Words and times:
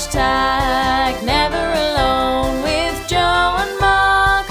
Hashtag 0.00 1.26
never 1.26 1.58
alone 1.58 2.62
with 2.62 3.06
Joe 3.06 3.16
and 3.58 3.80
Mark. 3.80 4.46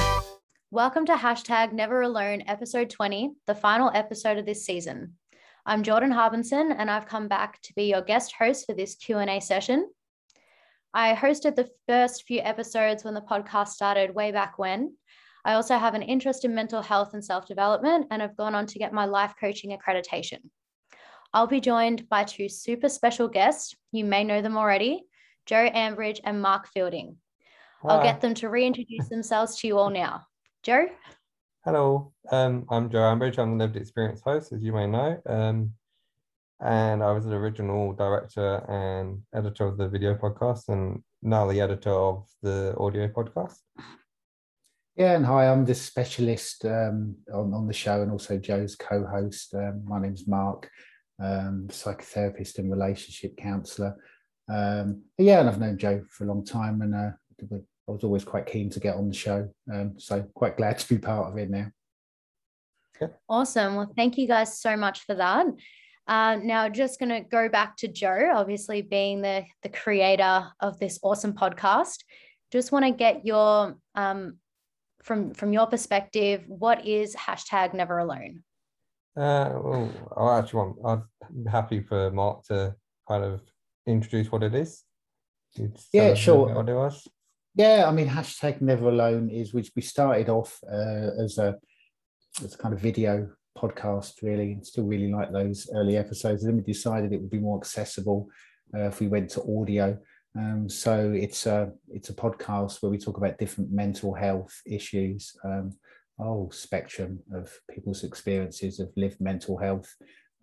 Welcome 0.70 1.08
to 1.08 1.16
hashtag 1.16 1.74
Never 1.74 2.04
Alone, 2.04 2.44
episode 2.46 2.91
20, 2.91 3.31
the 3.47 3.55
final 3.55 3.89
episode 3.96 4.38
of 4.38 4.46
this 4.46 4.63
season. 4.63 5.15
I'm 5.65 5.81
Jordan 5.81 6.12
Harbinson, 6.12 6.75
and 6.77 6.91
I've 6.91 7.07
come 7.07 7.27
back 7.27 7.59
to 7.63 7.73
be 7.73 7.85
your 7.85 8.04
guest 8.04 8.31
host 8.38 8.67
for 8.67 8.75
this 8.75 8.93
Q&A 8.93 9.39
session. 9.39 9.89
I 10.93 11.16
hosted 11.16 11.55
the 11.55 11.71
first 11.88 12.25
few 12.27 12.41
episodes 12.41 13.04
when 13.04 13.16
the 13.16 13.21
podcast 13.21 13.70
started 13.70 14.13
way 14.13 14.31
back 14.31 14.59
when. 14.59 14.93
I 15.43 15.54
also 15.54 15.79
have 15.79 15.95
an 15.95 16.04
interest 16.04 16.45
in 16.45 16.54
mental 16.54 16.84
health 16.84 17.16
and 17.16 17.25
self-development, 17.25 18.05
and 18.11 18.21
I've 18.21 18.38
gone 18.38 18.54
on 18.54 18.68
to 18.68 18.77
get 18.77 18.93
my 18.93 19.05
life 19.05 19.34
coaching 19.39 19.75
accreditation. 19.75 20.41
I'll 21.34 21.47
be 21.47 21.59
joined 21.59 22.07
by 22.07 22.23
two 22.23 22.50
super 22.50 22.88
special 22.88 23.27
guests. 23.27 23.75
You 23.91 24.05
may 24.05 24.23
know 24.23 24.43
them 24.43 24.55
already, 24.55 25.05
Joe 25.50 25.68
Ambridge 25.73 26.20
and 26.23 26.39
Mark 26.39 26.68
Fielding. 26.68 27.15
I'll 27.83 28.04
get 28.04 28.21
them 28.21 28.36
to 28.36 28.50
reintroduce 28.50 29.10
themselves 29.10 29.57
to 29.57 29.68
you 29.68 29.79
all 29.79 29.89
now. 29.89 30.28
Joe? 30.61 30.86
Hello, 31.65 32.14
um, 32.31 32.67
I'm 32.69 32.91
Joe 32.91 33.00
Ambridge. 33.00 33.39
I'm 33.39 33.58
the 33.58 33.66
lived 33.66 33.75
experience 33.75 34.22
host, 34.22 34.53
as 34.53 34.61
you 34.61 34.73
may 34.73 34.86
know. 34.86 35.19
Um, 35.25 35.73
and 36.59 37.02
I 37.02 37.11
was 37.14 37.25
the 37.25 37.33
original 37.33 37.94
director 37.94 38.58
and 38.69 39.23
editor 39.33 39.66
of 39.66 39.80
the 39.80 39.88
video 39.88 40.14
podcast, 40.14 40.69
and 40.69 41.02
now 41.23 41.47
the 41.47 41.61
editor 41.61 41.94
of 41.94 42.27
the 42.44 42.75
audio 42.77 43.08
podcast. 43.08 43.58
Yeah, 44.97 45.16
and 45.16 45.25
hi, 45.25 45.47
I'm 45.47 45.66
the 45.66 45.73
specialist 45.73 46.63
um, 46.66 47.16
on, 47.33 47.55
on 47.55 47.66
the 47.66 47.73
show 47.73 48.03
and 48.03 48.11
also 48.11 48.38
Joe's 48.38 48.75
co 48.75 49.03
host. 49.03 49.55
Um, 49.55 49.81
my 49.83 50.00
name's 50.00 50.27
Mark, 50.27 50.69
um, 51.19 51.69
psychotherapist 51.72 52.59
and 52.59 52.69
relationship 52.69 53.36
counsellor. 53.36 53.95
Um, 54.50 55.03
yeah, 55.17 55.39
and 55.39 55.50
I've 55.50 55.59
known 55.59 55.78
Joe 55.78 56.03
for 56.09 56.23
a 56.23 56.28
long 56.28 56.44
time, 56.44 56.81
and 56.81 56.95
uh, 56.95 57.12
I 57.42 57.92
was 57.92 58.03
always 58.03 58.23
quite 58.23 58.45
keen 58.45 58.70
to 58.72 58.80
get 58.80 58.95
on 58.95 59.08
the 59.08 59.14
show. 59.14 59.50
Um, 59.72 59.94
so, 59.97 60.23
quite 60.33 60.58
glad 60.58 60.80
to 60.80 60.88
be 60.88 60.97
part 60.97 61.31
of 61.31 61.38
it 61.38 61.50
now. 61.50 61.67
Awesome. 63.30 63.75
Well, 63.75 63.91
thank 63.95 64.17
you 64.17 64.28
guys 64.28 64.59
so 64.59 64.75
much 64.75 65.06
for 65.06 65.16
that. 65.16 65.45
Uh, 66.08 66.38
now, 66.41 66.67
just 66.67 67.00
going 67.00 67.09
to 67.09 67.22
go 67.22 67.47
back 67.50 67.78
to 67.78 67.88
Joe, 67.88 68.31
obviously 68.33 68.81
being 68.81 69.22
the, 69.22 69.45
the 69.61 69.69
creator 69.69 70.47
of 70.59 70.80
this 70.80 71.00
awesome 71.03 71.34
podcast. 71.34 72.00
Just 72.52 72.72
want 72.72 72.84
to 72.86 72.91
get 72.91 73.25
your, 73.25 73.78
um, 73.94 74.38
from, 75.03 75.34
from 75.34 75.53
your 75.53 75.67
perspective, 75.67 76.44
what 76.47 76.86
is 76.86 77.16
hashtag 77.16 77.75
never 77.75 78.00
alone? 78.00 78.44
Uh, 79.16 79.52
well, 79.61 79.91
I 80.17 80.39
actually 80.39 80.58
want, 80.58 81.03
I'm 81.30 81.45
happy 81.45 81.81
for 81.81 82.09
Mark 82.09 82.44
to 82.45 82.75
kind 83.08 83.23
of 83.23 83.41
introduce 83.91 84.31
what 84.31 84.43
it 84.43 84.53
is. 84.53 84.83
You'd 85.55 85.77
Yeah, 85.93 86.07
tell 86.07 86.15
sure. 86.15 86.55
What 86.55 86.69
it 86.69 86.73
was. 86.75 87.07
Yeah, 87.55 87.85
I 87.87 87.91
mean, 87.91 88.07
hashtag 88.07 88.61
never 88.61 88.89
alone 88.89 89.29
is 89.29 89.53
which 89.53 89.71
we 89.75 89.81
started 89.81 90.29
off 90.29 90.59
uh, 90.71 91.23
as 91.23 91.37
a 91.37 91.57
as 92.43 92.53
a 92.53 92.57
kind 92.57 92.73
of 92.73 92.79
video 92.79 93.29
podcast, 93.57 94.21
really, 94.21 94.53
and 94.53 94.65
still 94.65 94.85
really 94.85 95.11
like 95.11 95.31
those 95.31 95.69
early 95.75 95.97
episodes. 95.97 96.43
Then 96.43 96.57
we 96.57 96.63
decided 96.63 97.11
it 97.11 97.21
would 97.21 97.29
be 97.29 97.39
more 97.39 97.57
accessible 97.57 98.27
uh, 98.75 98.87
if 98.87 98.99
we 98.99 99.07
went 99.07 99.29
to 99.31 99.59
audio. 99.59 99.97
Um, 100.37 100.69
so 100.69 101.11
it's 101.11 101.47
a 101.47 101.71
it's 101.89 102.09
a 102.09 102.13
podcast 102.13 102.81
where 102.81 102.91
we 102.91 102.97
talk 102.97 103.17
about 103.17 103.39
different 103.39 103.71
mental 103.71 104.13
health 104.13 104.61
issues, 104.65 105.35
um, 105.43 105.73
a 106.19 106.23
whole 106.23 106.51
spectrum 106.51 107.19
of 107.33 107.51
people's 107.69 108.03
experiences 108.03 108.79
of 108.79 108.91
lived 108.95 109.19
mental 109.19 109.57
health. 109.57 109.93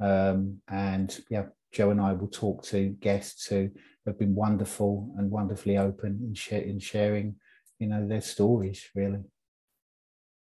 Um, 0.01 0.61
and 0.69 1.19
yeah, 1.31 1.47
Joe 1.73 1.91
and 1.91 2.01
I 2.01 2.13
will 2.13 2.29
talk 2.29 2.63
to 2.65 2.89
guests 2.89 3.47
who 3.47 3.71
have 4.07 4.19
been 4.19 4.35
wonderful 4.35 5.15
and 5.19 5.31
wonderfully 5.31 5.79
open 5.79 6.21
in, 6.23 6.35
share, 6.35 6.63
in 6.63 6.79
sharing, 6.79 7.37
you 7.79 7.89
know, 7.89 8.07
their 8.07 8.21
stories. 8.21 8.85
Really, 8.95 9.21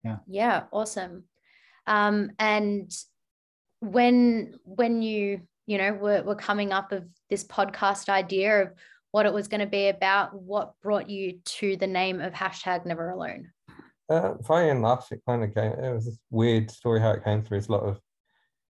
Yeah, 0.04 0.18
Yeah. 0.28 0.64
awesome. 0.72 1.26
Um, 1.88 2.32
and 2.40 2.92
when 3.80 4.56
when 4.64 5.02
you 5.02 5.42
you 5.66 5.78
know 5.78 5.94
were, 5.94 6.22
were 6.24 6.36
coming 6.36 6.72
up 6.72 6.92
of 6.92 7.06
this 7.30 7.44
podcast 7.44 8.10
idea 8.10 8.64
of 8.64 8.74
what 9.12 9.26
it 9.26 9.34
was 9.34 9.48
going 9.48 9.62
to 9.62 9.68
be 9.68 9.90
about, 9.90 10.34
what 10.34 10.74
brought 10.82 11.10
you 11.10 11.40
to 11.44 11.76
the 11.76 11.88
name 11.88 12.22
of 12.22 12.34
hashtag 12.34 12.86
never 12.86 13.10
alone? 13.10 13.52
Uh, 14.10 14.36
funny 14.46 14.70
enough, 14.70 15.12
it 15.12 15.22
kind 15.28 15.44
of 15.44 15.54
came. 15.54 15.72
It 15.74 15.94
was 15.94 16.06
this 16.06 16.20
weird 16.30 16.72
story 16.72 17.00
how 17.02 17.12
it 17.12 17.24
came 17.24 17.44
through. 17.44 17.58
It's 17.58 17.68
a 17.68 17.72
lot 17.72 17.84
of, 17.84 18.00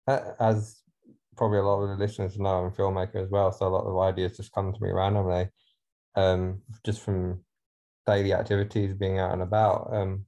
as 0.07 0.81
probably 1.35 1.59
a 1.59 1.63
lot 1.63 1.81
of 1.81 1.89
the 1.89 2.03
listeners 2.03 2.37
know, 2.39 2.49
I'm 2.49 2.65
a 2.67 2.71
filmmaker 2.71 3.23
as 3.23 3.29
well, 3.29 3.51
so 3.51 3.67
a 3.67 3.69
lot 3.69 3.85
of 3.85 3.97
ideas 3.97 4.37
just 4.37 4.53
come 4.53 4.71
to 4.73 4.83
me 4.83 4.91
randomly, 4.91 5.49
um, 6.15 6.61
just 6.85 7.01
from 7.01 7.43
daily 8.05 8.33
activities, 8.33 8.93
being 8.93 9.19
out 9.19 9.33
and 9.33 9.41
about. 9.41 9.93
Um, 9.93 10.25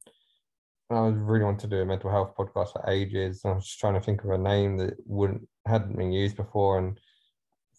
and 0.89 0.99
I 0.99 1.01
was 1.01 1.15
really 1.15 1.43
wanted 1.43 1.61
to 1.61 1.67
do 1.67 1.81
a 1.81 1.85
mental 1.85 2.09
health 2.09 2.33
podcast 2.37 2.73
for 2.73 2.89
ages. 2.89 3.41
And 3.43 3.53
I 3.53 3.55
was 3.55 3.65
just 3.65 3.79
trying 3.79 3.95
to 3.95 4.01
think 4.01 4.23
of 4.23 4.29
a 4.29 4.37
name 4.37 4.77
that 4.77 4.95
wouldn't 5.05 5.47
hadn't 5.65 5.97
been 5.97 6.13
used 6.13 6.37
before. 6.37 6.77
And 6.77 6.97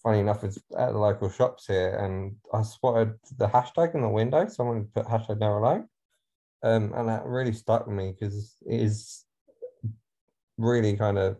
funny 0.02 0.18
enough, 0.18 0.44
it's 0.44 0.58
at 0.78 0.92
the 0.92 0.98
local 0.98 1.30
shops 1.30 1.66
here, 1.66 1.96
and 1.96 2.36
I 2.52 2.62
spotted 2.62 3.14
the 3.38 3.48
hashtag 3.48 3.94
in 3.94 4.02
the 4.02 4.08
window. 4.08 4.46
Someone 4.46 4.88
put 4.94 5.06
hashtag 5.06 5.38
never 5.38 5.58
alone 5.58 5.88
um, 6.62 6.92
and 6.94 7.08
that 7.08 7.24
really 7.24 7.52
stuck 7.52 7.86
with 7.86 7.96
me 7.96 8.12
because 8.12 8.56
it 8.66 8.80
is 8.80 9.24
really 10.56 10.96
kind 10.96 11.18
of 11.18 11.36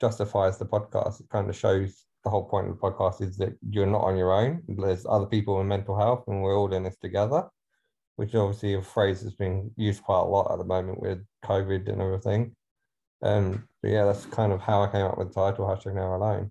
justifies 0.00 0.58
the 0.58 0.66
podcast. 0.66 1.20
It 1.20 1.28
kind 1.30 1.48
of 1.48 1.56
shows 1.56 2.04
the 2.24 2.30
whole 2.30 2.44
point 2.44 2.68
of 2.68 2.74
the 2.74 2.80
podcast 2.80 3.22
is 3.22 3.36
that 3.36 3.56
you're 3.70 3.86
not 3.86 4.02
on 4.02 4.16
your 4.16 4.32
own. 4.32 4.62
There's 4.68 5.06
other 5.08 5.26
people 5.26 5.60
in 5.60 5.68
mental 5.68 5.96
health, 5.96 6.24
and 6.26 6.42
we're 6.42 6.56
all 6.56 6.72
in 6.72 6.82
this 6.82 6.96
together. 6.96 7.48
Which 8.16 8.34
obviously 8.34 8.74
a 8.74 8.82
phrase 8.82 9.20
that's 9.22 9.36
been 9.36 9.70
used 9.76 10.02
quite 10.02 10.20
a 10.20 10.24
lot 10.24 10.50
at 10.50 10.58
the 10.58 10.64
moment 10.64 11.00
with 11.00 11.22
COVID 11.44 11.88
and 11.88 12.00
everything. 12.00 12.56
Um, 13.22 13.68
but 13.82 13.90
yeah, 13.90 14.04
that's 14.06 14.24
kind 14.26 14.52
of 14.52 14.60
how 14.60 14.82
I 14.82 14.90
came 14.90 15.04
up 15.04 15.18
with 15.18 15.28
the 15.28 15.34
title 15.34 15.66
hashtag 15.66 15.94
Never 15.94 16.14
Alone. 16.14 16.50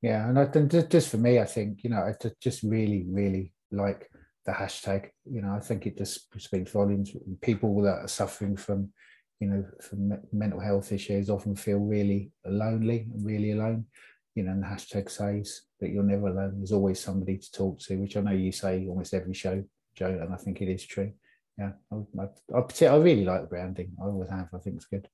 yeah. 0.00 0.28
And 0.28 0.38
I 0.38 0.46
think 0.46 0.70
just, 0.70 0.90
just 0.90 1.08
for 1.08 1.16
me, 1.16 1.40
I 1.40 1.44
think 1.44 1.82
you 1.82 1.90
know, 1.90 1.98
I 1.98 2.14
just 2.40 2.62
really, 2.62 3.04
really 3.08 3.52
like 3.72 4.08
the 4.46 4.52
hashtag. 4.52 5.10
You 5.30 5.42
know, 5.42 5.52
I 5.52 5.60
think 5.60 5.86
it 5.86 5.98
just 5.98 6.28
speaks 6.40 6.70
volumes. 6.70 7.12
People 7.42 7.82
that 7.82 7.98
are 7.98 8.08
suffering 8.08 8.56
from, 8.56 8.92
you 9.40 9.48
know, 9.48 9.64
from 9.80 10.08
me- 10.08 10.16
mental 10.32 10.60
health 10.60 10.92
issues 10.92 11.30
often 11.30 11.54
feel 11.54 11.78
really 11.78 12.32
lonely, 12.44 13.06
really 13.22 13.52
alone. 13.52 13.86
You 14.34 14.44
know, 14.44 14.52
and 14.52 14.62
the 14.62 14.66
hashtag 14.66 15.10
says 15.10 15.62
that 15.80 15.90
you're 15.90 16.02
never 16.02 16.28
alone. 16.28 16.54
There's 16.58 16.72
always 16.72 17.00
somebody 17.00 17.38
to 17.38 17.52
talk 17.52 17.80
to, 17.80 17.96
which 17.96 18.16
I 18.16 18.20
know 18.20 18.30
you 18.30 18.52
say 18.52 18.86
almost 18.86 19.14
every 19.14 19.34
show, 19.34 19.64
Joe, 19.96 20.18
and 20.20 20.32
I 20.32 20.36
think 20.36 20.60
it 20.60 20.68
is 20.68 20.86
true. 20.86 21.12
Yeah, 21.58 21.72
I, 21.92 22.22
I, 22.22 22.56
I, 22.56 22.86
I 22.86 22.96
really 22.98 23.24
like 23.24 23.42
the 23.42 23.46
branding. 23.48 23.92
I 24.00 24.06
always 24.06 24.30
have. 24.30 24.48
I 24.54 24.58
think 24.58 24.76
it's 24.76 24.84
good. 24.84 25.08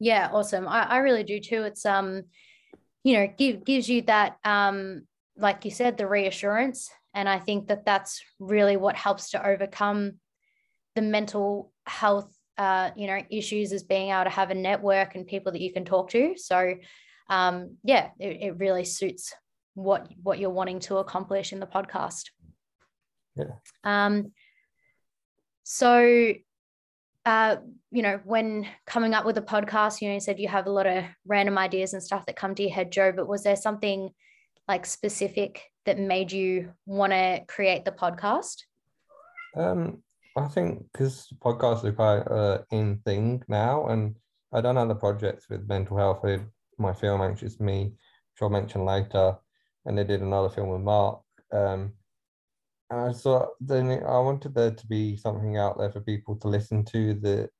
Yeah, 0.00 0.30
awesome. 0.32 0.66
I, 0.66 0.82
I 0.82 0.96
really 0.98 1.22
do 1.22 1.38
too. 1.38 1.62
It's 1.62 1.86
um, 1.86 2.24
you 3.04 3.14
know, 3.14 3.28
give 3.38 3.64
gives 3.64 3.88
you 3.88 4.02
that 4.02 4.36
um, 4.44 5.06
like 5.36 5.64
you 5.64 5.70
said, 5.70 5.96
the 5.96 6.08
reassurance, 6.08 6.90
and 7.14 7.28
I 7.28 7.38
think 7.38 7.68
that 7.68 7.84
that's 7.84 8.20
really 8.40 8.76
what 8.76 8.96
helps 8.96 9.30
to 9.30 9.46
overcome 9.46 10.14
the 10.96 11.02
mental 11.02 11.72
health, 11.86 12.30
uh, 12.62 12.90
you 12.96 13.08
know, 13.08 13.20
issues 13.28 13.72
is 13.72 13.82
being 13.82 14.10
able 14.10 14.24
to 14.24 14.30
have 14.30 14.50
a 14.50 14.54
network 14.54 15.16
and 15.16 15.26
people 15.26 15.50
that 15.50 15.60
you 15.60 15.72
can 15.72 15.84
talk 15.84 16.10
to. 16.10 16.34
So, 16.36 16.74
um, 17.28 17.76
yeah, 17.82 18.10
it, 18.20 18.38
it 18.40 18.58
really 18.58 18.84
suits 18.84 19.34
what 19.74 20.08
what 20.22 20.38
you're 20.38 20.50
wanting 20.50 20.78
to 20.80 20.98
accomplish 20.98 21.52
in 21.52 21.58
the 21.58 21.66
podcast. 21.66 22.24
Yeah. 23.34 23.54
Um. 23.82 24.32
So 25.64 26.34
uh, 27.24 27.56
you 27.90 28.02
know, 28.02 28.20
when 28.24 28.66
coming 28.86 29.14
up 29.14 29.24
with 29.24 29.38
a 29.38 29.42
podcast, 29.42 30.00
you 30.00 30.08
know, 30.08 30.14
you 30.14 30.20
said 30.20 30.38
you 30.38 30.48
have 30.48 30.66
a 30.66 30.72
lot 30.72 30.86
of 30.86 31.04
random 31.26 31.58
ideas 31.58 31.94
and 31.94 32.02
stuff 32.02 32.26
that 32.26 32.36
come 32.36 32.54
to 32.54 32.62
your 32.62 32.72
head, 32.72 32.92
Joe, 32.92 33.12
but 33.12 33.28
was 33.28 33.42
there 33.42 33.56
something 33.56 34.10
like 34.68 34.86
specific 34.86 35.62
that 35.86 35.98
made 35.98 36.30
you 36.30 36.72
want 36.86 37.12
to 37.12 37.42
create 37.48 37.84
the 37.84 37.92
podcast? 37.92 38.62
Um, 39.56 40.02
I 40.36 40.48
think 40.48 40.86
because 40.92 41.28
podcasts 41.40 41.84
are 41.84 41.92
quite 41.92 42.22
a 42.26 42.64
in 42.70 42.98
thing 43.04 43.42
now, 43.48 43.88
and 43.88 44.16
I've 44.52 44.62
done 44.62 44.78
other 44.78 44.94
projects 44.94 45.48
with 45.48 45.68
mental 45.68 45.96
health. 45.96 46.20
I 46.24 46.28
did 46.28 46.46
my 46.78 46.92
film 46.92 47.20
Anxious 47.20 47.60
Me, 47.60 47.84
which 47.84 48.42
I'll 48.42 48.48
mention 48.48 48.84
later, 48.84 49.36
and 49.84 49.96
they 49.96 50.04
did 50.04 50.22
another 50.22 50.48
film 50.48 50.70
with 50.70 50.80
Mark. 50.80 51.20
Um, 51.52 51.92
and 52.90 53.00
I 53.00 53.12
thought 53.12 53.50
then 53.60 53.90
I 53.90 54.18
wanted 54.18 54.54
there 54.54 54.70
to 54.70 54.86
be 54.86 55.16
something 55.16 55.56
out 55.56 55.78
there 55.78 55.90
for 55.92 56.00
people 56.00 56.36
to 56.36 56.48
listen 56.48 56.84
to 56.86 57.14
that 57.14 57.50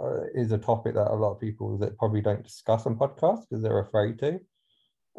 uh, 0.00 0.24
is 0.34 0.52
a 0.52 0.58
topic 0.58 0.94
that 0.94 1.10
a 1.10 1.14
lot 1.14 1.32
of 1.32 1.40
people 1.40 1.78
that 1.78 1.98
probably 1.98 2.20
don't 2.20 2.44
discuss 2.44 2.86
on 2.86 2.96
podcasts 2.96 3.46
because 3.48 3.62
they're 3.62 3.80
afraid 3.80 4.18
to. 4.18 4.40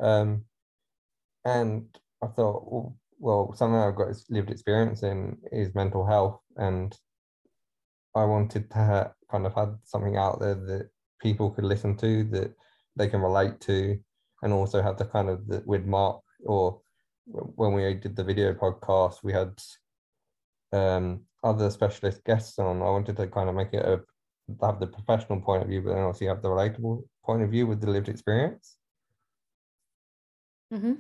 Um, 0.02 0.46
and 1.46 1.86
I 2.22 2.28
thought, 2.28 2.72
well, 2.72 2.98
well, 3.20 3.54
something 3.56 3.80
I've 3.80 3.96
got 3.96 4.16
lived 4.30 4.52
experience 4.52 5.04
in 5.04 5.38
is 5.52 5.76
mental 5.76 6.06
health, 6.06 6.40
and 6.58 6.98
I 8.16 8.26
wanted 8.26 8.70
to 8.72 9.12
kind 9.32 9.46
of 9.46 9.54
have 9.56 9.76
something 9.84 10.18
out 10.18 10.40
there 10.40 10.56
that 10.56 10.90
people 11.22 11.52
could 11.52 11.66
listen 11.66 11.98
to 11.98 12.24
that 12.26 12.54
they 12.96 13.08
can 13.08 13.22
relate 13.22 13.60
to, 13.62 14.00
and 14.42 14.54
also 14.54 14.82
have 14.82 14.98
the 14.98 15.06
kind 15.06 15.30
of 15.30 15.48
the, 15.48 15.64
with 15.66 15.86
Mark 15.86 16.22
or 16.46 16.82
when 17.28 17.74
we 17.74 17.94
did 17.96 18.16
the 18.16 18.24
video 18.24 18.54
podcast, 18.54 19.24
we 19.24 19.34
had 19.34 19.60
um, 20.72 21.22
other 21.44 21.70
specialist 21.72 22.24
guests 22.24 22.60
on. 22.60 22.82
I 22.82 22.86
wanted 22.86 23.18
to 23.18 23.28
kind 23.28 23.50
of 23.50 23.56
make 23.56 23.74
it 23.74 23.86
a 23.86 24.02
have 24.62 24.80
the 24.80 24.88
professional 24.88 25.42
point 25.42 25.64
of 25.64 25.70
view, 25.70 25.82
but 25.82 25.94
then 25.94 26.04
also 26.04 26.28
have 26.28 26.42
the 26.42 26.50
relatable 26.50 27.04
point 27.24 27.42
of 27.42 27.50
view 27.50 27.66
with 27.66 27.82
the 27.82 27.90
lived 27.90 28.10
experience. 28.10 28.78
Mm-hmm. 30.74 30.94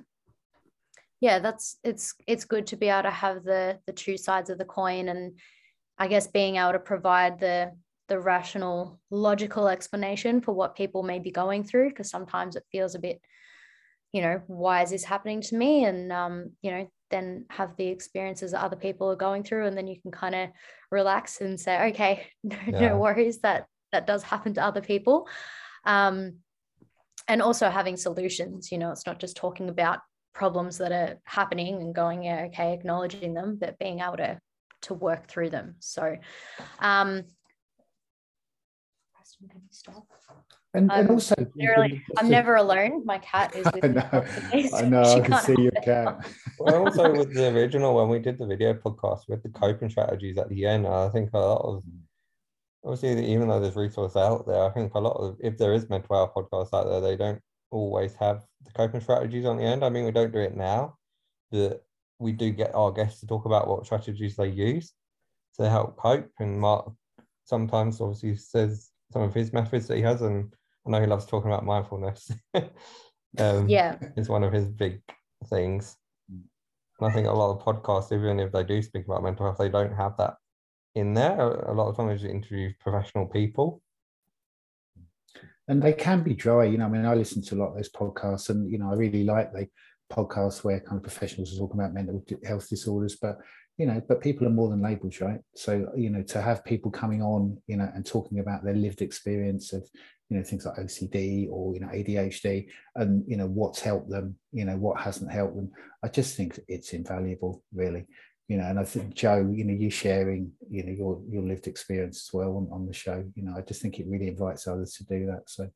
Yeah, 1.25 1.39
that's 1.39 1.79
it's 1.83 2.13
it's 2.27 2.45
good 2.45 2.67
to 2.67 2.75
be 2.75 2.87
able 2.87 3.09
to 3.09 3.09
have 3.09 3.43
the 3.43 3.79
the 3.87 3.93
two 3.93 4.15
sides 4.15 4.51
of 4.51 4.59
the 4.59 4.71
coin, 4.79 5.09
and 5.09 5.39
I 5.97 6.07
guess 6.07 6.27
being 6.27 6.57
able 6.57 6.73
to 6.73 6.79
provide 6.79 7.39
the 7.39 7.71
the 8.09 8.19
rational, 8.19 8.99
logical 9.09 9.67
explanation 9.67 10.39
for 10.39 10.53
what 10.53 10.75
people 10.75 11.01
may 11.01 11.17
be 11.17 11.31
going 11.31 11.63
through, 11.63 11.89
because 11.89 12.11
sometimes 12.11 12.55
it 12.55 12.63
feels 12.71 12.93
a 12.93 12.99
bit, 12.99 13.19
you 14.13 14.21
know, 14.21 14.39
why 14.45 14.83
is 14.83 14.91
this 14.91 15.03
happening 15.03 15.41
to 15.41 15.55
me? 15.55 15.85
And 15.85 16.11
um, 16.11 16.51
you 16.61 16.69
know, 16.69 16.87
then 17.09 17.45
have 17.49 17.75
the 17.75 17.87
experiences 17.87 18.51
that 18.51 18.61
other 18.63 18.75
people 18.75 19.09
are 19.09 19.15
going 19.15 19.41
through, 19.43 19.65
and 19.65 19.75
then 19.75 19.87
you 19.87 19.99
can 19.99 20.11
kind 20.11 20.35
of 20.35 20.49
relax 20.91 21.41
and 21.41 21.59
say, 21.59 21.87
okay, 21.89 22.27
no, 22.43 22.57
yeah. 22.67 22.89
no 22.89 22.97
worries, 22.99 23.39
that 23.39 23.65
that 23.91 24.05
does 24.05 24.21
happen 24.21 24.53
to 24.53 24.63
other 24.63 24.81
people. 24.81 25.27
Um, 25.85 26.41
and 27.27 27.41
also 27.41 27.71
having 27.71 27.97
solutions, 27.97 28.71
you 28.71 28.77
know, 28.77 28.91
it's 28.91 29.07
not 29.07 29.19
just 29.19 29.35
talking 29.35 29.69
about 29.69 30.01
problems 30.35 30.77
that 30.77 30.91
are 30.91 31.17
happening 31.23 31.81
and 31.81 31.95
going, 31.95 32.23
yeah, 32.23 32.43
okay, 32.47 32.73
acknowledging 32.73 33.33
them, 33.33 33.57
but 33.59 33.79
being 33.79 34.01
able 34.01 34.17
to 34.17 34.39
to 34.81 34.93
work 34.93 35.27
through 35.27 35.49
them. 35.49 35.75
So 35.79 36.17
um. 36.79 37.23
And, 40.73 40.91
and 40.91 41.09
also, 41.09 41.35
I'm 42.17 42.29
never 42.29 42.55
alone. 42.55 43.05
My 43.05 43.17
cat 43.19 43.55
is 43.55 43.65
with 43.73 43.85
I 43.85 43.87
know, 43.87 44.25
me. 44.53 44.69
I, 44.73 44.81
know, 44.81 45.03
I 45.03 45.19
can 45.21 45.39
see 45.39 45.55
your 45.61 45.71
cat. 45.83 46.27
well, 46.59 46.85
also 46.85 47.11
with 47.17 47.33
the 47.33 47.47
original, 47.47 47.95
when 47.95 48.09
we 48.09 48.19
did 48.19 48.37
the 48.37 48.45
video 48.45 48.73
podcast 48.73 49.29
with 49.29 49.41
the 49.41 49.49
coping 49.49 49.89
strategies 49.89 50.37
at 50.37 50.49
the 50.49 50.65
end, 50.65 50.85
I 50.85 51.07
think 51.09 51.29
a 51.33 51.39
lot 51.39 51.61
of 51.61 51.83
obviously, 52.83 53.25
even 53.31 53.47
though 53.47 53.61
there's 53.61 53.77
resources 53.77 54.17
out 54.17 54.45
there, 54.45 54.65
I 54.65 54.69
think 54.71 54.93
a 54.95 54.99
lot 54.99 55.15
of 55.15 55.37
if 55.39 55.57
there 55.57 55.73
is 55.73 55.89
mental 55.89 56.13
health 56.13 56.33
podcasts 56.35 56.73
out 56.77 56.89
there, 56.89 56.99
they 56.99 57.15
don't 57.15 57.41
always 57.75 58.15
have 58.15 58.43
the 58.63 58.71
coping 58.71 59.01
strategies 59.01 59.45
on 59.45 59.57
the 59.57 59.63
end. 59.63 59.83
I 59.83 59.89
mean, 59.89 60.05
we 60.05 60.11
don't 60.11 60.31
do 60.31 60.39
it 60.39 60.55
now, 60.55 60.97
but 61.51 61.83
we 62.19 62.31
do 62.31 62.49
get 62.51 62.73
our 62.73 62.91
guests 62.91 63.19
to 63.19 63.27
talk 63.27 63.45
about 63.45 63.67
what 63.67 63.85
strategies 63.85 64.37
they 64.37 64.47
use 64.47 64.93
to 65.57 65.69
help 65.69 65.97
cope. 65.97 66.29
And 66.39 66.59
Mark 66.59 66.91
sometimes 67.43 67.99
obviously 67.99 68.37
says 68.37 68.91
some 69.11 69.21
of 69.21 69.33
his 69.33 69.51
methods 69.51 69.87
that 69.87 69.97
he 69.97 70.03
has, 70.03 70.21
and 70.21 70.53
I 70.87 70.89
know 70.89 71.01
he 71.01 71.07
loves 71.07 71.25
talking 71.25 71.51
about 71.51 71.65
mindfulness. 71.65 72.31
um, 73.37 73.67
yeah, 73.67 73.97
it's 74.15 74.29
one 74.29 74.43
of 74.43 74.53
his 74.53 74.67
big 74.67 75.01
things. 75.49 75.97
And 76.29 77.09
I 77.09 77.13
think 77.13 77.27
a 77.27 77.31
lot 77.31 77.51
of 77.51 77.65
podcasts, 77.65 78.13
even 78.13 78.39
if 78.39 78.53
they 78.53 78.63
do 78.63 78.81
speak 78.81 79.05
about 79.05 79.23
mental 79.23 79.45
health, 79.45 79.57
they 79.57 79.67
don't 79.67 79.93
have 79.93 80.15
that 80.17 80.35
in 80.95 81.13
there. 81.13 81.37
A 81.39 81.73
lot 81.73 81.89
of 81.89 81.97
times, 81.97 82.23
you 82.23 82.29
interview 82.29 82.71
professional 82.79 83.25
people, 83.25 83.81
and 85.67 85.81
they 85.81 85.93
can 85.93 86.23
be 86.23 86.33
dry. 86.33 86.65
You 86.65 86.77
know, 86.77 86.85
I 86.85 86.89
mean, 86.89 87.05
I 87.05 87.13
listen 87.15 87.41
to 87.43 87.55
a 87.55 87.57
lot 87.57 87.69
of 87.69 87.75
those 87.75 87.91
podcasts, 87.91 88.49
and 88.49 88.71
you 88.71 88.77
know, 88.77 88.91
I 88.91 88.95
really 88.95 89.23
like 89.23 89.51
the 89.53 89.67
podcasts 90.11 90.63
where 90.63 90.79
kind 90.79 90.97
of 90.97 91.03
professionals 91.03 91.53
are 91.53 91.59
talking 91.59 91.79
about 91.79 91.93
mental 91.93 92.23
health 92.43 92.69
disorders, 92.69 93.17
but 93.21 93.37
you 93.77 93.85
know, 93.85 94.01
but 94.07 94.21
people 94.21 94.47
are 94.47 94.51
more 94.51 94.69
than 94.69 94.81
labels, 94.81 95.19
right? 95.19 95.39
So, 95.55 95.91
you 95.97 96.09
know, 96.09 96.23
to 96.23 96.41
have 96.41 96.63
people 96.63 96.91
coming 96.91 97.21
on, 97.21 97.57
you 97.67 97.75
know, 97.75 97.89
and 97.93 98.05
talking 98.05 98.39
about 98.39 98.63
their 98.63 98.73
lived 98.73 99.01
experience 99.01 99.73
of, 99.73 99.85
you 100.29 100.37
know, 100.37 100.43
things 100.43 100.65
like 100.65 100.77
OCD 100.77 101.49
or, 101.51 101.73
you 101.73 101.81
know, 101.81 101.87
ADHD 101.87 102.67
and, 102.95 103.23
you 103.27 103.35
know, 103.35 103.47
what's 103.47 103.81
helped 103.81 104.09
them, 104.09 104.37
you 104.53 104.63
know, 104.63 104.77
what 104.77 104.99
hasn't 105.01 105.31
helped 105.31 105.57
them. 105.57 105.71
I 106.03 106.07
just 106.07 106.37
think 106.37 106.57
it's 106.69 106.93
invaluable, 106.93 107.63
really. 107.73 108.05
You 108.47 108.57
know, 108.57 108.65
and 108.65 108.79
I 108.79 108.83
think 108.83 109.15
Joe, 109.15 109.49
you 109.51 109.63
know, 109.63 109.73
you 109.73 109.89
sharing, 109.89 110.51
you 110.69 110.83
know, 110.83 110.91
your 110.91 111.21
your 111.27 111.41
lived 111.41 111.67
experience 111.67 112.27
as 112.27 112.33
well 112.33 112.57
on, 112.57 112.69
on 112.71 112.85
the 112.85 112.93
show, 112.93 113.23
you 113.35 113.43
know, 113.43 113.55
I 113.57 113.61
just 113.61 113.81
think 113.81 113.99
it 113.99 114.05
really 114.07 114.27
invites 114.27 114.67
others 114.67 114.93
to 114.93 115.03
do 115.05 115.25
that. 115.25 115.43
So 115.47 115.67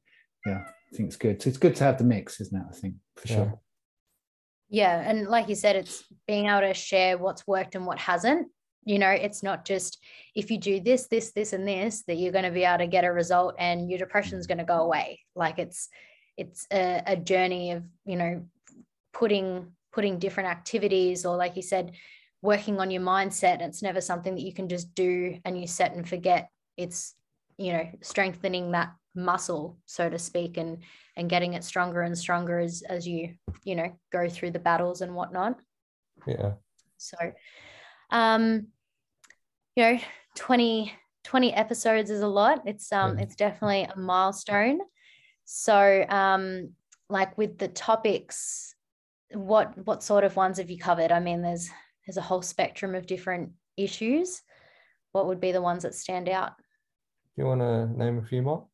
yeah, 0.45 0.65
I 0.67 0.95
think 0.95 1.07
it's 1.07 1.17
good. 1.17 1.41
So 1.41 1.49
it's 1.49 1.57
good 1.57 1.75
to 1.77 1.83
have 1.83 1.97
the 1.97 2.03
mix, 2.03 2.39
isn't 2.39 2.55
it? 2.55 2.65
I 2.69 2.75
think 2.75 2.95
for 3.17 3.27
yeah. 3.27 3.35
sure. 3.35 3.59
Yeah. 4.69 5.01
And 5.03 5.27
like 5.27 5.49
you 5.49 5.55
said, 5.55 5.75
it's 5.75 6.03
being 6.27 6.45
able 6.45 6.61
to 6.61 6.75
share 6.75 7.17
what's 7.17 7.47
worked 7.47 7.73
and 7.73 7.87
what 7.87 7.97
hasn't. 7.97 8.47
You 8.85 8.99
know, 8.99 9.09
it's 9.09 9.41
not 9.41 9.65
just 9.65 9.97
if 10.35 10.51
you 10.51 10.59
do 10.59 10.79
this, 10.79 11.07
this, 11.07 11.31
this, 11.31 11.53
and 11.53 11.67
this, 11.67 12.03
that 12.03 12.15
you're 12.15 12.31
going 12.31 12.45
to 12.45 12.51
be 12.51 12.63
able 12.63 12.79
to 12.79 12.87
get 12.87 13.03
a 13.03 13.11
result 13.11 13.55
and 13.57 13.89
your 13.89 13.97
depression 13.97 14.37
is 14.37 14.47
going 14.47 14.59
to 14.59 14.63
go 14.63 14.81
away. 14.81 15.19
Like 15.35 15.57
it's, 15.57 15.89
it's 16.37 16.67
a, 16.71 17.01
a 17.05 17.17
journey 17.17 17.71
of, 17.71 17.83
you 18.05 18.15
know, 18.15 18.45
putting, 19.11 19.71
putting 19.91 20.19
different 20.19 20.49
activities 20.49 21.25
or 21.25 21.35
like 21.35 21.55
you 21.55 21.63
said, 21.63 21.93
working 22.41 22.79
on 22.79 22.91
your 22.91 23.01
mindset. 23.01 23.61
It's 23.61 23.81
never 23.81 24.01
something 24.01 24.35
that 24.35 24.41
you 24.41 24.53
can 24.53 24.69
just 24.69 24.93
do 24.95 25.37
and 25.45 25.59
you 25.59 25.67
set 25.67 25.93
and 25.93 26.07
forget. 26.07 26.49
It's, 26.77 27.15
you 27.57 27.73
know, 27.73 27.89
strengthening 28.01 28.71
that 28.71 28.93
muscle, 29.15 29.77
so 29.85 30.09
to 30.09 30.19
speak, 30.19 30.57
and 30.57 30.79
and 31.19 31.29
getting 31.29 31.53
it 31.53 31.65
stronger 31.65 32.01
and 32.01 32.17
stronger 32.17 32.59
as 32.59 32.81
as 32.87 33.05
you 33.05 33.35
you 33.65 33.75
know 33.75 33.91
go 34.11 34.29
through 34.29 34.51
the 34.51 34.59
battles 34.59 35.01
and 35.01 35.13
whatnot 35.13 35.59
yeah 36.25 36.53
so 36.97 37.17
um 38.09 38.67
you 39.75 39.83
know 39.83 39.99
20 40.35 40.93
20 41.25 41.53
episodes 41.53 42.09
is 42.09 42.21
a 42.21 42.27
lot 42.27 42.61
it's 42.65 42.91
um 42.93 43.17
yeah. 43.17 43.23
it's 43.23 43.35
definitely 43.35 43.83
a 43.83 43.99
milestone 43.99 44.79
so 45.43 46.05
um 46.07 46.69
like 47.09 47.37
with 47.37 47.57
the 47.57 47.67
topics 47.67 48.73
what 49.33 49.77
what 49.85 50.01
sort 50.01 50.23
of 50.23 50.37
ones 50.37 50.57
have 50.57 50.69
you 50.69 50.77
covered 50.77 51.11
i 51.11 51.19
mean 51.19 51.41
there's 51.41 51.69
there's 52.09 52.17
a 52.17 52.21
whole 52.21 52.41
spectrum 52.41 52.95
of 52.95 53.05
different 53.05 53.51
issues 53.77 54.41
what 55.11 55.27
would 55.27 55.39
be 55.39 55.51
the 55.51 55.61
ones 55.61 55.83
that 55.83 55.93
stand 55.93 56.27
out 56.27 56.53
do 56.57 57.43
you 57.43 57.45
want 57.45 57.61
to 57.61 57.85
name 58.03 58.17
a 58.17 58.25
few 58.25 58.41
more 58.41 58.65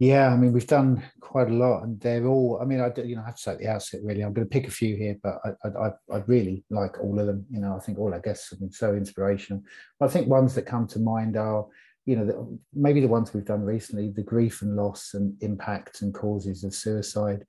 yeah, 0.00 0.32
I 0.32 0.36
mean, 0.36 0.52
we've 0.52 0.64
done 0.64 1.02
quite 1.18 1.48
a 1.48 1.54
lot, 1.54 1.82
and 1.82 2.00
they're 2.00 2.24
all. 2.24 2.60
I 2.62 2.64
mean, 2.64 2.80
I 2.80 2.88
do, 2.88 3.04
you 3.04 3.16
know 3.16 3.22
I 3.22 3.26
have 3.26 3.34
to 3.34 3.42
say 3.42 3.50
at 3.50 3.58
the 3.58 3.66
outset, 3.66 4.00
really, 4.04 4.22
I'm 4.22 4.32
going 4.32 4.46
to 4.46 4.50
pick 4.50 4.68
a 4.68 4.70
few 4.70 4.94
here, 4.94 5.16
but 5.20 5.40
I 5.44 5.68
I 5.68 5.88
I 6.14 6.18
really 6.28 6.64
like 6.70 7.00
all 7.00 7.18
of 7.18 7.26
them. 7.26 7.44
You 7.50 7.58
know, 7.58 7.74
I 7.74 7.80
think 7.80 7.98
all 7.98 8.14
our 8.14 8.20
guests 8.20 8.50
have 8.50 8.60
been 8.60 8.70
so 8.70 8.94
inspirational. 8.94 9.64
I 10.00 10.06
think 10.06 10.28
ones 10.28 10.54
that 10.54 10.66
come 10.66 10.86
to 10.86 11.00
mind 11.00 11.36
are, 11.36 11.66
you 12.06 12.14
know, 12.14 12.24
the, 12.24 12.58
maybe 12.72 13.00
the 13.00 13.08
ones 13.08 13.34
we've 13.34 13.44
done 13.44 13.64
recently, 13.64 14.10
the 14.10 14.22
grief 14.22 14.62
and 14.62 14.76
loss 14.76 15.14
and 15.14 15.34
impact 15.42 16.02
and 16.02 16.14
causes 16.14 16.62
of 16.62 16.76
suicide. 16.76 17.44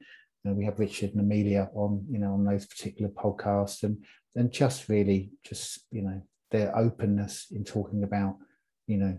Know, 0.45 0.53
we 0.53 0.65
have 0.65 0.79
Richard 0.79 1.11
and 1.11 1.19
Amelia 1.19 1.69
on, 1.73 2.05
you 2.09 2.17
know, 2.17 2.33
on 2.33 2.45
those 2.45 2.65
particular 2.65 3.11
podcasts, 3.11 3.83
and 3.83 4.03
and 4.35 4.51
just 4.51 4.89
really, 4.89 5.31
just 5.43 5.85
you 5.91 6.01
know, 6.01 6.21
their 6.51 6.75
openness 6.77 7.47
in 7.51 7.63
talking 7.63 8.03
about, 8.03 8.37
you 8.87 8.97
know, 8.97 9.17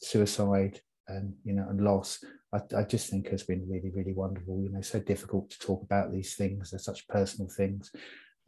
suicide 0.00 0.80
and 1.08 1.34
you 1.44 1.52
know 1.52 1.66
and 1.68 1.82
loss 1.82 2.24
I, 2.52 2.60
I, 2.76 2.82
just 2.82 3.10
think 3.10 3.28
has 3.28 3.42
been 3.42 3.68
really, 3.68 3.90
really 3.90 4.12
wonderful. 4.12 4.60
You 4.62 4.70
know, 4.70 4.80
so 4.80 4.98
difficult 4.98 5.50
to 5.50 5.58
talk 5.58 5.82
about 5.82 6.12
these 6.12 6.34
things. 6.34 6.70
They're 6.70 6.80
such 6.80 7.06
personal 7.08 7.48
things. 7.48 7.90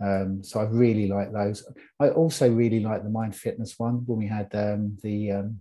Um, 0.03 0.43
so 0.43 0.61
I 0.61 0.65
really 0.65 1.07
like 1.07 1.33
those. 1.33 1.65
I 2.01 2.09
also 2.11 2.51
really 2.51 2.81
like 2.81 3.05
the 3.05 3.11
Mind 3.11 3.37
Fitness 3.37 3.79
one 3.79 4.03
when 4.07 4.19
we 4.19 4.27
had 4.27 4.53
um, 4.55 4.97
the 5.03 5.33
um, 5.33 5.61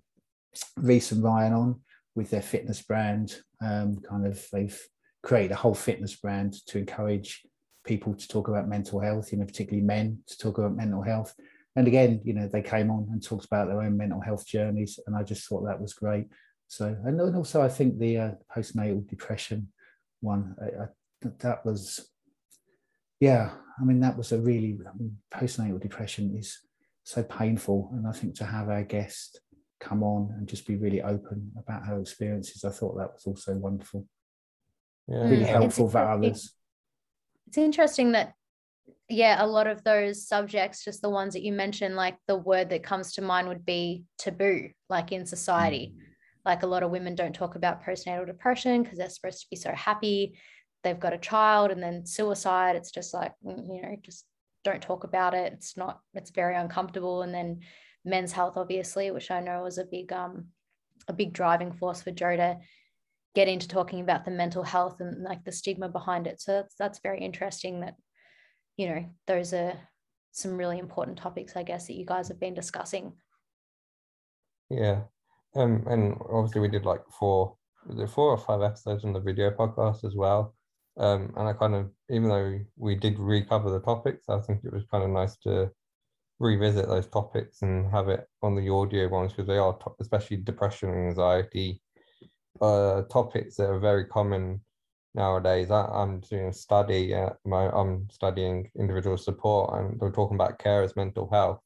Reese 0.78 1.12
and 1.12 1.24
Ryan 1.24 1.54
on 1.54 1.82
with 2.16 2.32
their 2.32 2.42
fitness 2.42 2.82
brand. 2.82 3.36
Um, 3.62 4.02
kind 4.10 4.26
of, 4.26 4.44
they've 4.52 4.80
created 5.24 5.52
a 5.52 5.56
whole 5.56 5.76
fitness 5.76 6.16
brand 6.16 6.54
to 6.68 6.78
encourage 6.78 7.42
people 7.86 8.14
to 8.14 8.28
talk 8.28 8.48
about 8.48 8.68
mental 8.68 9.00
health. 9.00 9.32
You 9.32 9.40
know, 9.40 9.46
particularly 9.46 9.86
men 9.86 10.20
to 10.28 10.38
talk 10.38 10.58
about 10.58 10.76
mental 10.76 11.02
health. 11.02 11.34
And 11.76 11.88
again, 11.88 12.22
you 12.24 12.34
know, 12.34 12.48
they 12.48 12.62
came 12.62 12.92
on 12.92 13.08
and 13.12 13.24
talked 13.24 13.46
about 13.46 13.68
their 13.68 13.82
own 13.82 13.96
mental 13.96 14.20
health 14.20 14.46
journeys, 14.46 15.00
and 15.08 15.16
I 15.16 15.24
just 15.24 15.48
thought 15.48 15.66
that 15.66 15.82
was 15.82 15.94
great. 15.94 16.28
So, 16.68 16.96
and 17.06 17.20
also 17.36 17.62
I 17.62 17.70
think 17.70 18.00
the 18.00 18.18
uh, 18.18 18.32
postnatal 18.56 19.08
depression 19.08 19.72
one, 20.22 20.56
I, 20.62 20.84
I, 20.84 21.32
that 21.40 21.66
was, 21.66 22.10
yeah, 23.20 23.52
I 23.80 23.84
mean, 23.84 24.00
that 24.02 24.18
was 24.18 24.32
a 24.32 24.40
really, 24.40 24.80
I 24.88 24.98
mean, 24.98 25.18
postnatal 25.34 25.82
depression 25.82 26.36
is 26.38 26.60
so 27.04 27.24
painful. 27.24 27.90
And 27.94 28.08
I 28.08 28.12
think 28.12 28.36
to 28.36 28.46
have 28.46 28.70
our 28.70 28.84
guest 28.84 29.42
come 29.80 30.04
on 30.04 30.34
and 30.38 30.48
just 30.48 30.68
be 30.68 30.76
really 30.76 31.02
open 31.02 31.52
about 31.58 31.86
her 31.86 32.00
experiences, 32.00 32.64
I 32.64 32.70
thought 32.70 32.98
that 32.98 33.14
was 33.14 33.26
also 33.26 33.56
wonderful. 33.56 34.06
Yeah. 35.08 35.24
Really 35.24 35.44
helpful 35.44 35.90
for 35.90 36.00
others. 36.00 36.54
It's 37.48 37.58
interesting 37.58 38.14
that 38.14 38.34
yeah, 39.10 39.44
a 39.44 39.46
lot 39.46 39.68
of 39.68 39.84
those 39.84 40.26
subjects, 40.26 40.86
just 40.86 41.02
the 41.02 41.10
ones 41.10 41.34
that 41.34 41.44
you 41.44 41.52
mentioned, 41.52 41.98
like 41.98 42.18
the 42.28 42.38
word 42.38 42.70
that 42.70 42.84
comes 42.84 43.14
to 43.14 43.22
mind 43.22 43.50
would 43.50 43.66
be 43.66 44.06
taboo, 44.18 44.70
like 44.90 45.12
in 45.12 45.26
society. 45.26 45.94
Mm. 45.94 46.02
Like 46.46 46.64
a 46.64 46.68
lot 46.68 46.82
of 46.84 46.92
women 46.92 47.16
don't 47.16 47.36
talk 47.36 47.56
about 47.56 47.84
postnatal 47.84 48.26
depression 48.26 48.84
because 48.84 48.98
they're 48.98 49.10
supposed 49.10 49.42
to 49.42 49.48
be 49.50 49.58
so 49.58 49.74
happy. 49.74 50.40
They've 50.84 51.00
got 51.00 51.14
a 51.14 51.18
child 51.18 51.72
and 51.72 51.84
then 51.84 52.06
suicide. 52.06 52.78
It's 52.78 52.92
just 52.92 53.14
like 53.14 53.34
mm, 53.46 53.68
you 53.68 53.82
know 53.82 53.96
just 54.02 54.26
don't 54.64 54.82
talk 54.82 55.04
about 55.04 55.34
it. 55.34 55.52
It's 55.54 55.76
not 55.76 56.00
it's 56.14 56.32
very 56.32 56.56
uncomfortable. 56.56 57.22
And 57.22 57.34
then 57.34 57.60
men's 58.04 58.32
health 58.32 58.58
obviously 58.58 59.12
which 59.12 59.30
i 59.32 59.40
know 59.40 59.62
was 59.64 59.78
a 59.78 59.86
big 59.86 60.12
um 60.12 60.46
a 61.08 61.14
big 61.14 61.34
driving 61.34 61.72
force 61.72 62.02
for 62.02 62.12
joe 62.12 62.36
to 62.36 62.58
get 63.34 63.48
into 63.48 63.68
talking 63.68 64.02
about 64.02 64.26
the 64.26 64.32
mental 64.32 64.64
health 64.64 65.00
and 65.00 65.24
like 65.24 65.44
the 65.44 65.52
stigma 65.52 65.88
behind 65.88 66.28
it 66.28 66.42
so 66.42 66.52
that's 66.52 66.76
that's 66.76 67.00
very 67.02 67.20
interesting 67.20 67.80
that 67.80 67.96
you 68.78 68.88
know, 68.88 69.06
those 69.28 69.54
are 69.54 69.78
some 70.32 70.58
really 70.58 70.80
important 70.80 71.18
topics, 71.18 71.56
I 71.56 71.64
guess, 71.64 71.88
that 71.88 71.94
you 71.94 72.06
guys 72.06 72.28
have 72.30 72.40
been 72.40 72.54
discussing. 72.54 73.14
Yeah. 74.70 75.02
Um, 75.56 75.86
and 75.88 76.16
obviously 76.32 76.62
we 76.62 76.70
did 76.70 76.86
like 76.86 77.02
four, 77.20 77.58
four 78.08 78.32
or 78.32 78.38
five 78.38 78.62
episodes 78.62 79.04
on 79.04 79.14
the 79.14 79.20
video 79.20 79.52
podcast 79.52 80.04
as 80.06 80.16
well. 80.16 80.56
Um, 80.98 81.34
and 81.38 81.48
I 81.48 81.54
kind 81.54 81.76
of, 81.76 81.92
even 82.10 82.30
though 82.30 82.60
we 82.78 82.96
did 82.96 83.20
recover 83.20 83.70
the 83.70 83.82
topics, 83.82 84.30
I 84.30 84.40
think 84.40 84.62
it 84.64 84.74
was 84.74 84.86
kind 84.90 85.04
of 85.04 85.10
nice 85.10 85.38
to 85.40 85.70
revisit 86.40 86.88
those 86.88 87.08
topics 87.08 87.62
and 87.62 87.92
have 87.92 88.10
it 88.10 88.26
on 88.42 88.56
the 88.56 88.70
audio 88.70 89.10
ones 89.10 89.32
because 89.32 89.48
they 89.48 89.58
are, 89.58 89.78
to- 89.78 89.96
especially 90.00 90.38
depression 90.38 90.90
and 90.90 91.10
anxiety, 91.10 91.82
uh, 92.62 93.04
topics 93.04 93.56
that 93.58 93.70
are 93.70 93.80
very 93.80 94.06
common 94.06 94.62
nowadays. 95.14 95.72
I, 95.72 95.86
I'm 95.86 96.20
doing 96.22 96.48
a 96.48 96.54
study 96.54 97.14
at 97.14 97.38
my, 97.46 97.70
I'm 97.70 98.10
studying 98.10 98.70
individual 98.80 99.18
support 99.18 99.78
and 99.78 100.00
we're 100.00 100.12
talking 100.12 100.36
about 100.36 100.60
carers' 100.60 100.96
mental 100.96 101.30
health. 101.32 101.60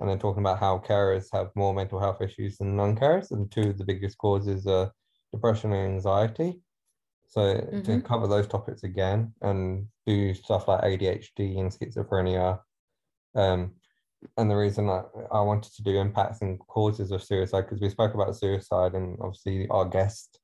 And 0.00 0.08
then 0.08 0.18
talking 0.20 0.42
about 0.42 0.60
how 0.60 0.78
carers 0.78 1.26
have 1.32 1.50
more 1.56 1.74
mental 1.74 1.98
health 1.98 2.22
issues 2.22 2.58
than 2.58 2.76
non-carers, 2.76 3.32
and 3.32 3.50
two 3.50 3.70
of 3.70 3.78
the 3.78 3.84
biggest 3.84 4.16
causes 4.18 4.64
are 4.66 4.92
depression 5.32 5.72
and 5.72 5.94
anxiety. 5.94 6.60
So 7.26 7.54
to 7.56 7.66
Mhm. 7.98 8.04
cover 8.04 8.28
those 8.28 8.46
topics 8.46 8.84
again 8.84 9.34
and 9.42 9.88
do 10.06 10.34
stuff 10.34 10.68
like 10.68 10.84
ADHD 10.84 11.58
and 11.58 11.70
schizophrenia, 11.70 12.60
um, 13.34 13.77
and 14.36 14.50
the 14.50 14.56
reason 14.56 14.88
I, 14.88 15.02
I 15.30 15.40
wanted 15.40 15.72
to 15.74 15.82
do 15.82 15.98
impacts 15.98 16.42
and 16.42 16.58
causes 16.58 17.10
of 17.10 17.22
suicide 17.22 17.62
because 17.62 17.80
we 17.80 17.88
spoke 17.90 18.14
about 18.14 18.36
suicide 18.36 18.94
and 18.94 19.16
obviously 19.20 19.68
our 19.68 19.84
guest 19.84 20.40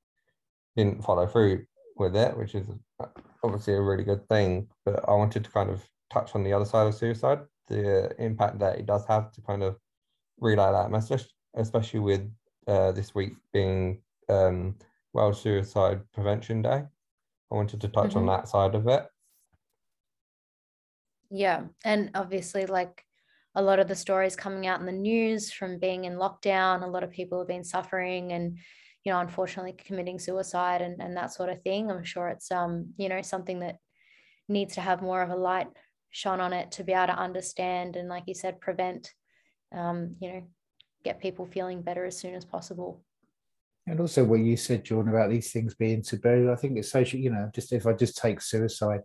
didn't 0.76 1.02
follow 1.04 1.26
through 1.26 1.64
with 1.96 2.16
it, 2.16 2.36
which 2.36 2.54
is 2.54 2.68
obviously 3.42 3.74
a 3.74 3.80
really 3.80 4.04
good 4.04 4.28
thing. 4.28 4.68
But 4.84 5.08
I 5.08 5.12
wanted 5.12 5.44
to 5.44 5.50
kind 5.50 5.70
of 5.70 5.82
touch 6.12 6.34
on 6.34 6.44
the 6.44 6.52
other 6.52 6.64
side 6.64 6.86
of 6.86 6.94
suicide, 6.94 7.40
the 7.68 8.14
impact 8.22 8.58
that 8.60 8.78
it 8.78 8.86
does 8.86 9.06
have 9.06 9.32
to 9.32 9.40
kind 9.42 9.62
of 9.62 9.76
relay 10.40 10.70
that 10.72 10.90
message, 10.90 11.26
especially 11.56 12.00
with 12.00 12.30
uh, 12.66 12.92
this 12.92 13.14
week 13.14 13.34
being 13.52 14.02
um, 14.28 14.76
World 15.12 15.36
Suicide 15.36 16.00
Prevention 16.12 16.62
Day. 16.62 16.84
I 17.50 17.54
wanted 17.54 17.80
to 17.82 17.88
touch 17.88 18.16
on 18.16 18.24
Mhm. 18.24 18.36
that 18.36 18.48
side 18.48 18.74
of 18.74 18.88
it. 18.88 19.06
Yeah. 21.30 21.64
And 21.84 22.10
obviously, 22.14 22.66
like 22.66 23.04
a 23.54 23.62
lot 23.62 23.78
of 23.78 23.88
the 23.88 23.94
stories 23.94 24.34
coming 24.36 24.66
out 24.66 24.80
in 24.80 24.86
the 24.86 24.92
news 24.92 25.52
from 25.52 25.78
being 25.78 26.04
in 26.04 26.16
lockdown, 26.16 26.82
a 26.82 26.86
lot 26.86 27.04
of 27.04 27.10
people 27.10 27.38
have 27.38 27.48
been 27.48 27.64
suffering 27.64 28.32
and, 28.32 28.58
you 29.04 29.12
know, 29.12 29.20
unfortunately 29.20 29.72
committing 29.72 30.18
suicide 30.18 30.82
and, 30.82 31.00
and 31.00 31.16
that 31.16 31.32
sort 31.32 31.50
of 31.50 31.62
thing. 31.62 31.90
I'm 31.90 32.04
sure 32.04 32.28
it's, 32.28 32.50
um, 32.50 32.94
you 32.96 33.08
know, 33.08 33.22
something 33.22 33.60
that 33.60 33.76
needs 34.48 34.74
to 34.74 34.80
have 34.80 35.02
more 35.02 35.22
of 35.22 35.30
a 35.30 35.36
light 35.36 35.68
shone 36.10 36.40
on 36.40 36.52
it 36.52 36.72
to 36.72 36.84
be 36.84 36.92
able 36.92 37.08
to 37.08 37.18
understand 37.18 37.96
and, 37.96 38.08
like 38.08 38.24
you 38.26 38.34
said, 38.34 38.60
prevent, 38.60 39.12
um, 39.72 40.16
you 40.20 40.32
know, 40.32 40.42
get 41.04 41.20
people 41.20 41.46
feeling 41.46 41.82
better 41.82 42.04
as 42.04 42.18
soon 42.18 42.34
as 42.34 42.44
possible. 42.44 43.04
And 43.86 44.00
also 44.00 44.24
what 44.24 44.40
you 44.40 44.56
said, 44.56 44.84
Jordan, 44.84 45.12
about 45.12 45.30
these 45.30 45.52
things 45.52 45.74
being 45.74 46.02
taboo, 46.02 46.50
I 46.50 46.56
think 46.56 46.78
it's 46.78 46.90
social, 46.90 47.20
you 47.20 47.30
know, 47.30 47.50
just 47.54 47.72
if 47.72 47.86
I 47.86 47.92
just 47.92 48.16
take 48.16 48.40
suicide, 48.40 49.00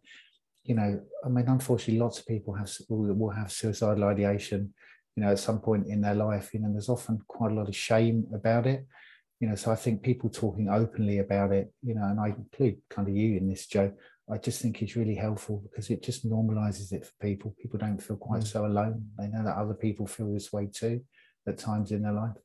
you 0.63 0.75
know, 0.75 1.01
I 1.25 1.29
mean, 1.29 1.47
unfortunately, 1.47 1.99
lots 1.99 2.19
of 2.19 2.27
people 2.27 2.53
have 2.53 2.71
will, 2.89 3.13
will 3.13 3.29
have 3.29 3.51
suicidal 3.51 4.03
ideation, 4.05 4.73
you 5.15 5.23
know, 5.23 5.31
at 5.31 5.39
some 5.39 5.59
point 5.59 5.87
in 5.87 6.01
their 6.01 6.15
life, 6.15 6.53
you 6.53 6.59
know, 6.59 6.71
there's 6.71 6.89
often 6.89 7.19
quite 7.27 7.51
a 7.51 7.55
lot 7.55 7.67
of 7.67 7.75
shame 7.75 8.27
about 8.33 8.67
it, 8.67 8.85
you 9.39 9.47
know, 9.47 9.55
so 9.55 9.71
I 9.71 9.75
think 9.75 10.01
people 10.03 10.29
talking 10.29 10.69
openly 10.69 11.19
about 11.19 11.51
it, 11.51 11.73
you 11.81 11.95
know, 11.95 12.03
and 12.03 12.19
I 12.19 12.27
include 12.27 12.77
kind 12.89 13.07
of 13.07 13.15
you 13.15 13.37
in 13.37 13.49
this, 13.49 13.65
Joe, 13.67 13.93
I 14.31 14.37
just 14.37 14.61
think 14.61 14.81
it's 14.81 14.95
really 14.95 15.15
helpful 15.15 15.63
because 15.63 15.89
it 15.89 16.03
just 16.03 16.29
normalizes 16.29 16.91
it 16.93 17.05
for 17.05 17.13
people. 17.19 17.55
People 17.59 17.79
don't 17.79 17.97
feel 17.97 18.17
quite 18.17 18.43
Mm. 18.43 18.47
so 18.47 18.65
alone. 18.65 19.09
They 19.17 19.27
know 19.27 19.43
that 19.43 19.57
other 19.57 19.73
people 19.73 20.05
feel 20.05 20.31
this 20.31 20.53
way 20.53 20.67
too 20.67 21.03
at 21.47 21.57
times 21.57 21.91
in 21.91 22.03
their 22.03 22.13
life. 22.13 22.37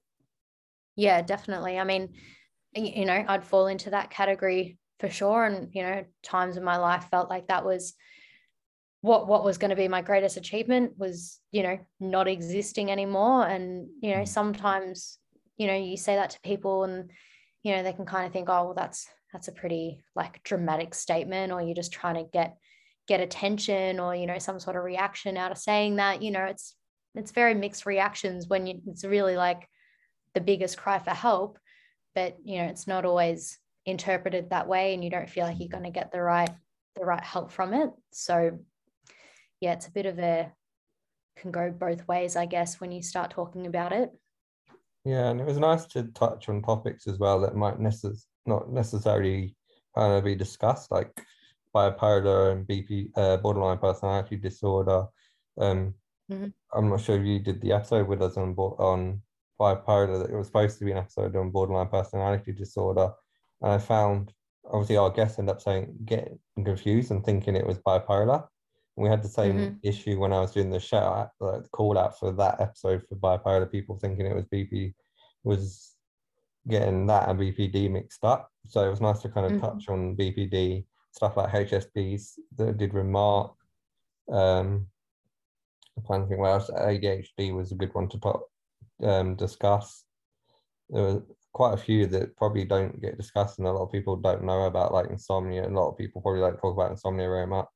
Yeah, 0.97 1.21
definitely. 1.21 1.79
I 1.79 1.85
mean, 1.85 2.15
you 2.75 3.05
know, 3.05 3.25
I'd 3.29 3.45
fall 3.45 3.67
into 3.67 3.91
that 3.91 4.11
category 4.11 4.79
for 5.05 5.13
sure. 5.13 5.45
And, 5.45 5.69
you 5.73 5.83
know, 5.83 6.05
times 6.23 6.57
in 6.57 6.65
my 6.65 6.77
life 6.79 7.09
felt 7.11 7.29
like 7.29 7.49
that 7.49 7.65
was 7.65 7.95
what 9.03 9.29
what 9.29 9.45
was 9.45 9.59
going 9.59 9.69
to 9.69 9.77
be 9.77 9.87
my 9.87 10.01
greatest 10.01 10.39
achievement 10.39 10.93
was, 10.97 11.39
you 11.53 11.63
know, 11.63 11.79
not 12.01 12.27
existing 12.27 12.91
anymore. 12.91 13.47
And, 13.47 13.89
you 14.01 14.13
know, 14.13 14.23
Mm. 14.23 14.29
sometimes, 14.29 15.19
you 15.59 15.67
know, 15.67 15.75
you 15.77 15.99
say 15.99 16.17
that 16.17 16.31
to 16.31 16.41
people 16.41 16.85
and, 16.85 17.11
you 17.63 17.73
know, 17.77 17.83
they 17.83 17.93
can 17.93 18.07
kind 18.07 18.27
of 18.27 18.33
think, 18.33 18.49
oh, 18.49 18.65
well, 18.65 18.75
that's 18.75 19.07
that's 19.33 19.49
a 19.49 19.53
pretty 19.53 20.03
like 20.15 20.43
dramatic 20.43 20.95
statement, 20.95 21.53
or 21.53 21.61
you're 21.61 21.75
just 21.75 21.93
trying 21.93 22.15
to 22.15 22.31
get 22.33 22.57
get 23.07 23.21
attention 23.21 24.01
or, 24.01 24.15
you 24.15 24.27
know, 24.27 24.39
some 24.39 24.59
sort 24.59 24.77
of 24.77 24.85
reaction 24.85 25.37
out 25.37 25.53
of 25.53 25.59
saying 25.59 25.97
that. 25.97 26.23
You 26.23 26.31
know, 26.31 26.45
it's 26.45 26.75
it's 27.15 27.33
very 27.33 27.55
mixed 27.55 27.85
reactions 27.85 28.49
when 28.49 28.67
you 28.67 28.81
it's 28.87 29.05
really 29.05 29.37
like 29.37 29.69
the 30.33 30.41
biggest 30.41 30.79
cry 30.79 30.99
for 30.99 31.11
help 31.11 31.59
but 32.15 32.37
you 32.45 32.59
know 32.59 32.65
it's 32.65 32.89
not 32.89 33.05
always 33.05 33.59
interpreted 33.87 34.51
that 34.51 34.67
way 34.69 34.95
and 34.95 35.05
you 35.05 35.11
don't 35.11 35.29
feel 35.29 35.45
like 35.47 35.59
you're 35.59 35.69
going 35.69 35.85
to 35.85 35.91
get 35.91 36.11
the 36.11 36.21
right 36.23 36.51
the 36.97 37.05
right 37.05 37.23
help 37.25 37.51
from 37.51 37.75
it 37.75 37.91
so 38.11 38.59
yeah 39.61 39.73
it's 39.73 39.89
a 39.89 39.93
bit 39.93 40.07
of 40.07 40.19
a 40.19 40.51
can 41.37 41.51
go 41.51 41.71
both 41.71 42.07
ways 42.09 42.37
i 42.37 42.47
guess 42.47 42.81
when 42.81 42.93
you 42.93 43.03
start 43.03 43.31
talking 43.31 43.67
about 43.67 43.93
it 43.93 44.11
Yeah, 45.05 45.29
and 45.31 45.41
it 45.41 45.47
was 45.47 45.59
nice 45.59 45.85
to 45.87 46.05
touch 46.05 46.49
on 46.49 46.63
topics 46.63 47.07
as 47.07 47.19
well 47.19 47.41
that 47.41 47.55
might 47.57 47.79
necess- 47.79 48.27
not 48.47 48.71
necessarily 48.71 49.55
kind 49.95 50.15
of 50.15 50.25
be 50.25 50.35
discussed, 50.35 50.91
like 50.91 51.11
bipolar 51.75 52.53
and 52.53 52.67
BP, 52.67 53.11
uh, 53.17 53.37
borderline 53.37 53.79
personality 53.79 54.37
disorder. 54.37 55.07
Um, 55.59 55.95
Mhm. 56.31 56.53
I'm 56.73 56.89
not 56.89 57.01
sure 57.01 57.19
if 57.21 57.27
you 57.27 57.39
did 57.39 57.61
the 57.61 57.73
episode 57.73 58.09
with 58.09 58.23
us 58.23 58.37
on 58.39 58.55
on 58.57 59.23
bipolar. 59.61 60.19
That 60.23 60.31
it 60.33 60.37
was 60.37 60.47
supposed 60.47 60.79
to 60.79 60.85
be 60.87 60.93
an 60.93 60.99
episode 60.99 61.37
on 61.37 61.51
borderline 61.51 61.89
personality 61.89 62.53
disorder, 62.53 63.13
and 63.63 63.73
I 63.73 63.79
found 63.79 64.33
obviously 64.67 64.97
our 64.97 65.11
guests 65.11 65.39
end 65.39 65.51
up 65.51 65.61
saying 65.61 65.97
getting 66.05 66.39
confused 66.65 67.11
and 67.11 67.25
thinking 67.25 67.57
it 67.57 67.67
was 67.67 67.79
bipolar. 67.79 68.49
We 68.97 69.09
had 69.09 69.23
the 69.23 69.29
same 69.29 69.57
Mhm. 69.59 69.79
issue 69.83 70.19
when 70.19 70.33
I 70.33 70.41
was 70.41 70.53
doing 70.53 70.71
the 70.71 70.81
shout 70.81 71.03
out, 71.03 71.31
like 71.41 71.63
the 71.65 71.69
call 71.71 71.99
out 71.99 72.19
for 72.19 72.33
that 72.33 72.61
episode 72.61 73.03
for 73.09 73.17
bipolar. 73.17 73.71
People 73.71 73.99
thinking 73.99 74.27
it 74.27 74.35
was 74.35 74.47
BP 74.47 74.95
was 75.43 75.97
getting 76.69 77.07
that 77.07 77.29
and 77.29 77.39
BPD 77.39 77.91
mixed 77.91 78.25
up. 78.25 78.51
So 78.67 78.87
it 78.87 78.91
was 78.91 79.01
nice 79.01 79.21
to 79.23 79.29
kind 79.29 79.47
of 79.47 79.53
Mhm. 79.53 79.61
touch 79.61 79.89
on 79.89 80.17
BPD 80.17 80.87
stuff 81.11 81.37
like 81.37 81.53
HSPs 81.53 82.39
that 82.57 82.77
did 82.79 82.95
remark. 82.95 83.55
Um, 84.29 84.91
I'm 85.97 86.05
trying 86.05 86.23
to 86.23 86.29
think 86.29 86.41
what 86.41 86.51
else. 86.53 86.71
ADHD 86.71 87.53
was 87.53 87.73
a 87.73 87.77
good 87.77 87.95
one 87.95 88.09
to 88.09 88.19
talk, 88.19 88.49
um, 89.03 89.37
discuss. 89.37 90.05
There 90.89 91.03
were 91.03 91.23
quite 91.55 91.73
a 91.73 91.79
few 91.79 92.07
that 92.09 92.37
probably 92.37 92.65
don't 92.65 93.01
get 93.01 93.17
discussed, 93.17 93.59
and 93.59 93.67
a 93.67 93.73
lot 93.73 93.85
of 93.85 93.93
people 93.93 94.17
don't 94.17 94.45
know 94.45 94.65
about, 94.65 94.93
like 94.93 95.09
insomnia. 95.09 95.67
A 95.67 95.71
lot 95.71 95.89
of 95.89 95.97
people 95.97 96.21
probably 96.21 96.41
don't 96.41 96.59
talk 96.59 96.75
about 96.75 96.91
insomnia 96.91 97.29
very 97.29 97.47
much. 97.47 97.69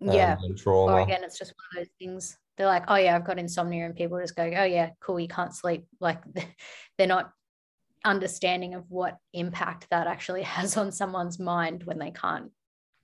um, 0.00 0.14
yeah. 0.14 0.36
or 0.66 1.00
again 1.00 1.24
it's 1.24 1.38
just 1.38 1.52
one 1.52 1.82
of 1.82 1.86
those 1.86 1.92
things. 1.98 2.38
They're 2.56 2.66
like 2.66 2.84
oh 2.88 2.96
yeah 2.96 3.14
i've 3.14 3.26
got 3.26 3.38
insomnia 3.38 3.84
and 3.84 3.94
people 3.94 4.18
just 4.18 4.34
go 4.34 4.44
oh 4.44 4.64
yeah 4.64 4.90
cool 5.00 5.20
you 5.20 5.28
can't 5.28 5.54
sleep. 5.54 5.86
Like 6.00 6.22
they're 6.96 7.06
not 7.06 7.32
understanding 8.04 8.74
of 8.74 8.84
what 8.88 9.18
impact 9.34 9.88
that 9.90 10.06
actually 10.06 10.42
has 10.56 10.76
on 10.76 10.92
someone's 10.92 11.38
mind 11.38 11.82
when 11.84 11.98
they 11.98 12.12
can't 12.12 12.50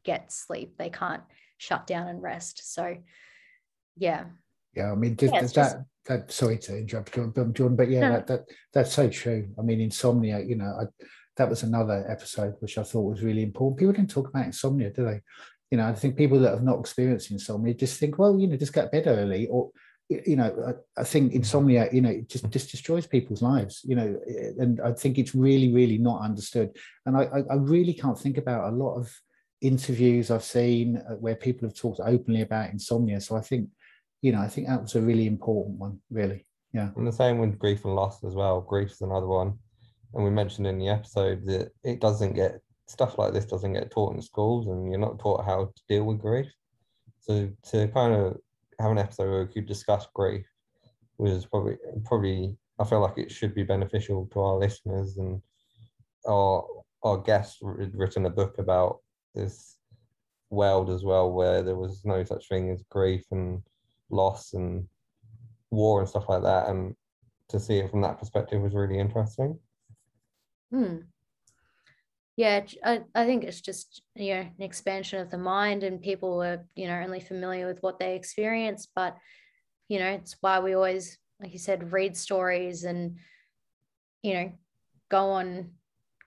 get 0.05 0.33
sleep. 0.33 0.77
They 0.79 0.91
can't 0.91 1.23
shut 1.59 1.87
down 1.87 2.09
and 2.09 2.23
rest. 2.23 2.73
So 2.75 2.97
yeah 3.97 4.25
Yeah, 4.75 4.93
I 4.93 4.95
mean, 4.95 5.17
Yeah, 5.21 5.31
that, 5.41 5.53
just- 5.53 5.77
that, 6.07 6.33
sorry 6.33 6.59
to 6.59 6.79
interrupt, 6.79 7.15
John, 7.55 7.77
but- 7.77 7.91
yeah, 7.91 8.01
No, 8.01 8.13
that, 8.15 8.27
that 8.27 8.45
that's 8.73 8.93
so 8.93 9.09
true. 9.09 9.49
I 9.59 9.63
mean, 9.63 9.81
insomnia, 9.81 10.41
you 10.41 10.57
know, 10.57 10.73
I, 10.81 10.85
that 11.37 11.49
was 11.49 11.63
another 11.63 12.05
episode 12.09 12.55
which 12.61 12.77
I 12.79 12.83
thought 12.83 13.11
was 13.11 13.23
really 13.23 13.43
important. 13.43 13.79
People 13.79 13.95
don't 13.95 14.11
talk 14.11 14.29
about 14.29 14.47
insomnia, 14.47 14.91
do 14.91 15.05
they? 15.05 15.21
You 15.71 15.79
know, 15.79 15.87
I 15.87 15.95
think 15.95 16.17
people 16.17 16.39
that 16.41 16.51
have 16.51 16.63
not 16.63 16.81
experienced 16.81 17.31
insomnia 17.31 17.75
just 17.75 17.99
think, 17.99 18.19
well, 18.19 18.39
you 18.39 18.47
know, 18.47 18.57
just 18.57 18.75
get 18.75 18.93
bed 18.93 19.07
early, 19.07 19.47
or 19.47 19.71
you 20.09 20.37
know, 20.37 20.75
I, 20.97 21.01
I 21.01 21.05
think 21.05 21.33
insomnia, 21.33 21.89
you 21.93 22.03
know, 22.03 22.11
it 22.11 22.29
just 22.29 22.51
just 22.51 22.71
destroys 22.71 23.07
people's 23.07 23.41
lives, 23.41 23.81
you 23.85 23.97
know, 23.97 24.19
and 24.59 24.81
I 24.83 24.93
think 24.93 25.19
it's 25.19 25.35
really, 25.35 25.73
really 25.73 25.97
not 25.97 26.21
understood. 26.23 26.77
And 27.07 27.17
I, 27.17 27.23
I, 27.23 27.39
I 27.51 27.55
really 27.55 27.95
can't 27.95 28.19
think 28.19 28.37
about 28.37 28.71
a 28.73 28.77
lot 28.77 28.97
of 28.97 29.11
interviews 29.63 30.31
I've 30.31 30.45
seen 30.45 30.97
uh, 30.99 31.15
where 31.15 31.37
people 31.37 31.67
have 31.69 31.77
talked 31.77 32.01
openly 32.05 32.43
about 32.43 32.71
insomnia. 32.71 33.21
So 33.21 33.37
I 33.37 33.41
think 33.41 33.69
you 34.23 34.33
know, 34.33 34.41
I 34.41 34.49
think 34.49 34.69
that 34.69 34.81
was 34.81 34.95
a 34.95 35.01
really 35.01 35.27
important 35.27 35.79
one, 35.79 36.01
really. 36.11 36.47
Yeah. 36.73 36.91
And 36.97 37.07
the 37.07 37.13
same 37.13 37.39
with 37.39 37.59
grief 37.59 37.85
and 37.85 37.95
loss 37.95 38.25
as 38.25 38.35
well. 38.35 38.61
Grief's 38.61 39.03
another 39.03 39.27
one. 39.27 39.59
And 40.15 40.25
we 40.25 40.31
mentioned 40.31 40.67
in 40.67 40.79
the 40.79 40.89
episode 40.89 41.45
that 41.47 41.73
it 41.85 42.01
doesn't 42.01 42.35
get 42.35 42.61
stuff 42.87 43.19
like 43.19 43.33
this 43.33 43.47
doesn't 43.47 43.73
get 43.73 43.91
taught 43.91 44.15
in 44.15 44.23
schools 44.23 44.69
and 44.69 44.91
you're 44.91 45.01
not 45.01 45.19
taught 45.19 45.45
how 45.45 45.67
to 45.67 45.83
deal 45.89 46.05
with 46.05 46.21
grief. 46.21 46.47
So 47.21 47.51
to 47.71 47.89
kind 47.89 48.15
of 48.15 48.39
have 48.81 48.91
an 48.91 48.99
episode 48.99 49.29
where 49.29 49.45
we 49.45 49.53
could 49.53 49.67
discuss 49.67 50.07
grief 50.15 50.47
was 51.19 51.47
probably 51.47 51.77
probably 52.05 52.57
I 52.79 52.85
feel 52.85 53.01
like 53.01 53.19
it 53.19 53.31
should 53.31 53.55
be 53.55 53.63
beneficial 53.63 54.29
to 54.33 54.41
our 54.41 54.57
listeners 54.57 55.19
and 55.19 55.41
our 56.29 56.67
our 57.03 57.19
guest 57.19 57.59
had 57.79 57.95
written 57.95 58.27
a 58.27 58.31
book 58.31 58.59
about 58.59 58.99
this 59.35 59.77
world 60.51 60.91
as 60.91 61.03
well, 61.03 61.33
where 61.33 61.63
there 61.63 61.77
was 61.77 62.05
no 62.05 62.23
such 62.25 62.49
thing 62.49 62.71
as 62.71 62.85
grief 62.91 63.25
and 63.31 63.63
loss 64.13 64.53
and 64.53 64.87
war 65.71 66.01
and 66.01 66.09
stuff 66.09 66.29
like 66.29 66.43
that, 66.43 66.69
and 66.69 66.95
to 67.49 67.59
see 67.59 67.79
it 67.79 67.91
from 67.91 68.03
that 68.03 68.19
perspective 68.19 68.63
was 68.63 68.75
really 68.75 68.99
interesting. 68.99 69.59
Hmm. 70.71 70.99
Yeah, 72.37 72.65
I 72.85 73.27
think 73.27 73.45
it's 73.45 73.61
just 73.61 74.03
you 74.15 74.35
know 74.35 74.41
an 74.41 74.63
expansion 74.63 75.21
of 75.21 75.31
the 75.31 75.39
mind, 75.39 75.83
and 75.83 76.01
people 76.01 76.43
are 76.43 76.65
you 76.75 76.87
know 76.87 77.01
only 77.01 77.21
familiar 77.21 77.67
with 77.67 77.83
what 77.83 77.99
they 77.99 78.17
experience, 78.17 78.89
but 78.95 79.17
you 79.89 79.99
know 79.99 80.09
it's 80.09 80.37
why 80.41 80.61
we 80.61 80.75
always, 80.75 81.19
like 81.41 81.53
you 81.53 81.59
said, 81.59 81.93
read 81.93 82.17
stories 82.17 82.85
and 82.85 83.19
you 84.23 84.35
know 84.35 84.53
go 85.11 85.31
on 85.31 85.73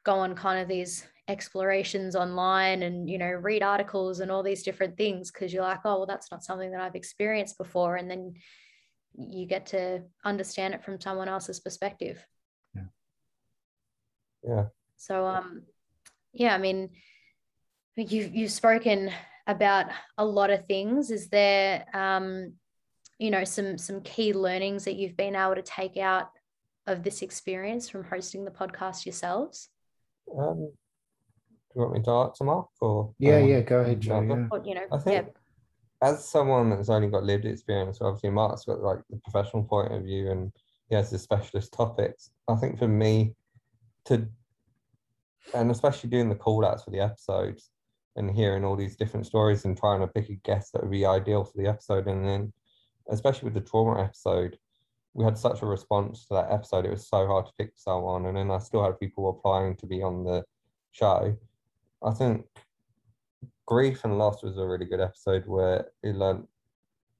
go 0.04 0.14
on 0.14 0.36
kind 0.36 0.62
of 0.62 0.68
these 0.68 1.08
explorations 1.28 2.16
online 2.16 2.84
and 2.84 3.10
you 3.10 3.18
know 3.18 3.26
read 3.26 3.64
articles 3.64 4.20
and 4.20 4.32
all 4.32 4.44
these 4.44 4.62
different 4.62 4.96
things 4.96 5.32
because 5.32 5.52
you're 5.52 5.64
like 5.64 5.80
oh 5.84 5.98
well 5.98 6.06
that's 6.06 6.30
not 6.32 6.44
something 6.44 6.72
that 6.72 6.82
I've 6.82 6.96
experienced 6.96 7.58
before 7.58 7.96
and 7.96 8.10
then 8.10 8.36
you 9.18 9.48
get 9.48 9.68
to 9.68 10.04
understand 10.24 10.74
it 10.74 10.84
from 10.84 11.00
someone 11.00 11.28
else's 11.28 11.60
perspective. 11.60 12.24
Yeah. 14.48 14.66
so 14.98 15.26
um 15.26 15.64
yeah 16.32 16.54
I 16.54 16.60
mean 16.60 16.90
you've 17.96 18.36
you've 18.36 18.52
spoken 18.52 19.12
about 19.48 19.88
a 20.18 20.26
lot 20.26 20.50
of 20.50 20.66
things. 20.66 21.12
Is 21.12 21.30
there 21.30 21.86
um 21.94 22.54
you 23.18 23.32
know 23.32 23.44
some 23.44 23.78
some 23.78 24.02
key 24.02 24.34
learnings 24.34 24.86
that 24.86 24.96
you've 24.96 25.18
been 25.18 25.36
able 25.36 25.56
to 25.56 25.62
take 25.62 25.98
out 25.98 26.30
of 26.88 27.04
this 27.04 27.22
experience 27.22 27.90
from 27.90 28.04
hosting 28.04 28.46
the 28.46 28.52
podcast 28.52 29.06
yourselves? 29.06 29.70
Um, 30.38 30.56
do 30.58 30.85
you 31.76 31.82
want 31.82 31.94
me 31.94 32.04
to 32.04 32.12
answer, 32.12 32.44
Mark? 32.44 32.68
Or 32.82 33.14
Yeah, 33.20 33.38
um, 33.38 33.48
yeah, 33.48 33.62
go 33.62 33.80
ahead, 33.80 34.02
Joe. 34.02 34.22
Yeah. 34.22 34.48
or 34.52 34.64
you 34.64 34.76
know 34.76 34.86
I 34.92 34.98
think 34.98 35.28
as 36.02 36.28
someone 36.28 36.70
that's 36.70 36.90
only 36.90 37.08
got 37.08 37.24
lived 37.24 37.46
experience, 37.46 38.00
obviously 38.02 38.30
Mark's 38.30 38.66
got 38.66 38.82
like 38.82 39.00
the 39.10 39.18
professional 39.18 39.64
point 39.64 39.94
of 39.94 40.04
view 40.04 40.30
and 40.32 40.52
he 40.90 40.96
has 40.96 41.10
the 41.10 41.18
specialist 41.18 41.74
topics. 41.74 42.32
I 42.48 42.56
think 42.56 42.78
for 42.78 42.88
me 42.88 43.34
to 44.06 44.28
and 45.54 45.72
especially 45.72 46.10
doing 46.10 46.30
the 46.30 46.36
call 46.36 46.66
outs 46.66 46.84
for 46.84 46.92
the 46.92 47.00
episodes 47.00 47.70
and 48.16 48.32
hearing 48.32 48.66
all 48.66 48.76
these 48.76 48.96
different 48.96 49.26
stories 49.26 49.66
and 49.66 49.78
trying 49.78 50.00
to 50.00 50.08
pick 50.08 50.30
a 50.30 50.36
guest 50.36 50.74
that 50.74 50.82
would 50.82 50.92
be 50.92 51.06
ideal 51.06 51.44
for 51.44 51.58
the 51.58 51.68
episode 51.68 52.08
and 52.08 52.26
then 52.26 52.54
especially 53.10 53.46
with 53.46 53.54
the 53.54 53.70
trauma 53.70 54.04
episode, 54.04 54.58
we 55.14 55.24
had 55.24 55.38
such 55.38 55.62
a 55.62 55.66
response 55.66 56.26
to 56.26 56.34
that 56.34 56.52
episode. 56.52 56.86
It 56.86 56.92
was 56.92 57.08
so 57.08 57.28
hard 57.28 57.46
to 57.46 57.54
pick 57.58 57.74
someone 57.76 58.26
and 58.26 58.38
then 58.38 58.52
I 58.52 58.58
still 58.60 58.84
had 58.84 59.00
people 59.00 59.30
applying 59.30 59.76
to 59.78 59.86
be 59.86 60.02
on 60.02 60.24
the 60.24 60.44
show. 60.92 61.38
I 62.04 62.12
think 62.12 62.46
grief 63.66 64.04
and 64.04 64.18
loss 64.18 64.44
was 64.44 64.58
a 64.58 64.66
really 64.66 64.86
good 64.86 65.02
episode 65.02 65.44
where 65.48 65.88
we 66.04 66.12
learned 66.12 66.48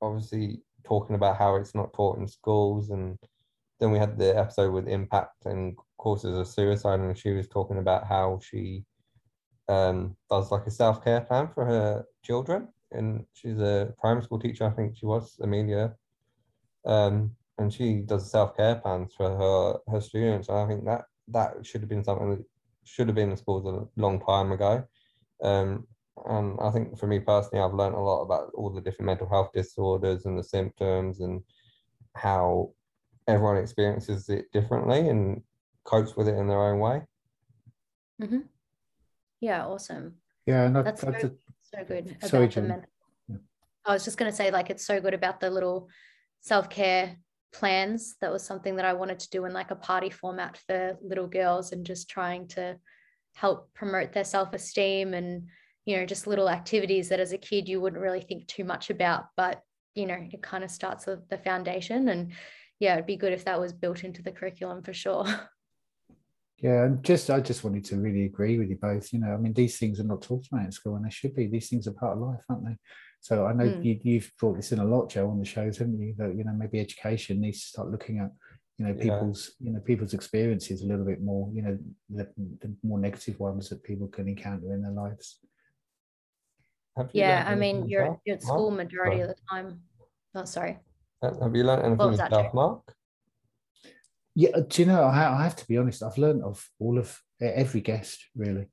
obviously 0.02 0.62
talking 0.84 1.16
about 1.16 1.38
how 1.38 1.56
it's 1.56 1.76
not 1.76 1.94
taught 1.94 2.18
in 2.20 2.28
schools. 2.28 2.90
And 2.90 3.18
then 3.80 3.92
we 3.92 3.98
had 3.98 4.18
the 4.18 4.38
episode 4.38 4.72
with 4.72 4.88
impact 4.88 5.46
and 5.46 5.76
causes 5.98 6.38
of 6.38 6.48
suicide 6.48 7.00
and 7.00 7.18
she 7.18 7.32
was 7.32 7.48
talking 7.48 7.80
about 7.80 8.06
how 8.06 8.40
she 8.44 8.84
um 9.68 10.16
does 10.30 10.52
like 10.52 10.68
a 10.68 10.72
self-care 10.72 11.22
plan 11.22 11.50
for 11.54 11.66
her 11.66 12.06
children. 12.24 12.68
And 12.92 13.26
she's 13.34 13.60
a 13.60 13.94
primary 14.00 14.24
school 14.24 14.40
teacher 14.40 14.66
i 14.66 14.70
think 14.70 14.96
she 14.96 15.06
was 15.06 15.38
amelia. 15.42 15.96
Um 16.86 17.32
and 17.58 17.74
she 17.74 18.02
does 18.02 18.30
self-care 18.30 18.76
plans 18.76 19.14
for 19.16 19.30
her 19.30 19.92
her 19.92 20.02
students. 20.02 20.50
And 20.50 20.58
i 20.60 20.68
think 20.68 20.86
that 20.86 21.06
that 21.30 21.66
should 21.66 21.82
have 21.82 21.90
been 21.90 22.04
something 22.04 22.30
that 22.30 22.46
should 22.86 23.08
have 23.08 23.16
been 23.16 23.32
in 23.32 23.38
schools 23.38 23.66
a 23.66 24.02
long 24.02 24.20
time 24.22 24.52
ago 24.52 24.84
um 25.44 25.86
and 26.28 26.58
I 26.62 26.72
think 26.72 26.98
for 26.98 27.08
me 27.08 27.20
personally, 27.20 27.62
I've 27.62 27.74
learned 27.74 27.94
a 27.96 28.00
lot 28.00 28.22
about 28.22 28.50
all 28.54 28.70
the 28.74 28.80
different 28.80 29.08
mental 29.08 29.28
health 29.28 29.50
disorders 29.54 30.26
and 30.26 30.40
the 30.40 30.44
symptoms 30.44 31.20
and 31.20 31.42
how 32.16 32.72
everyone 33.28 33.58
experiences 33.58 34.30
it 34.30 34.46
differently 34.54 35.10
and 35.10 35.42
copes 35.84 36.16
with 36.16 36.30
it 36.30 36.36
in 36.36 36.48
their 36.48 36.62
own 36.62 36.80
way. 36.80 37.02
hmm 38.22 38.40
yeah 39.42 39.66
awesome 39.66 40.16
Yeah, 40.46 40.68
and 40.68 40.78
I, 40.78 40.82
That's 40.84 41.04
I, 41.04 41.20
so- 41.20 41.32
so 41.74 41.84
good 41.86 42.16
about 42.24 42.32
the 42.32 42.48
Jen. 42.48 42.68
mental 42.70 42.90
Yeah. 43.28 43.36
I 43.86 43.94
was 43.94 44.06
just 44.06 44.18
going 44.18 44.32
to 44.32 44.36
say 44.38 44.52
like 44.52 44.70
it's 44.70 44.86
so 44.86 45.02
good 45.02 45.14
about 45.14 45.42
the 45.42 45.50
little 45.50 45.90
self-care 46.40 47.18
plans 47.60 48.16
that 48.20 48.32
was 48.32 48.44
something 48.44 48.76
that 48.76 48.86
I 48.86 48.94
wanted 48.94 49.20
to 49.20 49.30
do 49.30 49.46
in 49.46 49.54
like 49.54 49.72
a 49.72 49.76
party 49.76 50.10
format 50.10 50.58
for 50.68 50.98
little 51.02 51.28
girls 51.28 51.72
and 51.72 51.86
just 51.86 52.10
trying 52.10 52.48
to 52.50 52.78
help 53.34 53.74
promote 53.74 54.12
their 54.12 54.26
self-esteem 54.26 55.14
and 55.14 55.48
you 55.86 55.98
know 55.98 56.06
just 56.06 56.28
little 56.28 56.50
activities 56.50 57.10
that 57.10 57.20
as 57.20 57.32
a 57.32 57.38
kid 57.38 57.70
you 57.70 57.80
wouldn't 57.80 58.02
really 58.02 58.22
think 58.22 58.46
too 58.48 58.64
much 58.64 58.90
about 58.90 59.26
but 59.38 59.62
you 59.94 60.06
know 60.06 60.18
it 60.32 60.42
kind 60.42 60.64
of 60.64 60.72
starts 60.72 61.06
with 61.06 61.28
the 61.30 61.38
foundation 61.38 62.10
and 62.10 62.34
yeah 62.80 62.94
it'd 62.94 63.06
be 63.06 63.16
good 63.16 63.34
if 63.34 63.46
that 63.46 63.60
was 63.60 63.72
built 63.72 64.04
into 64.04 64.22
the 64.22 64.32
curriculum 64.32 64.82
for 64.84 64.94
sure 64.94 65.26
Yeah, 66.60 66.88
just 67.02 67.30
I 67.30 67.42
just 67.42 67.64
wanted 67.66 67.84
to 67.86 67.98
really 67.98 68.26
agree 68.26 68.58
with 68.58 68.70
you 68.70 68.78
both. 68.78 69.12
You 69.12 69.20
know, 69.20 69.34
I 69.34 69.38
mean, 69.38 69.54
these 69.54 69.78
things 69.78 70.00
are 70.00 70.06
not 70.06 70.22
talked 70.22 70.48
about 70.48 70.64
in 70.64 70.72
school, 70.72 70.96
and 70.96 71.06
they 71.06 71.10
should 71.10 71.36
be. 71.36 71.48
These 71.48 71.70
things 71.70 71.86
are 71.86 71.92
part 71.92 72.14
of 72.14 72.24
life, 72.24 72.44
aren't 72.50 72.66
they? 72.66 72.78
So 73.26 73.48
I 73.48 73.54
know 73.54 73.64
Mm. 73.64 73.84
you, 73.84 74.00
you've 74.04 74.32
brought 74.40 74.56
this 74.56 74.72
in 74.72 74.78
a 74.78 74.86
lot, 74.86 75.10
Joe, 75.10 75.28
on 75.32 75.40
the 75.40 75.46
shows, 75.46 75.80
haven't 75.80 76.00
you? 76.00 76.14
That 76.16 76.36
you 76.38 76.44
know 76.44 76.54
maybe 76.54 76.80
education 76.80 77.42
needs 77.42 77.60
to 77.62 77.68
start 77.70 77.90
looking 77.90 78.20
at 78.20 78.32
you 78.78 78.86
know 78.86 78.94
Yeah. 78.94 79.02
people's 79.06 79.56
you 79.60 79.72
know 79.72 79.80
people's 79.80 80.14
experiences 80.14 80.84
a 80.84 80.86
little 80.86 81.06
bit 81.06 81.24
more. 81.24 81.50
You 81.52 81.64
know, 81.64 81.76
the, 82.08 82.26
the 82.62 82.70
more 82.84 83.00
negative 83.00 83.40
ones 83.40 83.68
that 83.70 83.82
people 83.82 84.08
can 84.10 84.28
encounter 84.28 84.76
in 84.76 84.84
their 84.84 84.92
lives. 84.92 85.40
Yeah 87.14 87.44
I 87.48 87.56
mean 87.56 87.90
you're, 87.90 88.04
yourself, 88.04 88.20
you're 88.26 88.36
at 88.38 88.44
Mark? 88.44 88.56
school 88.56 88.72
majority 88.84 89.18
Sorry. 89.18 89.22
of 89.24 89.30
the 89.30 89.42
time 89.50 89.68
oh 90.36 90.46
sorry 90.46 90.74
Have 91.24 91.38
have 91.42 91.56
you 91.56 91.64
learned 91.64 91.84
anything 91.88 92.12
was 92.12 92.18
that. 92.20 92.54
Mark? 92.54 92.84
Yeah, 94.36 94.52
uh, 94.58 94.64
do 94.72 94.76
you 94.84 94.88
know? 94.92 95.02
I, 95.02 95.40
I 95.40 95.44
have 95.48 95.56
to 95.62 95.68
be 95.68 95.78
honest. 95.80 96.04
I've 96.04 96.20
learned 96.26 96.44
of 96.44 96.58
all 96.80 97.00
of 97.00 97.10
every 97.42 97.82
guest, 97.82 98.18
really. 98.36 98.66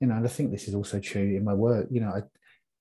You 0.00 0.06
know, 0.08 0.16
and 0.16 0.26
I 0.26 0.32
think 0.36 0.50
this 0.50 0.66
is 0.66 0.74
also 0.74 0.98
true 0.98 1.28
in 1.38 1.44
my 1.44 1.54
work. 1.54 1.86
You 1.94 2.00
know, 2.00 2.12
I, 2.18 2.22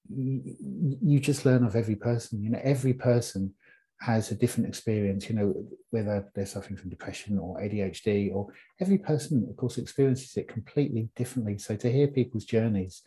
you, 0.10 1.20
just 1.20 1.46
learn 1.46 1.64
of 1.64 1.76
every 1.76 1.96
person. 1.96 2.44
You 2.44 2.52
know, 2.52 2.62
every 2.64 2.94
person 2.94 3.54
has 4.02 4.32
a 4.32 4.36
different 4.36 4.68
experience. 4.68 5.30
You 5.30 5.36
know, 5.36 5.66
whether 5.92 6.30
they're 6.34 6.46
suffering 6.46 6.78
from 6.78 6.90
depression 6.90 7.38
or 7.38 7.60
ADHD, 7.60 8.34
or 8.34 8.48
every 8.80 8.98
person, 8.98 9.46
of 9.50 9.58
course, 9.58 9.78
experiences 9.78 10.36
it 10.38 10.48
completely 10.48 11.10
differently. 11.16 11.58
So 11.58 11.76
to 11.76 11.92
hear 11.92 12.08
people's 12.08 12.46
journeys, 12.46 13.02